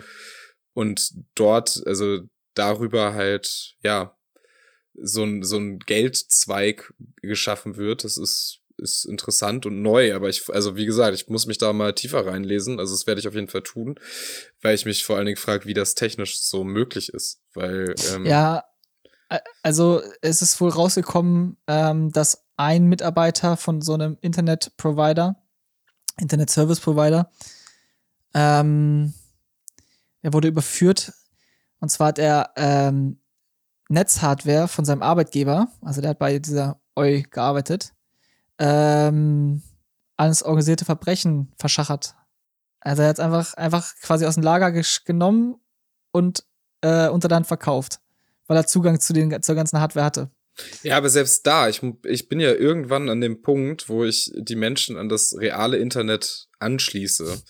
und 0.74 1.14
dort, 1.36 1.82
also 1.86 2.22
darüber 2.54 3.14
halt, 3.14 3.76
ja, 3.82 4.18
so 4.94 5.24
ein, 5.24 5.44
so 5.44 5.58
ein 5.58 5.80
Geldzweig 5.80 6.94
geschaffen 7.22 7.78
wird, 7.78 8.04
das 8.04 8.18
ist 8.18 8.61
ist 8.82 9.06
interessant 9.06 9.66
und 9.66 9.82
neu, 9.82 10.14
aber 10.16 10.30
ich, 10.30 10.50
also 10.50 10.76
wie 10.76 10.86
gesagt, 10.86 11.16
ich 11.16 11.28
muss 11.28 11.46
mich 11.46 11.58
da 11.58 11.72
mal 11.74 11.94
tiefer 11.94 12.26
reinlesen. 12.26 12.80
Also 12.80 12.94
das 12.94 13.08
werde 13.08 13.20
ich 13.20 13.28
auf 13.28 13.36
jeden 13.36 13.48
Fall 13.48 13.64
tun, 13.64 13.96
weil 14.62 14.76
ich 14.76 14.86
mich 14.86 15.06
vor 15.06 15.18
allen 15.18 15.26
Dingen 15.26 15.38
frage, 15.38 15.66
wie 15.66 15.74
das 15.74 15.96
technisch 15.96 16.42
so 16.42 16.64
möglich 16.64 17.10
ist. 17.10 17.42
Weil 17.54 17.96
ähm, 18.14 18.26
ja, 18.26 18.64
also 19.64 20.02
es 20.22 20.42
ist 20.42 20.60
wohl 20.60 20.70
rausgekommen, 20.70 21.58
ähm, 21.68 22.12
dass 22.12 22.46
ein 22.58 22.88
Mitarbeiter 22.88 23.58
von 23.58 23.82
so 23.82 23.94
einem 23.94 24.18
Internet-Provider, 24.22 25.36
Internet-Service-Provider, 26.20 27.32
ähm, 28.34 29.14
er 30.22 30.34
wurde 30.34 30.48
überführt. 30.48 31.14
Und 31.80 31.90
zwar 31.90 32.10
hat 32.10 32.20
er 32.20 32.52
ähm, 32.58 33.20
Netzhardware 33.90 34.68
von 34.68 34.86
seinem 34.86 35.02
Arbeitgeber, 35.02 35.68
also 35.82 36.02
der 36.02 36.12
hat 36.12 36.20
bei 36.20 36.40
dieser 36.40 36.80
OI 36.96 37.24
gearbeitet, 37.30 37.94
ähm, 38.62 39.64
ans 40.18 40.44
organisierte 40.44 40.86
Verbrechen 40.86 41.52
verschachert. 41.58 42.16
Also 42.80 43.02
er 43.02 43.10
hat 43.10 43.18
es 43.18 43.20
einfach, 43.20 43.54
einfach 43.56 43.94
quasi 44.02 44.26
aus 44.26 44.36
dem 44.36 44.44
Lager 44.44 44.72
genommen 45.06 45.56
und 46.12 46.46
äh, 46.82 47.10
unter 47.10 47.28
der 47.28 47.44
verkauft, 47.44 48.00
weil 48.48 48.58
er 48.58 48.68
Zugang 48.68 49.00
zu 49.00 49.14
den, 49.14 49.42
zur 49.42 49.56
ganzen 49.56 49.80
Hardware 49.80 50.06
hatte. 50.06 50.30
Ja, 50.84 50.98
aber 50.98 51.10
selbst 51.10 51.48
da, 51.48 51.70
ich, 51.70 51.82
ich 52.04 52.28
bin 52.28 52.40
ja 52.40 52.54
irgendwann 52.54 53.10
an 53.10 53.22
dem 53.22 53.42
Punkt, 53.42 53.90
wo 53.90 54.04
ich 54.04 54.32
die 54.36 54.56
Menschen 54.56 54.98
an 54.98 55.10
das 55.10 55.36
reale 55.38 55.78
Internet 55.78 56.48
anschließe. 56.60 57.42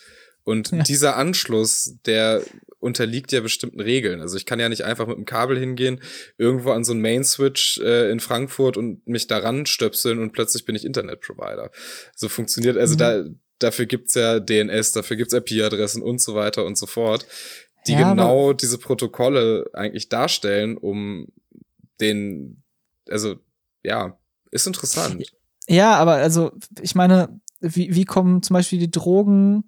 Und 0.44 0.72
ja. 0.72 0.84
dieser 0.84 1.18
Anschluss, 1.18 1.98
der 2.06 2.42
unterliegt 2.80 3.32
ja 3.32 3.42
bestimmten 3.42 3.80
Regeln. 3.80 4.22
Also 4.22 4.38
ich 4.38 4.46
kann 4.46 4.60
ja 4.60 4.68
nicht 4.68 4.84
einfach 4.84 5.06
mit 5.06 5.18
dem 5.18 5.26
Kabel 5.26 5.58
hingehen, 5.58 6.02
irgendwo 6.38 6.72
an 6.72 6.84
so 6.84 6.94
einen 6.94 7.02
Main-Switch 7.02 7.80
äh, 7.80 8.10
in 8.10 8.20
Frankfurt 8.20 8.76
und 8.76 9.08
mich 9.08 9.28
daran 9.28 9.68
stöpseln 9.68 10.20
und 10.20 10.32
plötzlich 10.32 10.66
bin 10.66 10.76
ich 10.76 10.84
Internet-Provider. 10.84 11.70
So 12.16 12.28
funktioniert, 12.28 12.78
also 12.78 12.96
mhm. 12.96 12.98
da, 12.98 13.24
dafür 13.60 13.86
gibt's 13.86 14.16
ja 14.16 14.40
DNS, 14.40 14.94
dafür 14.94 15.16
gibt's 15.16 15.34
IP-Adressen 15.34 16.02
und 16.02 16.20
so 16.20 16.34
weiter 16.34 16.66
und 16.66 16.78
so 16.78 16.88
fort, 16.88 17.28
die 17.88 17.94
ja, 17.94 18.10
genau 18.10 18.54
diese 18.54 18.80
Protokolle 18.80 19.70
eigentlich 19.74 20.10
darstellen, 20.10 20.76
um 20.76 21.28
den, 22.00 22.64
also 23.10 23.36
ja, 23.84 24.18
ist 24.50 24.66
interessant. 24.66 25.32
Ja, 25.68 25.96
aber 25.96 26.14
also 26.14 26.52
ich 26.82 26.96
meine, 26.96 27.40
wie, 27.60 27.94
wie 27.94 28.06
kommen 28.06 28.42
zum 28.42 28.56
Beispiel 28.56 28.80
die 28.80 28.92
Drogen 28.92 29.66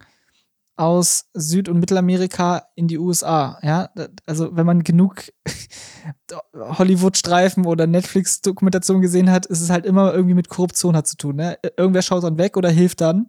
aus 0.76 1.30
Süd- 1.34 1.70
und 1.70 1.80
Mittelamerika 1.80 2.68
in 2.76 2.88
die 2.88 2.98
USA. 2.98 3.60
Ja, 3.62 3.90
also 4.26 4.56
wenn 4.56 4.66
man 4.66 4.84
genug 4.84 5.26
Hollywood-Streifen 6.56 7.66
oder 7.66 7.86
Netflix-Dokumentation 7.86 9.02
gesehen 9.02 9.30
hat, 9.30 9.46
ist 9.46 9.62
es 9.62 9.70
halt 9.70 9.86
immer 9.86 10.14
irgendwie 10.14 10.34
mit 10.34 10.50
Korruption 10.50 10.96
hat 10.96 11.08
zu 11.08 11.16
tun. 11.16 11.36
Ne? 11.36 11.58
Irgendwer 11.78 12.02
schaut 12.02 12.24
dann 12.24 12.40
weg 12.40 12.58
oder 12.58 12.70
hilft 12.70 13.02
dann, 13.02 13.28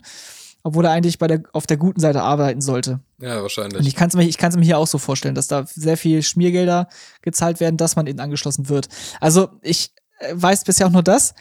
obwohl 0.63 0.87
er 0.87 0.93
eigentlich 0.93 1.19
bei 1.19 1.27
der, 1.27 1.43
auf 1.53 1.67
der 1.67 1.77
guten 1.77 2.01
Seite 2.01 2.23
arbeiten 2.23 2.63
sollte. 2.63 3.01
Ja, 3.21 3.43
wahrscheinlich. 3.43 3.79
Und 3.79 3.87
ich 3.87 3.95
kann 3.95 4.09
es 4.09 4.15
mir, 4.15 4.25
ich 4.25 4.39
kann's 4.39 4.57
mir 4.57 4.65
hier 4.65 4.79
auch 4.79 4.87
so 4.87 4.97
vorstellen, 4.97 5.35
dass 5.35 5.49
da 5.49 5.67
sehr 5.67 5.99
viel 5.99 6.23
Schmiergelder 6.23 6.89
gezahlt 7.21 7.61
werden, 7.61 7.77
dass 7.77 7.97
man 7.97 8.07
eben 8.07 8.21
angeschlossen 8.21 8.71
wird. 8.71 8.89
Also 9.21 9.49
ich 9.61 9.93
äh, 10.21 10.33
weiß 10.35 10.65
bisher 10.65 10.87
auch 10.87 10.93
nur 10.93 11.03
das. 11.03 11.35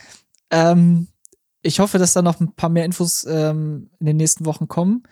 Ähm, 0.49 1.08
ich 1.62 1.80
hoffe, 1.80 1.97
dass 1.97 2.12
da 2.12 2.22
noch 2.22 2.41
ein 2.41 2.54
paar 2.56 2.70
mehr 2.70 2.84
Infos 2.84 3.24
ähm, 3.24 3.89
in 4.01 4.06
den 4.06 4.18
nächsten 4.18 4.45
Wochen 4.45 4.68
kommen 4.68 5.04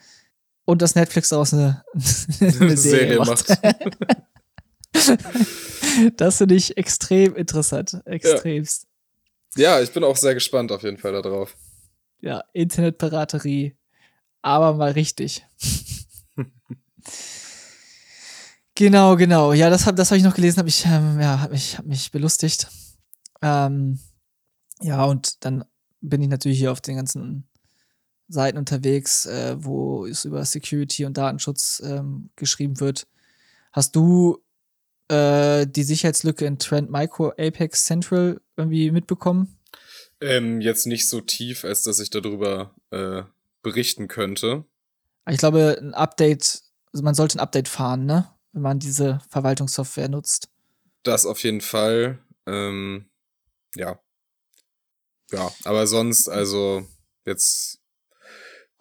und 0.72 0.82
dass 0.82 0.96
Netflix 0.96 1.28
daraus 1.28 1.54
eine, 1.54 1.84
eine 2.40 2.78
Serie, 2.78 3.18
macht. 3.18 3.46
das 6.16 6.38
finde 6.38 6.56
ich 6.56 6.78
extrem 6.78 7.36
interessant. 7.36 8.02
Extremst. 8.06 8.88
Ja. 9.58 9.78
ja, 9.78 9.84
ich 9.84 9.92
bin 9.92 10.06
auch 10.06 10.16
sehr 10.16 10.34
gespannt 10.34 10.72
auf 10.72 10.84
jeden 10.84 10.98
Fall 10.98 11.12
darauf. 11.12 11.58
Ja, 12.22 12.46
Internetpiraterie, 12.54 13.76
aber 14.42 14.74
mal 14.76 14.92
richtig. 14.92 15.46
genau, 18.76 19.18
genau. 19.18 19.52
Ja, 19.52 19.70
das 19.70 19.86
habe 19.86 19.98
das 19.98 20.10
hab 20.10 20.18
ich 20.18 20.24
noch 20.24 20.36
gelesen, 20.36 20.60
habe 20.60 20.70
ich, 20.70 20.86
ähm, 20.86 21.20
ja, 21.20 21.42
hab 21.42 21.52
mich, 21.52 21.78
hab 21.78 21.86
mich 21.86 22.12
belustigt. 22.12 22.70
Ähm, 23.42 24.00
ja, 24.80 25.04
und 25.04 25.44
dann 25.44 25.66
bin 26.00 26.22
ich 26.22 26.30
natürlich 26.30 26.60
hier 26.60 26.72
auf 26.72 26.80
den 26.80 26.96
ganzen 26.96 27.51
Seiten 28.32 28.58
unterwegs, 28.58 29.26
äh, 29.26 29.56
wo 29.60 30.06
es 30.06 30.26
über 30.26 30.44
Security 30.46 31.06
und 31.06 31.18
Datenschutz 31.18 31.82
ähm, 31.86 32.30
geschrieben 32.36 32.80
wird. 32.80 33.08
Hast 33.72 33.96
du 33.96 34.42
äh, 35.10 35.68
die 35.68 35.84
Sicherheitslücke 35.84 36.46
in 36.46 36.58
Trend 36.58 36.90
Micro 36.90 37.30
Apex 37.38 37.86
Central 37.86 38.42
irgendwie 38.56 38.92
mitbekommen? 38.92 39.58
Ähm, 40.22 40.62
jetzt 40.62 40.86
nicht 40.86 41.10
so 41.10 41.20
tief, 41.20 41.66
als 41.66 41.84
dass 41.84 42.00
ich 42.00 42.10
darüber 42.10 42.76
äh, 42.92 43.24
berichten 43.62 44.08
könnte. 44.08 44.66
Ich 45.30 45.38
glaube, 45.38 45.78
ein 45.82 45.94
Update, 45.94 46.62
also 46.94 47.04
man 47.04 47.16
sollte 47.16 47.38
ein 47.38 47.42
Update 47.42 47.68
fahren, 47.68 48.06
ne? 48.06 48.30
Wenn 48.54 48.62
man 48.64 48.80
diese 48.80 49.20
Verwaltungssoftware 49.30 50.10
nutzt. 50.10 50.50
Das 51.04 51.26
auf 51.26 51.42
jeden 51.44 51.62
Fall. 51.62 52.20
Ähm, 52.46 53.06
ja. 53.76 54.00
Ja, 55.32 55.52
aber 55.64 55.88
sonst, 55.88 56.28
also 56.28 56.86
jetzt 57.26 57.81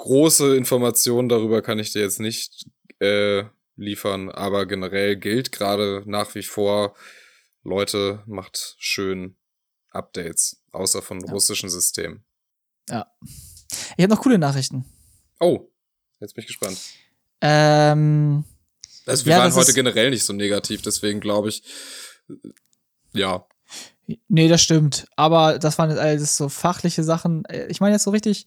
große 0.01 0.57
Informationen 0.57 1.29
darüber 1.29 1.61
kann 1.61 1.79
ich 1.79 1.93
dir 1.93 2.01
jetzt 2.01 2.21
nicht 2.21 2.65
äh, 3.01 3.45
liefern, 3.77 4.31
aber 4.31 4.65
generell 4.65 5.17
gilt 5.17 5.53
gerade 5.53 6.03
nach 6.07 6.35
wie 6.35 6.43
vor, 6.43 6.97
Leute, 7.65 8.23
macht 8.27 8.77
schön 8.79 9.37
Updates, 9.91 10.63
außer 10.73 11.03
von 11.03 11.21
ja. 11.21 11.31
russischen 11.31 11.69
Systemen. 11.69 12.25
Ja. 12.89 13.13
Ich 13.97 14.03
habe 14.03 14.15
noch 14.15 14.23
coole 14.23 14.39
Nachrichten. 14.39 14.87
Oh, 15.39 15.69
jetzt 16.19 16.35
bin 16.35 16.43
ich 16.43 16.49
gespannt. 16.49 16.79
Ähm, 17.43 18.45
also 19.05 19.27
wir 19.27 19.33
ja, 19.33 19.39
waren 19.41 19.55
heute 19.55 19.75
generell 19.75 20.11
nicht 20.11 20.25
so 20.25 20.33
negativ, 20.33 20.81
deswegen 20.81 21.21
glaube 21.21 21.51
ich, 21.51 21.63
ja. 23.13 23.47
Nee, 24.29 24.49
das 24.49 24.63
stimmt. 24.63 25.07
Aber 25.17 25.59
das 25.59 25.79
waren 25.79 25.91
jetzt 25.91 26.01
alles 26.01 26.37
so 26.39 26.49
fachliche 26.49 27.05
Sachen. 27.05 27.43
Ich 27.69 27.81
meine 27.81 27.95
jetzt 27.97 28.05
so 28.05 28.11
richtig, 28.11 28.47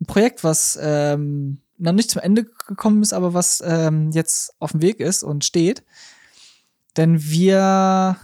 ein 0.00 0.06
Projekt, 0.06 0.44
was 0.44 0.78
ähm, 0.80 1.60
noch 1.78 1.92
nicht 1.92 2.10
zum 2.10 2.22
Ende 2.22 2.44
gekommen 2.44 3.02
ist, 3.02 3.12
aber 3.12 3.34
was 3.34 3.62
ähm, 3.64 4.12
jetzt 4.12 4.54
auf 4.58 4.72
dem 4.72 4.82
Weg 4.82 4.98
ist 5.00 5.22
und 5.22 5.44
steht. 5.44 5.84
Denn 6.96 7.22
wir 7.22 8.16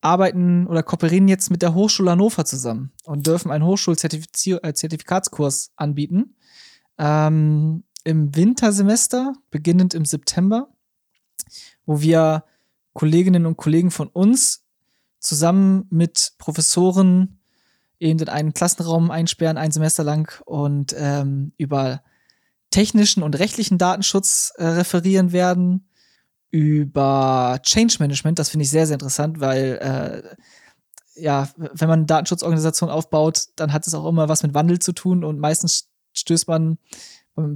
arbeiten 0.00 0.66
oder 0.66 0.82
kooperieren 0.82 1.28
jetzt 1.28 1.50
mit 1.50 1.60
der 1.62 1.74
Hochschule 1.74 2.10
Hannover 2.12 2.46
zusammen 2.46 2.92
und 3.04 3.26
dürfen 3.26 3.50
einen 3.50 3.66
Hochschulzertifikatskurs 3.66 5.66
äh, 5.66 5.70
anbieten. 5.76 6.36
Ähm, 6.96 7.84
Im 8.04 8.34
Wintersemester, 8.34 9.34
beginnend 9.50 9.92
im 9.94 10.06
September, 10.06 10.72
wo 11.84 12.00
wir 12.00 12.44
Kolleginnen 12.94 13.44
und 13.46 13.56
Kollegen 13.56 13.90
von 13.90 14.06
uns 14.08 14.64
zusammen 15.18 15.86
mit 15.90 16.34
Professoren 16.38 17.39
eben 18.00 18.18
in 18.18 18.28
einen 18.28 18.54
Klassenraum 18.54 19.10
einsperren, 19.10 19.58
ein 19.58 19.70
Semester 19.70 20.02
lang 20.02 20.42
und 20.46 20.94
ähm, 20.98 21.52
über 21.58 22.02
technischen 22.70 23.22
und 23.22 23.38
rechtlichen 23.38 23.78
Datenschutz 23.78 24.52
äh, 24.56 24.64
referieren 24.64 25.32
werden, 25.32 25.86
über 26.50 27.60
Change 27.62 27.96
Management, 28.00 28.38
das 28.38 28.48
finde 28.48 28.64
ich 28.64 28.70
sehr, 28.70 28.86
sehr 28.86 28.94
interessant, 28.94 29.40
weil 29.40 29.78
äh, 29.80 30.36
ja, 31.20 31.48
wenn 31.56 31.88
man 31.88 32.00
eine 32.00 32.06
Datenschutzorganisation 32.06 32.90
aufbaut, 32.90 33.46
dann 33.56 33.72
hat 33.72 33.86
es 33.86 33.94
auch 33.94 34.08
immer 34.08 34.28
was 34.28 34.42
mit 34.42 34.54
Wandel 34.54 34.78
zu 34.78 34.92
tun 34.92 35.22
und 35.22 35.38
meistens 35.38 35.90
stößt 36.12 36.48
man 36.48 36.78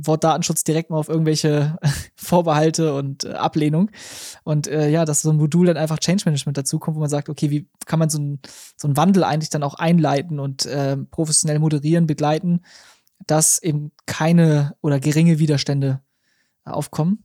Wort 0.07 0.24
Datenschutz 0.24 0.64
direkt 0.64 0.91
mal 0.91 0.99
auf 0.99 1.09
irgendwelche 1.09 1.78
Vorbehalte 2.16 2.95
und 2.95 3.24
äh, 3.24 3.32
Ablehnung. 3.32 3.91
Und 4.45 4.66
äh, 4.66 4.89
ja, 4.89 5.05
dass 5.05 5.22
so 5.22 5.30
ein 5.30 5.37
Modul 5.37 5.66
dann 5.66 5.76
einfach 5.76 5.99
Change 5.99 6.24
Management 6.26 6.59
dazu 6.59 6.78
kommt, 6.78 6.97
wo 6.97 7.01
man 7.01 7.11
sagt, 7.11 7.28
okay, 7.28 7.51
wie 7.51 7.68
kann 7.87 7.99
man 7.99 8.11
so, 8.11 8.18
ein, 8.18 8.41
so 8.76 8.89
einen 8.89 8.97
Wandel 8.97 9.24
eigentlich 9.24 9.51
dann 9.51 9.62
auch 9.62 9.74
einleiten 9.74 10.41
und 10.41 10.66
äh, 10.66 10.97
professionell 10.97 11.59
moderieren, 11.59 12.07
begleiten, 12.07 12.61
dass 13.26 13.62
eben 13.62 13.93
keine 14.07 14.76
oder 14.80 15.01
geringe 15.01 15.39
Widerstände 15.39 16.01
aufkommen. 16.64 17.24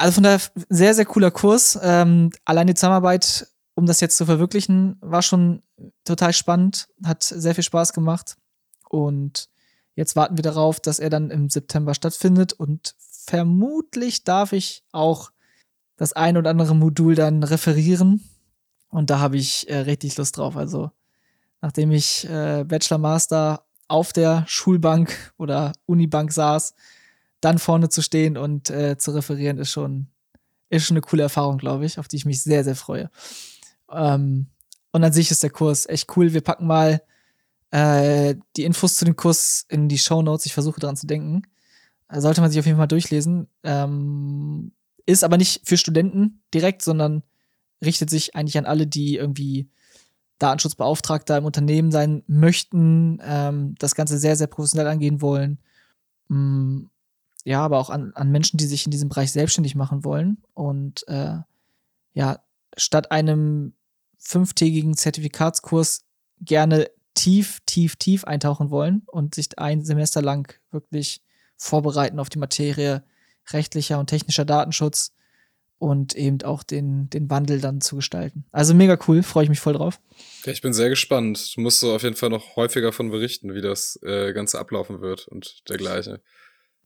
Also 0.00 0.14
von 0.14 0.22
daher 0.22 0.40
sehr, 0.70 0.94
sehr 0.94 1.04
cooler 1.04 1.30
Kurs. 1.30 1.78
Ähm, 1.82 2.30
allein 2.46 2.66
die 2.66 2.74
Zusammenarbeit, 2.74 3.46
um 3.74 3.84
das 3.84 4.00
jetzt 4.00 4.16
zu 4.16 4.24
verwirklichen, 4.24 4.96
war 5.00 5.20
schon 5.20 5.62
total 6.04 6.32
spannend, 6.32 6.88
hat 7.04 7.22
sehr 7.22 7.54
viel 7.54 7.64
Spaß 7.64 7.92
gemacht. 7.92 8.36
Und 8.88 9.49
Jetzt 10.00 10.16
warten 10.16 10.38
wir 10.38 10.42
darauf, 10.42 10.80
dass 10.80 10.98
er 10.98 11.10
dann 11.10 11.28
im 11.28 11.50
September 11.50 11.92
stattfindet 11.92 12.54
und 12.54 12.94
vermutlich 12.98 14.24
darf 14.24 14.54
ich 14.54 14.82
auch 14.92 15.30
das 15.98 16.14
ein 16.14 16.38
oder 16.38 16.48
andere 16.48 16.74
Modul 16.74 17.14
dann 17.14 17.42
referieren. 17.42 18.24
Und 18.88 19.10
da 19.10 19.18
habe 19.18 19.36
ich 19.36 19.68
äh, 19.68 19.76
richtig 19.80 20.16
Lust 20.16 20.38
drauf. 20.38 20.56
Also, 20.56 20.90
nachdem 21.60 21.90
ich 21.90 22.26
äh, 22.30 22.64
Bachelor 22.66 22.96
Master 22.96 23.66
auf 23.88 24.14
der 24.14 24.44
Schulbank 24.46 25.34
oder 25.36 25.72
Unibank 25.84 26.32
saß, 26.32 26.72
dann 27.42 27.58
vorne 27.58 27.90
zu 27.90 28.00
stehen 28.00 28.38
und 28.38 28.70
äh, 28.70 28.96
zu 28.96 29.10
referieren, 29.10 29.58
ist 29.58 29.70
schon, 29.70 30.06
ist 30.70 30.86
schon 30.86 30.96
eine 30.96 31.02
coole 31.02 31.24
Erfahrung, 31.24 31.58
glaube 31.58 31.84
ich, 31.84 31.98
auf 31.98 32.08
die 32.08 32.16
ich 32.16 32.24
mich 32.24 32.42
sehr, 32.42 32.64
sehr 32.64 32.74
freue. 32.74 33.10
Ähm, 33.92 34.46
und 34.92 35.04
an 35.04 35.12
sich 35.12 35.30
ist 35.30 35.42
der 35.42 35.50
Kurs 35.50 35.84
echt 35.84 36.16
cool. 36.16 36.32
Wir 36.32 36.40
packen 36.40 36.66
mal 36.66 37.02
äh, 37.70 38.34
die 38.56 38.64
Infos 38.64 38.96
zu 38.96 39.04
dem 39.04 39.16
Kurs 39.16 39.64
in 39.68 39.88
die 39.88 39.98
Show 39.98 40.22
Notes. 40.22 40.46
Ich 40.46 40.54
versuche 40.54 40.80
daran 40.80 40.96
zu 40.96 41.06
denken. 41.06 41.42
Äh, 42.08 42.20
sollte 42.20 42.40
man 42.40 42.50
sich 42.50 42.58
auf 42.58 42.66
jeden 42.66 42.78
Fall 42.78 42.88
durchlesen. 42.88 43.48
Ähm, 43.62 44.72
ist 45.06 45.24
aber 45.24 45.36
nicht 45.36 45.68
für 45.68 45.76
Studenten 45.76 46.42
direkt, 46.52 46.82
sondern 46.82 47.22
richtet 47.84 48.10
sich 48.10 48.34
eigentlich 48.34 48.58
an 48.58 48.66
alle, 48.66 48.86
die 48.86 49.16
irgendwie 49.16 49.68
Datenschutzbeauftragter 50.38 51.36
im 51.36 51.44
Unternehmen 51.44 51.90
sein 51.90 52.22
möchten, 52.26 53.20
ähm, 53.22 53.74
das 53.78 53.94
Ganze 53.94 54.18
sehr, 54.18 54.36
sehr 54.36 54.46
professionell 54.46 54.86
angehen 54.88 55.20
wollen. 55.20 55.58
Mm, 56.28 56.84
ja, 57.44 57.62
aber 57.62 57.78
auch 57.78 57.90
an, 57.90 58.12
an 58.14 58.30
Menschen, 58.30 58.56
die 58.56 58.66
sich 58.66 58.84
in 58.84 58.90
diesem 58.90 59.08
Bereich 59.08 59.32
selbstständig 59.32 59.74
machen 59.74 60.04
wollen. 60.04 60.38
Und 60.54 61.06
äh, 61.08 61.38
ja, 62.12 62.40
statt 62.76 63.10
einem 63.12 63.74
fünftägigen 64.18 64.96
Zertifikatskurs 64.96 66.04
gerne 66.40 66.90
tief, 67.14 67.58
tief, 67.66 67.96
tief 67.96 68.24
eintauchen 68.24 68.70
wollen 68.70 69.02
und 69.06 69.34
sich 69.34 69.58
ein 69.58 69.84
Semester 69.84 70.22
lang 70.22 70.54
wirklich 70.70 71.22
vorbereiten 71.56 72.18
auf 72.18 72.28
die 72.28 72.38
Materie 72.38 73.04
rechtlicher 73.52 73.98
und 73.98 74.06
technischer 74.06 74.44
Datenschutz 74.44 75.12
und 75.78 76.14
eben 76.14 76.42
auch 76.42 76.62
den, 76.62 77.08
den 77.10 77.30
Wandel 77.30 77.60
dann 77.60 77.80
zu 77.80 77.96
gestalten. 77.96 78.44
Also 78.52 78.74
mega 78.74 78.98
cool, 79.08 79.22
freue 79.22 79.44
ich 79.44 79.50
mich 79.50 79.60
voll 79.60 79.72
drauf. 79.72 79.98
Ich 80.44 80.60
bin 80.60 80.74
sehr 80.74 80.90
gespannt. 80.90 81.56
Du 81.56 81.62
musst 81.62 81.80
so 81.80 81.94
auf 81.94 82.02
jeden 82.02 82.16
Fall 82.16 82.28
noch 82.28 82.56
häufiger 82.56 82.92
von 82.92 83.10
berichten, 83.10 83.54
wie 83.54 83.62
das 83.62 83.98
äh, 84.02 84.32
Ganze 84.32 84.58
ablaufen 84.58 85.00
wird 85.00 85.26
und 85.28 85.68
dergleichen. 85.68 86.18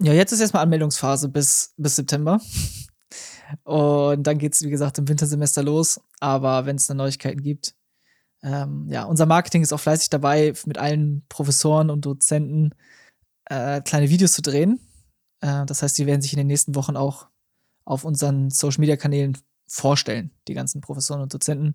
Ja, 0.00 0.12
jetzt 0.12 0.32
ist 0.32 0.40
erstmal 0.40 0.62
Anmeldungsphase 0.62 1.28
bis, 1.28 1.74
bis 1.76 1.96
September. 1.96 2.40
Und 3.64 4.26
dann 4.26 4.38
geht 4.38 4.54
es, 4.54 4.62
wie 4.62 4.70
gesagt, 4.70 4.98
im 4.98 5.08
Wintersemester 5.08 5.62
los. 5.62 6.00
Aber 6.20 6.66
wenn 6.66 6.76
es 6.76 6.86
dann 6.86 6.96
Neuigkeiten 6.96 7.42
gibt, 7.42 7.74
ähm, 8.44 8.86
ja, 8.90 9.04
unser 9.04 9.24
Marketing 9.24 9.62
ist 9.62 9.72
auch 9.72 9.80
fleißig 9.80 10.10
dabei, 10.10 10.52
mit 10.66 10.76
allen 10.76 11.24
Professoren 11.30 11.88
und 11.88 12.04
Dozenten 12.04 12.74
äh, 13.46 13.80
kleine 13.80 14.10
Videos 14.10 14.34
zu 14.34 14.42
drehen. 14.42 14.80
Äh, 15.40 15.64
das 15.64 15.82
heißt, 15.82 15.96
die 15.96 16.06
werden 16.06 16.20
sich 16.20 16.34
in 16.34 16.38
den 16.38 16.46
nächsten 16.46 16.74
Wochen 16.74 16.96
auch 16.96 17.28
auf 17.86 18.04
unseren 18.04 18.50
Social 18.50 18.80
Media 18.80 18.96
Kanälen 18.96 19.38
vorstellen, 19.66 20.30
die 20.46 20.54
ganzen 20.54 20.82
Professoren 20.82 21.22
und 21.22 21.32
Dozenten. 21.32 21.72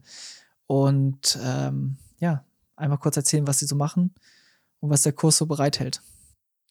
Und 0.67 1.39
ähm, 1.43 1.97
ja, 2.20 2.45
einmal 2.76 2.99
kurz 2.99 3.17
erzählen, 3.17 3.47
was 3.47 3.59
sie 3.59 3.65
so 3.65 3.76
machen 3.76 4.13
und 4.80 4.91
was 4.91 5.01
der 5.01 5.13
Kurs 5.13 5.38
so 5.38 5.47
bereithält. 5.47 6.01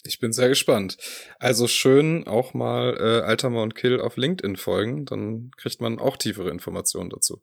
Ich 0.05 0.21
bin 0.21 0.33
sehr 0.33 0.49
gespannt. 0.49 0.97
Also 1.41 1.67
schön 1.67 2.25
auch 2.29 2.55
mal 2.55 2.97
äh, 3.01 3.27
Altamer 3.27 3.63
und 3.63 3.75
Kill 3.75 4.01
auf 4.01 4.17
LinkedIn 4.17 4.57
folgen, 4.57 5.07
dann 5.07 5.51
kriegt 5.57 5.81
man 5.81 5.99
auch 5.99 6.17
tiefere 6.17 6.51
Informationen 6.51 7.11
dazu. 7.11 7.43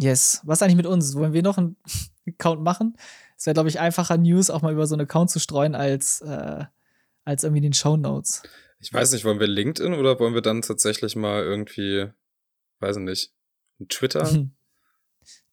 Yes. 0.00 0.40
Was 0.44 0.62
eigentlich 0.62 0.76
mit 0.76 0.86
uns? 0.86 1.14
Wollen 1.14 1.34
wir 1.34 1.42
noch 1.42 1.58
einen 1.58 1.76
Account 2.26 2.62
machen? 2.62 2.96
Es 3.36 3.46
wäre, 3.46 3.54
glaube 3.54 3.68
ich, 3.68 3.80
einfacher, 3.80 4.16
News 4.16 4.48
auch 4.48 4.62
mal 4.62 4.72
über 4.72 4.86
so 4.86 4.94
einen 4.94 5.02
Account 5.02 5.30
zu 5.30 5.38
streuen, 5.38 5.74
als, 5.74 6.22
äh, 6.22 6.64
als 7.24 7.44
irgendwie 7.44 7.60
den 7.60 7.74
Show 7.74 7.96
Notes. 7.96 8.42
Ich 8.80 8.92
weiß 8.92 9.12
nicht, 9.12 9.24
wollen 9.24 9.40
wir 9.40 9.46
LinkedIn 9.46 9.92
oder 9.92 10.18
wollen 10.18 10.32
wir 10.32 10.40
dann 10.40 10.62
tatsächlich 10.62 11.16
mal 11.16 11.42
irgendwie, 11.42 12.08
weiß 12.80 12.96
ich 12.96 13.02
nicht, 13.02 13.32
Twitter? 13.88 14.24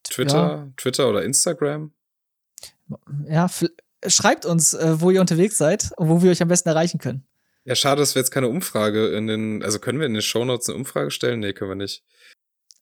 Twitter, 0.02 0.38
ja. 0.38 0.72
Twitter 0.78 1.10
oder 1.10 1.22
Instagram? 1.22 1.92
Ja, 3.26 3.50
schreibt 4.06 4.46
uns, 4.46 4.72
äh, 4.72 4.98
wo 5.00 5.10
ihr 5.10 5.20
unterwegs 5.20 5.58
seid 5.58 5.90
und 5.96 6.08
wo 6.08 6.22
wir 6.22 6.30
euch 6.30 6.40
am 6.40 6.48
besten 6.48 6.70
erreichen 6.70 6.98
können. 6.98 7.26
Ja, 7.64 7.74
schade, 7.74 8.00
dass 8.00 8.14
wir 8.14 8.20
jetzt 8.20 8.30
keine 8.30 8.48
Umfrage 8.48 9.08
in 9.08 9.26
den, 9.26 9.62
also 9.62 9.78
können 9.78 9.98
wir 9.98 10.06
in 10.06 10.14
den 10.14 10.22
Show 10.22 10.46
Notes 10.46 10.70
eine 10.70 10.78
Umfrage 10.78 11.10
stellen? 11.10 11.40
Nee, 11.40 11.52
können 11.52 11.70
wir 11.70 11.74
nicht. 11.74 12.02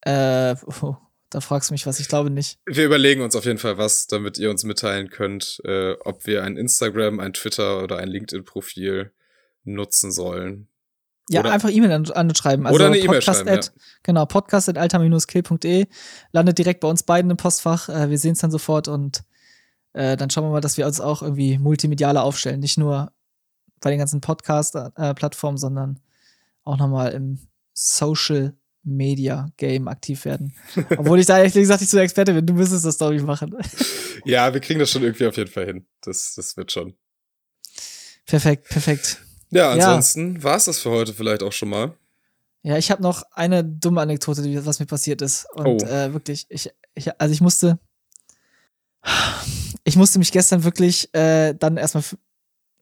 Äh, 0.03 0.55
oh, 0.81 0.97
da 1.37 1.43
fragst 1.43 1.68
du 1.68 1.74
mich 1.74 1.87
was, 1.87 2.01
ich 2.01 2.09
glaube 2.09 2.30
nicht. 2.30 2.59
Wir 2.64 2.87
überlegen 2.87 3.20
uns 3.20 3.37
auf 3.37 3.45
jeden 3.45 3.59
Fall 3.59 3.76
was, 3.76 4.07
damit 4.07 4.39
ihr 4.39 4.49
uns 4.49 4.64
mitteilen 4.64 5.11
könnt, 5.11 5.61
äh, 5.66 5.93
ob 6.01 6.26
wir 6.26 6.43
ein 6.43 6.57
Instagram, 6.57 7.20
ein 7.20 7.34
Twitter 7.34 7.82
oder 7.82 7.99
ein 7.99 8.09
LinkedIn-Profil 8.09 9.12
nutzen 9.64 10.12
sollen. 10.12 10.68
Ja, 11.28 11.41
oder, 11.41 11.53
einfach 11.53 11.68
E-Mail 11.68 11.93
an, 11.93 12.11
anschreiben. 12.11 12.64
Also 12.64 12.76
oder 12.76 12.87
eine 12.87 12.97
E-Mail 12.97 13.20
schreiben, 13.20 13.51
at, 13.51 13.66
ja. 13.66 13.82
Genau, 14.03 14.24
podcast 14.24 14.70
at 14.70 14.78
alter-kill.de. 14.78 15.87
Landet 16.32 16.57
direkt 16.57 16.80
bei 16.80 16.89
uns 16.89 17.03
beiden 17.03 17.30
im 17.30 17.37
Postfach. 17.37 17.91
Äh, 17.91 18.09
wir 18.09 18.18
sehen 18.18 18.32
es 18.32 18.39
dann 18.39 18.51
sofort 18.51 18.89
und 18.89 19.22
äh, 19.93 20.16
dann 20.16 20.30
schauen 20.30 20.45
wir 20.45 20.51
mal, 20.53 20.62
dass 20.62 20.78
wir 20.78 20.87
uns 20.87 21.03
auch 21.03 21.20
irgendwie 21.20 21.59
multimedialer 21.59 22.22
aufstellen. 22.22 22.61
Nicht 22.61 22.78
nur 22.78 23.12
bei 23.82 23.91
den 23.91 23.99
ganzen 23.99 24.22
Podcast-Plattformen, 24.22 25.59
äh, 25.59 25.61
sondern 25.61 26.01
auch 26.62 26.78
nochmal 26.78 27.12
im 27.12 27.41
Social 27.74 28.57
Media 28.87 29.51
Game 29.57 29.89
aktiv 29.89 30.24
werden. 30.24 30.55
Obwohl 30.97 31.18
ich 31.18 31.26
da 31.26 31.39
ehrlich 31.39 31.53
gesagt 31.53 31.80
nicht 31.80 31.91
so 31.91 31.99
Experte 31.99 32.32
bin. 32.32 32.47
Du 32.47 32.55
müsstest 32.55 32.84
das, 32.84 32.99
glaube 32.99 33.16
ich, 33.16 33.22
machen. 33.22 33.55
Ja, 34.24 34.53
wir 34.53 34.61
kriegen 34.61 34.80
das 34.80 34.91
schon 34.91 35.05
irgendwie 35.05 35.26
auf 35.26 35.37
jeden 35.37 35.51
Fall 35.51 35.66
hin. 35.66 35.87
Das, 36.01 36.34
das 36.34 36.57
wird 36.57 36.72
schon. 36.72 36.95
Perfekt, 38.24 38.68
perfekt. 38.68 39.22
Ja, 39.51 39.70
ansonsten 39.70 40.37
ja. 40.37 40.43
war 40.43 40.57
es 40.57 40.64
das 40.64 40.80
für 40.80 40.91
heute 40.91 41.14
vielleicht 41.14 41.45
auch 41.45 41.53
schon 41.53 41.68
mal. 41.68 41.95
Ja, 42.62 42.76
ich 42.76 42.91
habe 42.91 43.03
noch 43.03 43.22
eine 43.30 43.62
dumme 43.62 44.01
Anekdote, 44.01 44.66
was 44.66 44.80
mir 44.80 44.87
passiert 44.87 45.22
ist. 45.22 45.47
Und 45.55 45.84
oh. 45.84 45.87
äh, 45.87 46.12
wirklich, 46.12 46.47
ich, 46.49 46.70
ich, 46.95 47.20
also 47.20 47.32
ich 47.32 47.41
musste, 47.41 47.78
ich 49.84 49.95
musste 49.95 50.18
mich 50.18 50.32
gestern 50.32 50.64
wirklich 50.64 51.14
äh, 51.14 51.55
dann 51.55 51.76
erstmal, 51.76 52.03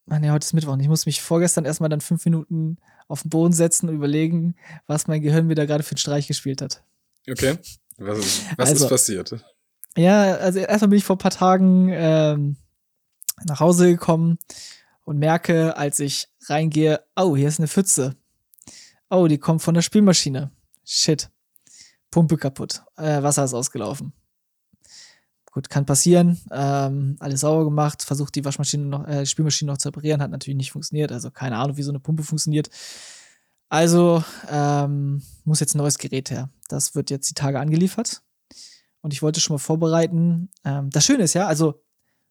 nee, 0.07 0.31
heute 0.31 0.47
ist 0.47 0.55
Mittwoch, 0.55 0.79
ich 0.79 0.89
musste 0.89 1.11
mich 1.11 1.21
vorgestern 1.21 1.67
erstmal 1.67 1.91
dann 1.91 2.01
fünf 2.01 2.25
Minuten 2.25 2.79
auf 3.09 3.23
den 3.23 3.31
Boden 3.31 3.53
setzen 3.53 3.89
und 3.89 3.95
überlegen, 3.97 4.57
was 4.87 5.07
mein 5.07 5.23
Gehirn 5.23 5.49
wieder 5.49 5.67
gerade 5.67 5.83
für 5.83 5.93
einen 5.93 5.99
Streich 5.99 6.27
gespielt 6.27 6.63
hat. 6.63 6.83
Okay. 7.29 7.59
Was, 7.99 8.43
was 8.57 8.71
also, 8.71 8.85
ist 8.85 8.91
passiert? 8.91 9.45
Ja, 9.97 10.35
also 10.35 10.59
erstmal 10.59 10.89
bin 10.89 10.99
ich 10.99 11.05
vor 11.05 11.17
ein 11.17 11.21
paar 11.21 11.31
Tagen 11.31 11.89
ähm, 11.93 12.57
nach 13.45 13.61
Hause 13.61 13.91
gekommen 13.91 14.39
und 15.05 15.19
merke, 15.19 15.77
als 15.77 16.01
ich 16.01 16.29
reingehe, 16.47 17.05
oh, 17.17 17.37
hier 17.37 17.49
ist 17.49 17.61
eine 17.61 17.69
Pfütze. 17.69 18.17
Oh, 19.11 19.27
die 19.29 19.39
kommt 19.39 19.63
von 19.63 19.75
der 19.75 19.83
Spülmaschine. 19.83 20.51
Shit. 20.85 21.31
Pumpe 22.11 22.37
kaputt. 22.37 22.83
Äh, 22.97 23.23
Wasser 23.23 23.45
ist 23.45 23.55
ausgelaufen. 23.55 24.13
Gut, 25.55 25.71
kann 25.71 25.87
passieren. 25.87 26.41
Ähm, 26.51 27.17
alles 27.21 27.43
sauber 27.43 27.65
gemacht, 27.65 28.03
versucht 28.03 28.35
die 28.35 28.45
Waschmaschine 28.45 28.87
noch, 28.87 29.07
äh, 29.07 29.25
Spülmaschine 29.25 29.71
noch 29.71 29.79
zu 29.79 29.87
reparieren, 29.87 30.21
hat 30.21 30.33
natürlich 30.33 30.57
nicht 30.57 30.73
funktioniert. 30.73 31.13
Also 31.13 31.31
keine 31.31 31.59
Ahnung, 31.59 31.77
wie 31.77 31.85
so 31.85 31.93
eine 31.93 32.01
Pumpe 32.01 32.25
funktioniert. 32.25 32.71
Also 33.69 34.25
ähm, 34.51 35.23
muss 35.45 35.61
jetzt 35.61 35.77
ein 35.77 35.79
neues 35.79 35.99
Gerät 35.99 36.33
her. 36.33 36.51
Das 36.69 36.97
wird 36.97 37.09
jetzt 37.09 37.31
die 37.31 37.35
Tage 37.35 37.61
angeliefert. 37.61 38.23
Und 39.01 39.13
ich 39.13 39.23
wollte 39.23 39.39
schon 39.39 39.55
mal 39.55 39.59
vorbereiten. 39.59 40.51
Ähm, 40.65 40.91
das 40.91 41.05
Schöne 41.05 41.23
ist 41.23 41.35
ja, 41.35 41.47
also 41.47 41.81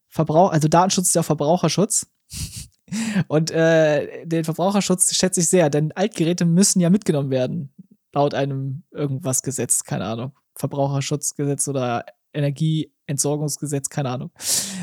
Verbrauch, 0.09 0.51
also 0.51 0.67
Datenschutz 0.67 1.07
ist 1.07 1.15
ja 1.15 1.24
Verbraucherschutz. 1.24 2.07
Und 3.30 3.51
äh, 3.51 4.26
den 4.26 4.43
Verbraucherschutz 4.43 5.15
schätze 5.15 5.39
ich 5.39 5.47
sehr, 5.47 5.69
denn 5.69 5.93
Altgeräte 5.93 6.43
müssen 6.43 6.82
ja 6.82 6.89
mitgenommen 6.89 7.30
werden. 7.30 7.74
Laut 8.11 8.34
einem 8.34 8.84
irgendwas 8.91 9.43
Gesetz, 9.43 9.86
keine 9.86 10.03
Ahnung. 10.03 10.34
Verbraucherschutzgesetz 10.55 11.69
oder 11.69 12.05
Energieentsorgungsgesetz, 13.08 13.89
keine 13.89 14.10
Ahnung. 14.10 14.32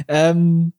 Ähm, 0.09 0.73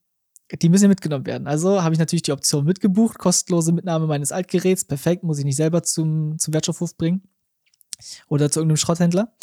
die 0.61 0.69
müssen 0.69 0.83
ja 0.83 0.89
mitgenommen 0.89 1.25
werden. 1.25 1.47
Also 1.47 1.81
habe 1.81 1.93
ich 1.93 1.99
natürlich 1.99 2.23
die 2.23 2.33
Option 2.33 2.65
mitgebucht, 2.65 3.17
kostenlose 3.17 3.71
Mitnahme 3.71 4.07
meines 4.07 4.31
Altgeräts. 4.31 4.85
Perfekt, 4.85 5.23
muss 5.23 5.39
ich 5.39 5.45
nicht 5.45 5.55
selber 5.55 5.83
zum, 5.83 6.37
zum 6.39 6.53
Wertstoffhof 6.53 6.97
bringen 6.97 7.23
oder 8.27 8.51
zu 8.51 8.59
irgendeinem 8.59 8.77
Schrotthändler. 8.77 9.33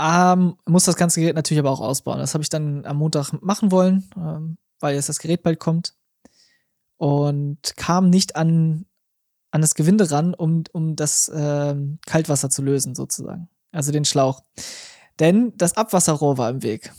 Ähm, 0.00 0.56
muss 0.64 0.84
das 0.84 0.96
ganze 0.96 1.20
Gerät 1.20 1.34
natürlich 1.34 1.58
aber 1.58 1.70
auch 1.70 1.80
ausbauen. 1.80 2.18
Das 2.18 2.34
habe 2.34 2.42
ich 2.42 2.48
dann 2.48 2.84
am 2.86 2.96
Montag 2.98 3.32
machen 3.42 3.70
wollen, 3.70 4.08
ähm, 4.16 4.56
weil 4.80 4.94
jetzt 4.94 5.08
das 5.08 5.18
Gerät 5.18 5.42
bald 5.42 5.58
kommt. 5.58 5.94
und 6.98 7.76
kam 7.76 8.10
nicht 8.10 8.36
an, 8.36 8.86
an 9.50 9.60
das 9.60 9.74
Gewinde 9.74 10.10
ran, 10.10 10.34
um, 10.34 10.64
um 10.72 10.96
das 10.96 11.30
ähm, 11.34 11.98
Kaltwasser 12.06 12.50
zu 12.50 12.62
lösen, 12.62 12.94
sozusagen. 12.94 13.48
Also 13.72 13.92
den 13.92 14.04
Schlauch. 14.04 14.42
Denn 15.18 15.52
das 15.56 15.76
Abwasserrohr 15.76 16.38
war 16.38 16.50
im 16.50 16.62
Weg. 16.62 16.92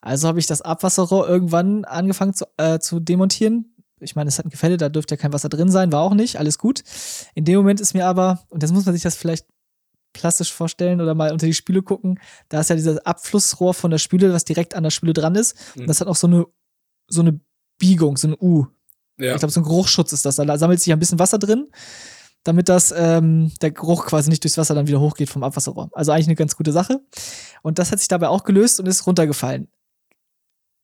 Also 0.00 0.28
habe 0.28 0.40
ich 0.40 0.46
das 0.46 0.62
Abwasserrohr 0.62 1.28
irgendwann 1.28 1.84
angefangen 1.84 2.34
zu, 2.34 2.46
äh, 2.56 2.78
zu 2.80 3.00
demontieren. 3.00 3.76
Ich 4.00 4.16
meine, 4.16 4.28
es 4.28 4.38
hat 4.38 4.46
ein 4.46 4.50
Gefälle, 4.50 4.76
da 4.76 4.88
dürfte 4.88 5.14
ja 5.14 5.20
kein 5.20 5.32
Wasser 5.32 5.48
drin 5.48 5.70
sein, 5.70 5.92
war 5.92 6.02
auch 6.02 6.14
nicht, 6.14 6.36
alles 6.36 6.58
gut. 6.58 6.82
In 7.34 7.44
dem 7.44 7.56
Moment 7.56 7.80
ist 7.80 7.94
mir 7.94 8.06
aber, 8.06 8.44
und 8.48 8.62
jetzt 8.62 8.72
muss 8.72 8.84
man 8.84 8.94
sich 8.94 9.02
das 9.04 9.14
vielleicht 9.14 9.46
plastisch 10.12 10.52
vorstellen 10.52 11.00
oder 11.00 11.14
mal 11.14 11.32
unter 11.32 11.46
die 11.46 11.54
Spüle 11.54 11.82
gucken, 11.82 12.18
da 12.48 12.60
ist 12.60 12.70
ja 12.70 12.76
dieses 12.76 12.98
Abflussrohr 12.98 13.74
von 13.74 13.90
der 13.90 13.98
Spüle, 13.98 14.32
was 14.32 14.44
direkt 14.44 14.74
an 14.74 14.82
der 14.82 14.90
Spüle 14.90 15.12
dran 15.12 15.36
ist. 15.36 15.56
Mhm. 15.76 15.82
Und 15.82 15.88
das 15.88 16.00
hat 16.00 16.08
auch 16.08 16.16
so 16.16 16.26
eine, 16.26 16.46
so 17.06 17.20
eine 17.22 17.40
Biegung, 17.78 18.16
so 18.16 18.28
ein 18.28 18.36
U. 18.38 18.66
Ja. 19.18 19.34
Ich 19.34 19.38
glaube, 19.38 19.52
so 19.52 19.60
ein 19.60 19.64
Geruchsschutz 19.64 20.12
ist 20.12 20.24
das. 20.24 20.36
Da 20.36 20.58
sammelt 20.58 20.80
sich 20.80 20.92
ein 20.92 20.98
bisschen 20.98 21.18
Wasser 21.18 21.38
drin, 21.38 21.68
damit 22.44 22.68
das, 22.68 22.92
ähm, 22.96 23.52
der 23.60 23.70
Geruch 23.70 24.06
quasi 24.06 24.28
nicht 24.28 24.42
durchs 24.44 24.58
Wasser 24.58 24.74
dann 24.74 24.86
wieder 24.86 25.00
hochgeht 25.00 25.30
vom 25.30 25.42
Abwasserrohr. 25.42 25.90
Also 25.92 26.12
eigentlich 26.12 26.28
eine 26.28 26.36
ganz 26.36 26.56
gute 26.56 26.72
Sache. 26.72 27.00
Und 27.62 27.78
das 27.78 27.92
hat 27.92 27.98
sich 27.98 28.08
dabei 28.08 28.28
auch 28.28 28.44
gelöst 28.44 28.80
und 28.80 28.86
ist 28.86 29.06
runtergefallen 29.06 29.68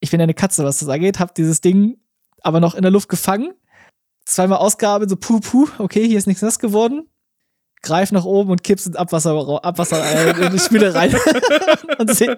ich 0.00 0.10
bin 0.10 0.20
eine 0.20 0.34
Katze, 0.34 0.64
was 0.64 0.78
das 0.78 0.88
angeht, 0.88 1.18
hab 1.18 1.34
dieses 1.34 1.60
Ding 1.60 1.98
aber 2.40 2.60
noch 2.60 2.74
in 2.74 2.82
der 2.82 2.92
Luft 2.92 3.08
gefangen, 3.08 3.52
zweimal 4.24 4.58
ausgearbeitet, 4.58 5.10
so 5.10 5.16
puh, 5.16 5.40
puh, 5.40 5.68
okay, 5.78 6.06
hier 6.06 6.18
ist 6.18 6.26
nichts 6.26 6.42
nass 6.42 6.60
geworden, 6.60 7.08
greif 7.82 8.12
nach 8.12 8.24
oben 8.24 8.50
und 8.50 8.62
kippst 8.62 8.86
ins 8.86 8.96
Abwasser, 8.96 9.64
Abwasser 9.64 10.04
äh, 10.04 10.46
in 10.46 10.52
die 10.52 10.58
Spüle 10.60 10.94
rein 10.94 11.14
und 11.98 12.14
seh, 12.14 12.36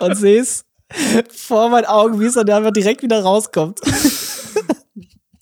und 0.00 0.16
seh's 0.16 0.64
vor 1.30 1.68
meinen 1.68 1.84
Augen, 1.84 2.18
wie 2.18 2.24
es 2.24 2.34
dann 2.34 2.50
einfach 2.50 2.72
direkt 2.72 3.02
wieder 3.02 3.22
rauskommt. 3.22 3.80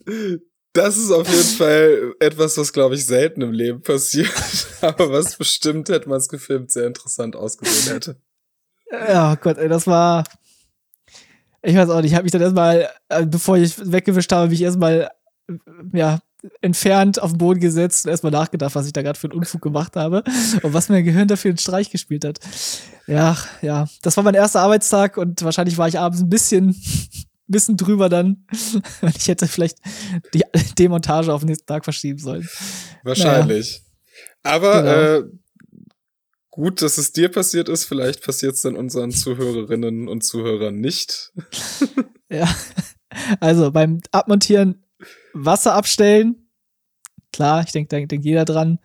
Das 0.73 0.97
ist 0.97 1.11
auf 1.11 1.29
jeden 1.29 1.57
Fall 1.57 2.15
etwas, 2.21 2.57
was, 2.57 2.73
glaube 2.73 2.95
ich, 2.95 3.05
selten 3.05 3.43
im 3.43 3.53
Leben 3.53 3.83
passiert, 3.83 4.31
aber 4.81 5.11
was 5.11 5.37
bestimmt, 5.37 5.89
hätte 5.89 6.09
man 6.09 6.19
es 6.19 6.29
gefilmt, 6.29 6.71
sehr 6.71 6.87
interessant 6.87 7.35
ausgesehen 7.35 7.93
hätte. 7.93 8.17
Ja, 8.91 9.35
Gott, 9.35 9.59
ey, 9.59 9.69
das 9.69 9.87
war, 9.87 10.25
ich 11.63 11.77
weiß 11.77 11.91
auch 11.91 12.01
nicht, 12.01 12.13
ich 12.13 12.15
habe 12.15 12.25
mich 12.25 12.33
dann 12.33 12.43
erstmal, 12.43 12.89
äh, 13.09 13.27
bevor 13.27 13.57
ich 13.57 13.75
weggewischt 13.79 14.33
habe, 14.33 14.51
mich 14.51 14.63
erstmal, 14.63 15.11
ja, 15.93 16.21
entfernt 16.61 17.21
auf 17.21 17.33
den 17.33 17.39
Boden 17.39 17.61
gesetzt 17.61 18.07
und 18.07 18.11
erstmal 18.11 18.33
nachgedacht, 18.33 18.75
was 18.75 18.87
ich 18.87 18.93
da 18.93 19.03
gerade 19.03 19.19
für 19.19 19.29
einen 19.29 19.39
Unfug 19.39 19.61
gemacht 19.61 19.97
habe 19.97 20.23
und 20.63 20.73
was 20.73 20.89
mein 20.89 21.05
Gehirn 21.05 21.29
dafür 21.29 21.51
einen 21.51 21.59
Streich 21.59 21.91
gespielt 21.91 22.25
hat. 22.25 22.39
Ja, 23.07 23.37
ja, 23.61 23.89
das 24.03 24.17
war 24.17 24.25
mein 24.25 24.35
erster 24.35 24.61
Arbeitstag 24.61 25.17
und 25.17 25.43
wahrscheinlich 25.43 25.77
war 25.77 25.89
ich 25.89 25.99
abends 25.99 26.23
ein 26.23 26.31
bisschen, 26.31 26.81
bisschen 27.53 27.77
drüber 27.77 28.09
dann. 28.09 28.47
Ich 29.17 29.29
hätte 29.29 29.49
vielleicht 29.49 29.79
die 30.35 30.43
Demontage 30.79 31.33
auf 31.33 31.43
den 31.43 31.49
nächsten 31.49 31.67
Tag 31.67 31.85
verschieben 31.85 32.19
sollen. 32.19 32.49
Wahrscheinlich. 33.03 33.83
Naja. 34.43 34.57
Aber 34.57 34.83
genau. 34.83 34.93
äh, 34.93 35.39
gut, 36.51 36.83
dass 36.83 36.99
es 36.99 37.13
dir 37.13 37.29
passiert 37.29 37.69
ist. 37.69 37.85
Vielleicht 37.85 38.23
passiert 38.23 38.55
es 38.55 38.63
dann 38.63 38.77
unseren 38.77 39.11
Zuhörerinnen 39.11 40.09
und 40.09 40.23
Zuhörern 40.23 40.77
nicht. 40.77 41.33
ja. 42.31 42.49
Also 43.41 43.71
beim 43.73 44.01
Abmontieren 44.13 44.85
Wasser 45.33 45.75
abstellen. 45.75 46.51
Klar, 47.33 47.63
ich 47.65 47.73
denke, 47.73 47.89
da 47.89 48.05
denkt 48.05 48.25
jeder 48.25 48.45
dran. 48.45 48.81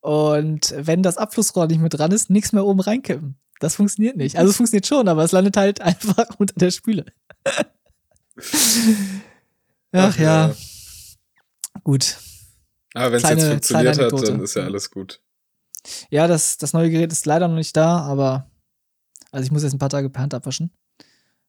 Und 0.00 0.74
wenn 0.76 1.02
das 1.02 1.18
Abflussrohr 1.18 1.66
nicht 1.66 1.80
mehr 1.80 1.90
dran 1.90 2.12
ist, 2.12 2.30
nichts 2.30 2.52
mehr 2.52 2.64
oben 2.64 2.80
reinkippen. 2.80 3.38
Das 3.60 3.76
funktioniert 3.76 4.16
nicht. 4.16 4.36
Also 4.36 4.50
es 4.50 4.56
funktioniert 4.56 4.86
schon, 4.86 5.08
aber 5.08 5.24
es 5.24 5.32
landet 5.32 5.56
halt 5.56 5.80
einfach 5.82 6.26
unter 6.38 6.54
der 6.54 6.70
Spüle. 6.70 7.04
Ach, 9.92 10.18
ja. 10.18 10.48
ja. 10.48 10.54
Gut. 11.82 12.18
Aber 12.94 13.12
wenn 13.12 13.22
es 13.22 13.30
jetzt 13.30 13.48
funktioniert 13.48 13.98
hat, 13.98 14.12
dann 14.12 14.40
ist 14.40 14.54
ja 14.54 14.64
alles 14.64 14.90
gut. 14.90 15.20
Ja, 16.10 16.26
das, 16.26 16.56
das 16.58 16.72
neue 16.72 16.90
Gerät 16.90 17.12
ist 17.12 17.26
leider 17.26 17.48
noch 17.48 17.54
nicht 17.54 17.76
da, 17.76 17.98
aber 18.00 18.50
also 19.30 19.44
ich 19.44 19.52
muss 19.52 19.62
jetzt 19.62 19.72
ein 19.72 19.78
paar 19.78 19.90
Tage 19.90 20.10
per 20.10 20.22
Hand 20.22 20.34
abwaschen. 20.34 20.72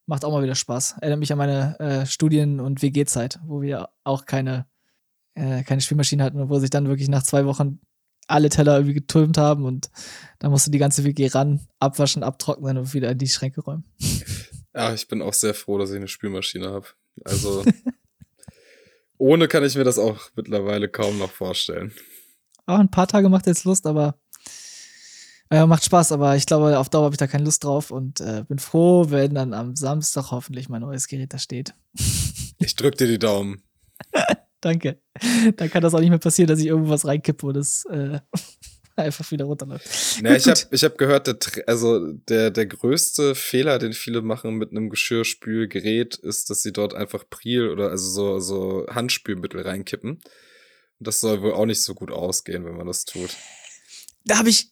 Macht 0.06 0.24
auch 0.24 0.32
mal 0.32 0.44
wieder 0.44 0.56
Spaß. 0.56 0.96
Erinnert 1.02 1.20
mich 1.20 1.32
an 1.32 1.38
meine 1.38 1.80
äh, 1.80 2.06
Studien- 2.06 2.60
und 2.60 2.82
WG-Zeit, 2.82 3.40
wo 3.46 3.62
wir 3.62 3.90
auch 4.04 4.26
keine, 4.26 4.68
äh, 5.36 5.64
keine 5.64 5.82
Spielmaschine 5.82 6.24
hatten 6.24 6.40
und 6.40 6.50
wo 6.50 6.60
sich 6.60 6.70
dann 6.70 6.88
wirklich 6.88 7.10
nach 7.10 7.24
zwei 7.24 7.46
Wochen 7.46 7.80
alle 8.28 8.50
Teller 8.50 8.76
irgendwie 8.76 8.94
getürmt 8.94 9.38
haben 9.38 9.66
und 9.66 9.90
da 10.40 10.50
musste 10.50 10.70
die 10.70 10.80
ganze 10.80 11.06
WG 11.06 11.28
ran, 11.28 11.62
abwaschen, 11.80 12.24
abtrocknen 12.24 12.78
und 12.78 12.94
wieder 12.94 13.10
in 13.10 13.18
die 13.18 13.28
Schränke 13.28 13.62
räumen. 13.62 13.86
Ja, 14.78 14.94
ich 14.94 15.08
bin 15.08 15.24
auch 15.24 15.34
sehr 15.34 15.56
froh, 15.56 15.80
dass 15.80 15.90
ich 15.90 15.96
eine 15.96 16.08
Spielmaschine 16.08 16.70
habe. 16.70 16.86
Also 17.26 17.66
ohne 19.18 19.48
kann 19.48 19.64
ich 19.64 19.76
mir 19.76 19.84
das 19.84 19.98
auch 19.98 20.30
mittlerweile 20.36 20.88
kaum 20.88 21.18
noch 21.18 21.32
vorstellen. 21.32 21.92
Auch 22.68 22.78
ein 22.78 22.92
paar 22.92 23.08
Tage 23.08 23.28
macht 23.28 23.48
jetzt 23.48 23.64
Lust, 23.64 23.88
aber 23.88 24.20
äh, 25.50 25.66
macht 25.66 25.84
Spaß, 25.84 26.12
aber 26.12 26.36
ich 26.36 26.46
glaube, 26.46 26.78
auf 26.78 26.90
Dauer 26.90 27.06
habe 27.06 27.16
ich 27.16 27.18
da 27.18 27.26
keine 27.26 27.46
Lust 27.46 27.64
drauf 27.64 27.90
und 27.90 28.22
äh, 28.22 28.44
bin 28.48 28.60
froh, 28.60 29.10
wenn 29.10 29.34
dann 29.34 29.56
am 29.56 29.76
Samstag 29.76 30.30
hoffentlich 30.30 30.70
mein 30.70 30.82
neues 30.82 31.08
Gerät 31.08 31.34
da 31.34 31.40
steht. 31.40 31.74
Ich 32.60 32.76
drück 32.76 32.98
dir 32.98 33.06
die 33.06 33.20
Daumen. 33.20 33.62
Danke. 34.62 35.00
Dann 35.58 35.70
kann 35.70 35.84
das 35.84 35.94
auch 35.94 36.00
nicht 36.00 36.10
mehr 36.10 36.18
passieren, 36.18 36.48
dass 36.48 36.60
ich 36.60 36.66
irgendwas 36.66 37.06
reinkippe 37.06 37.46
und 37.46 37.56
es 37.56 37.86
äh, 37.86 38.20
einfach 39.04 39.30
wieder 39.32 39.46
runterläuft. 39.46 39.88
Na, 40.22 40.36
ich 40.36 40.48
habe 40.48 40.60
ich 40.72 40.84
hab 40.84 40.98
gehört, 40.98 41.28
der, 41.28 41.38
also 41.68 42.12
der, 42.14 42.52
der 42.52 42.66
größte 42.66 43.36
Fehler, 43.36 43.80
den 43.80 43.94
viele 43.94 44.22
machen 44.22 44.56
mit 44.56 44.72
einem 44.72 44.90
Geschirrspülgerät, 44.90 46.16
ist, 46.16 46.50
dass 46.50 46.64
sie 46.64 46.74
dort 46.74 46.94
einfach 46.94 47.24
Priel 47.30 47.70
oder 47.70 47.90
also 47.92 48.10
so, 48.10 48.40
so 48.40 48.88
Handspülmittel 48.90 49.62
reinkippen. 49.62 50.20
Das 51.00 51.20
soll 51.20 51.42
wohl 51.42 51.54
auch 51.54 51.66
nicht 51.66 51.84
so 51.84 51.94
gut 51.94 52.12
ausgehen, 52.12 52.66
wenn 52.66 52.76
man 52.76 52.88
das 52.88 53.06
tut. 53.06 53.30
Da 54.26 54.40
habe 54.40 54.50
ich 54.50 54.72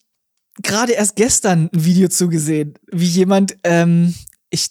gerade 0.61 0.93
erst 0.93 1.15
gestern 1.15 1.69
ein 1.71 1.85
Video 1.85 2.07
zugesehen, 2.07 2.79
wie 2.91 3.05
jemand, 3.05 3.57
ähm, 3.63 4.15
ich, 4.49 4.69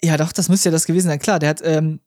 ja 0.00 0.16
doch, 0.16 0.32
das 0.32 0.48
müsste 0.48 0.68
ja 0.68 0.72
das 0.72 0.86
gewesen 0.86 1.08
sein. 1.08 1.18
Klar, 1.18 1.40
der 1.40 1.48
hat 1.48 1.60
ähm, 1.64 2.00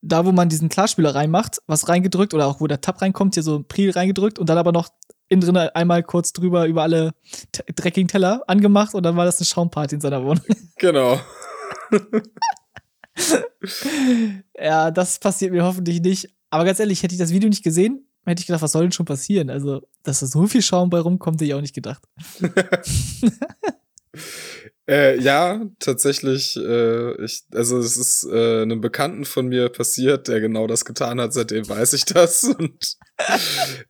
da, 0.00 0.24
wo 0.24 0.32
man 0.32 0.48
diesen 0.48 0.68
Klarspüler 0.68 1.14
reinmacht, 1.14 1.58
was 1.66 1.88
reingedrückt 1.88 2.34
oder 2.34 2.46
auch 2.46 2.60
wo 2.60 2.66
der 2.66 2.80
Tab 2.80 3.02
reinkommt, 3.02 3.34
hier 3.34 3.42
so 3.42 3.56
ein 3.58 3.64
Priel 3.66 3.90
reingedrückt 3.90 4.38
und 4.38 4.48
dann 4.48 4.58
aber 4.58 4.72
noch 4.72 4.88
innen 5.28 5.42
drin 5.42 5.56
einmal 5.56 6.02
kurz 6.02 6.32
drüber 6.32 6.66
über 6.66 6.82
alle 6.82 7.12
dreckigen 7.74 8.08
Teller 8.08 8.42
angemacht 8.46 8.94
und 8.94 9.02
dann 9.02 9.16
war 9.16 9.24
das 9.24 9.38
eine 9.38 9.46
Schaumparty 9.46 9.96
in 9.96 10.00
seiner 10.00 10.24
Wohnung. 10.24 10.44
Genau. 10.80 11.18
ja, 14.56 14.92
das 14.92 15.18
passiert 15.18 15.50
mir 15.50 15.64
hoffentlich 15.64 16.00
nicht. 16.00 16.28
Aber 16.50 16.64
ganz 16.64 16.78
ehrlich, 16.78 17.02
hätte 17.02 17.14
ich 17.14 17.18
das 17.18 17.32
Video 17.32 17.48
nicht 17.48 17.64
gesehen, 17.64 18.06
hätte 18.24 18.40
ich 18.40 18.46
gedacht, 18.46 18.62
was 18.62 18.70
soll 18.70 18.82
denn 18.82 18.92
schon 18.92 19.06
passieren? 19.06 19.50
Also, 19.50 19.82
dass 20.04 20.20
da 20.20 20.26
so 20.26 20.46
viel 20.46 20.62
Schaum 20.62 20.88
bei 20.88 21.00
rumkommt, 21.00 21.40
hätte 21.40 21.46
ich 21.46 21.54
auch 21.54 21.60
nicht 21.60 21.74
gedacht. 21.74 22.04
äh, 24.88 25.20
ja, 25.20 25.66
tatsächlich. 25.78 26.56
Äh, 26.56 27.22
ich, 27.22 27.44
also 27.52 27.78
es 27.78 27.96
ist 27.96 28.26
äh, 28.32 28.62
einem 28.62 28.80
Bekannten 28.80 29.26
von 29.26 29.48
mir 29.48 29.68
passiert, 29.68 30.28
der 30.28 30.40
genau 30.40 30.66
das 30.66 30.86
getan 30.86 31.20
hat. 31.20 31.34
Seitdem 31.34 31.68
weiß 31.68 31.92
ich 31.92 32.06
das. 32.06 32.44
Und, 32.58 32.96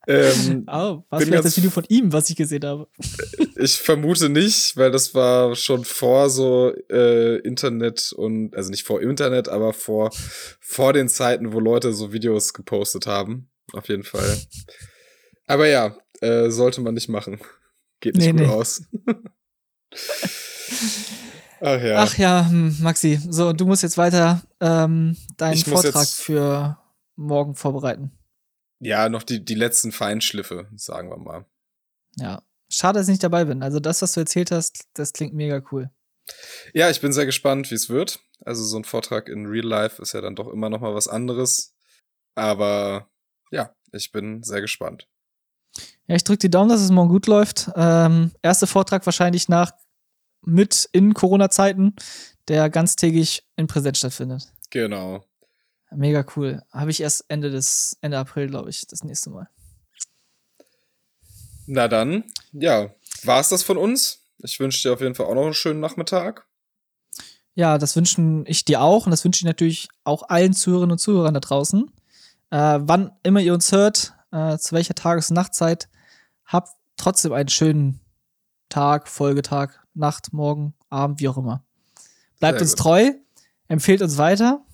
ähm, 0.09 0.65
oh, 0.67 1.05
war 1.09 1.21
vielleicht 1.21 1.45
das 1.45 1.57
Video 1.57 1.71
von 1.71 1.85
ihm, 1.89 2.13
was 2.13 2.31
ich 2.31 2.37
gesehen 2.37 2.65
habe? 2.65 2.89
ich 3.57 3.79
vermute 3.79 4.29
nicht, 4.29 4.77
weil 4.77 4.91
das 4.91 5.15
war 5.15 5.55
schon 5.55 5.85
vor 5.85 6.31
so 6.31 6.73
äh, 6.91 7.37
Internet 7.41 8.13
und 8.17 8.57
also 8.57 8.71
nicht 8.71 8.85
vor 8.85 9.03
Internet, 9.03 9.49
aber 9.49 9.75
vor 9.75 10.11
vor 10.61 10.95
den 10.95 11.09
Zeiten, 11.09 11.53
wo 11.53 11.61
Leute 11.61 11.93
so 11.93 12.13
Videos 12.13 12.55
gepostet 12.55 13.07
haben. 13.07 13.51
Auf 13.73 13.89
jeden 13.89 14.05
Fall. 14.05 14.39
Aber 15.47 15.69
ja, 15.69 15.97
äh, 16.21 16.51
sollte 16.51 16.81
man 16.81 16.95
nicht 16.95 17.09
machen. 17.09 17.39
Geht 18.01 18.17
nicht 18.17 18.27
nee, 18.27 18.33
gut 18.33 18.41
nee. 18.41 18.47
aus. 18.49 18.83
Ach 21.61 21.83
ja. 21.83 21.97
Ach 21.99 22.17
ja, 22.19 22.49
hm, 22.49 22.77
Maxi. 22.81 23.21
So, 23.29 23.53
du 23.53 23.67
musst 23.67 23.83
jetzt 23.83 23.99
weiter 23.99 24.43
ähm, 24.61 25.17
deinen 25.37 25.59
Vortrag 25.59 26.07
für 26.07 26.79
morgen 27.17 27.55
vorbereiten. 27.55 28.13
Ja, 28.81 29.09
noch 29.09 29.25
die, 29.25 29.45
die 29.45 29.55
letzten 29.55 29.91
Feinschliffe, 29.91 30.69
sagen 30.77 31.11
wir 31.11 31.19
mal. 31.19 31.47
Ja. 32.17 32.43
Schade, 32.71 32.99
dass 32.99 33.09
ich 33.09 33.13
nicht 33.13 33.25
dabei 33.25 33.47
bin. 33.47 33.63
Also 33.63 33.81
das, 33.81 34.03
was 34.03 34.13
du 34.13 34.21
erzählt 34.21 34.51
hast, 34.51 34.89
das 34.93 35.13
klingt 35.13 35.35
mega 35.35 35.63
cool. 35.73 35.91
Ja, 36.75 36.91
ich 36.91 37.01
bin 37.01 37.13
sehr 37.13 37.27
gespannt, 37.27 37.71
wie 37.71 37.75
es 37.75 37.89
wird. 37.89 38.21
Also 38.45 38.63
so 38.63 38.77
ein 38.77 38.85
Vortrag 38.85 39.29
in 39.29 39.47
Real 39.47 39.65
Life 39.65 40.01
ist 40.03 40.13
ja 40.13 40.21
dann 40.21 40.37
doch 40.37 40.49
immer 40.49 40.69
noch 40.69 40.81
mal 40.81 40.95
was 40.95 41.09
anderes. 41.09 41.75
Aber 42.35 43.11
ja, 43.51 43.75
ich 43.93 44.13
bin 44.13 44.43
sehr 44.43 44.61
gespannt. 44.61 45.09
Ja, 46.07 46.17
ich 46.17 46.25
drücke 46.25 46.39
die 46.39 46.51
Daumen, 46.51 46.71
dass 46.71 46.81
es 46.81 46.91
morgen 46.91 47.11
gut 47.11 47.27
läuft. 47.27 47.71
Ähm, 47.77 48.33
erster 48.43 48.67
Vortrag 48.67 49.05
wahrscheinlich 49.07 49.49
nach 49.49 49.73
mit 50.43 50.89
in 50.93 51.15
Corona-Zeiten, 51.15 51.95
der 52.49 52.71
ganztägig 52.71 53.45
in 53.57 53.67
Präsenz 53.67 53.99
stattfindet. 53.99 54.53
Genau. 54.71 55.25
Mega 55.91 56.25
cool. 56.37 56.63
Habe 56.71 56.91
ich 56.91 57.01
erst 57.01 57.25
Ende 57.29 57.51
des 57.51 57.97
Ende 58.01 58.19
April, 58.19 58.49
glaube 58.49 58.71
ich, 58.71 58.87
das 58.87 59.05
nächste 59.05 59.31
Mal. 59.31 59.49
Na 61.67 61.89
dann, 61.89 62.25
ja, 62.53 62.91
war 63.25 63.41
es 63.41 63.49
das 63.51 63.63
von 63.63 63.77
uns? 63.77 64.23
Ich 64.39 64.59
wünsche 64.61 64.89
dir 64.89 64.95
auf 64.95 65.01
jeden 65.01 65.15
Fall 65.15 65.27
auch 65.27 65.35
noch 65.35 65.45
einen 65.45 65.55
schönen 65.55 65.81
Nachmittag. 65.81 66.47
Ja, 67.55 67.77
das 67.77 67.97
wünschen 67.97 68.47
ich 68.47 68.65
dir 68.65 68.81
auch 68.81 69.07
und 69.07 69.11
das 69.11 69.25
wünsche 69.25 69.41
ich 69.41 69.45
natürlich 69.45 69.89
auch 70.05 70.29
allen 70.29 70.53
Zuhörerinnen 70.53 70.93
und 70.93 70.99
Zuhörern 70.99 71.35
da 71.35 71.41
draußen. 71.41 71.91
Äh, 72.51 72.79
wann 72.81 73.13
immer 73.23 73.41
ihr 73.41 73.53
uns 73.53 73.73
hört, 73.73 74.15
äh, 74.33 74.59
zu 74.59 74.73
welcher 74.75 74.95
Tages- 74.95 75.31
und 75.31 75.37
Nachtzeit, 75.37 75.89
habt 76.45 76.71
trotzdem 76.97 77.33
einen 77.33 77.49
schönen 77.49 78.01
Tag, 78.69 79.09
Folgetag, 79.09 79.71
Nacht, 79.95 80.33
Morgen, 80.33 80.75
Abend, 80.91 81.21
wie 81.21 81.29
auch 81.29 81.37
immer. 81.37 81.65
Bleibt 82.39 82.59
Sehr 82.59 82.63
uns 82.63 82.73
gut. 82.73 82.81
treu, 82.81 83.13
empfehlt 83.69 84.03
uns 84.03 84.19
weiter 84.19 84.65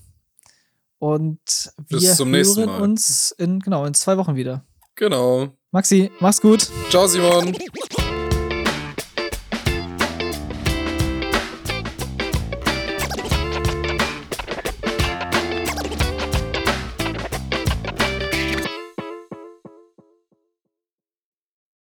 und 0.99 1.73
wir 1.87 1.99
Bis 1.99 2.15
zum 2.15 2.27
hören 2.29 2.31
nächsten 2.37 2.65
Mal. 2.65 2.81
uns 2.81 3.31
in, 3.31 3.59
genau, 3.59 3.85
in 3.85 3.93
zwei 3.93 4.17
Wochen 4.17 4.35
wieder. 4.35 4.63
Genau. 4.95 5.49
Maxi, 5.71 6.11
mach's 6.19 6.41
gut. 6.41 6.69
Ciao, 6.89 7.07
Simon. 7.07 7.55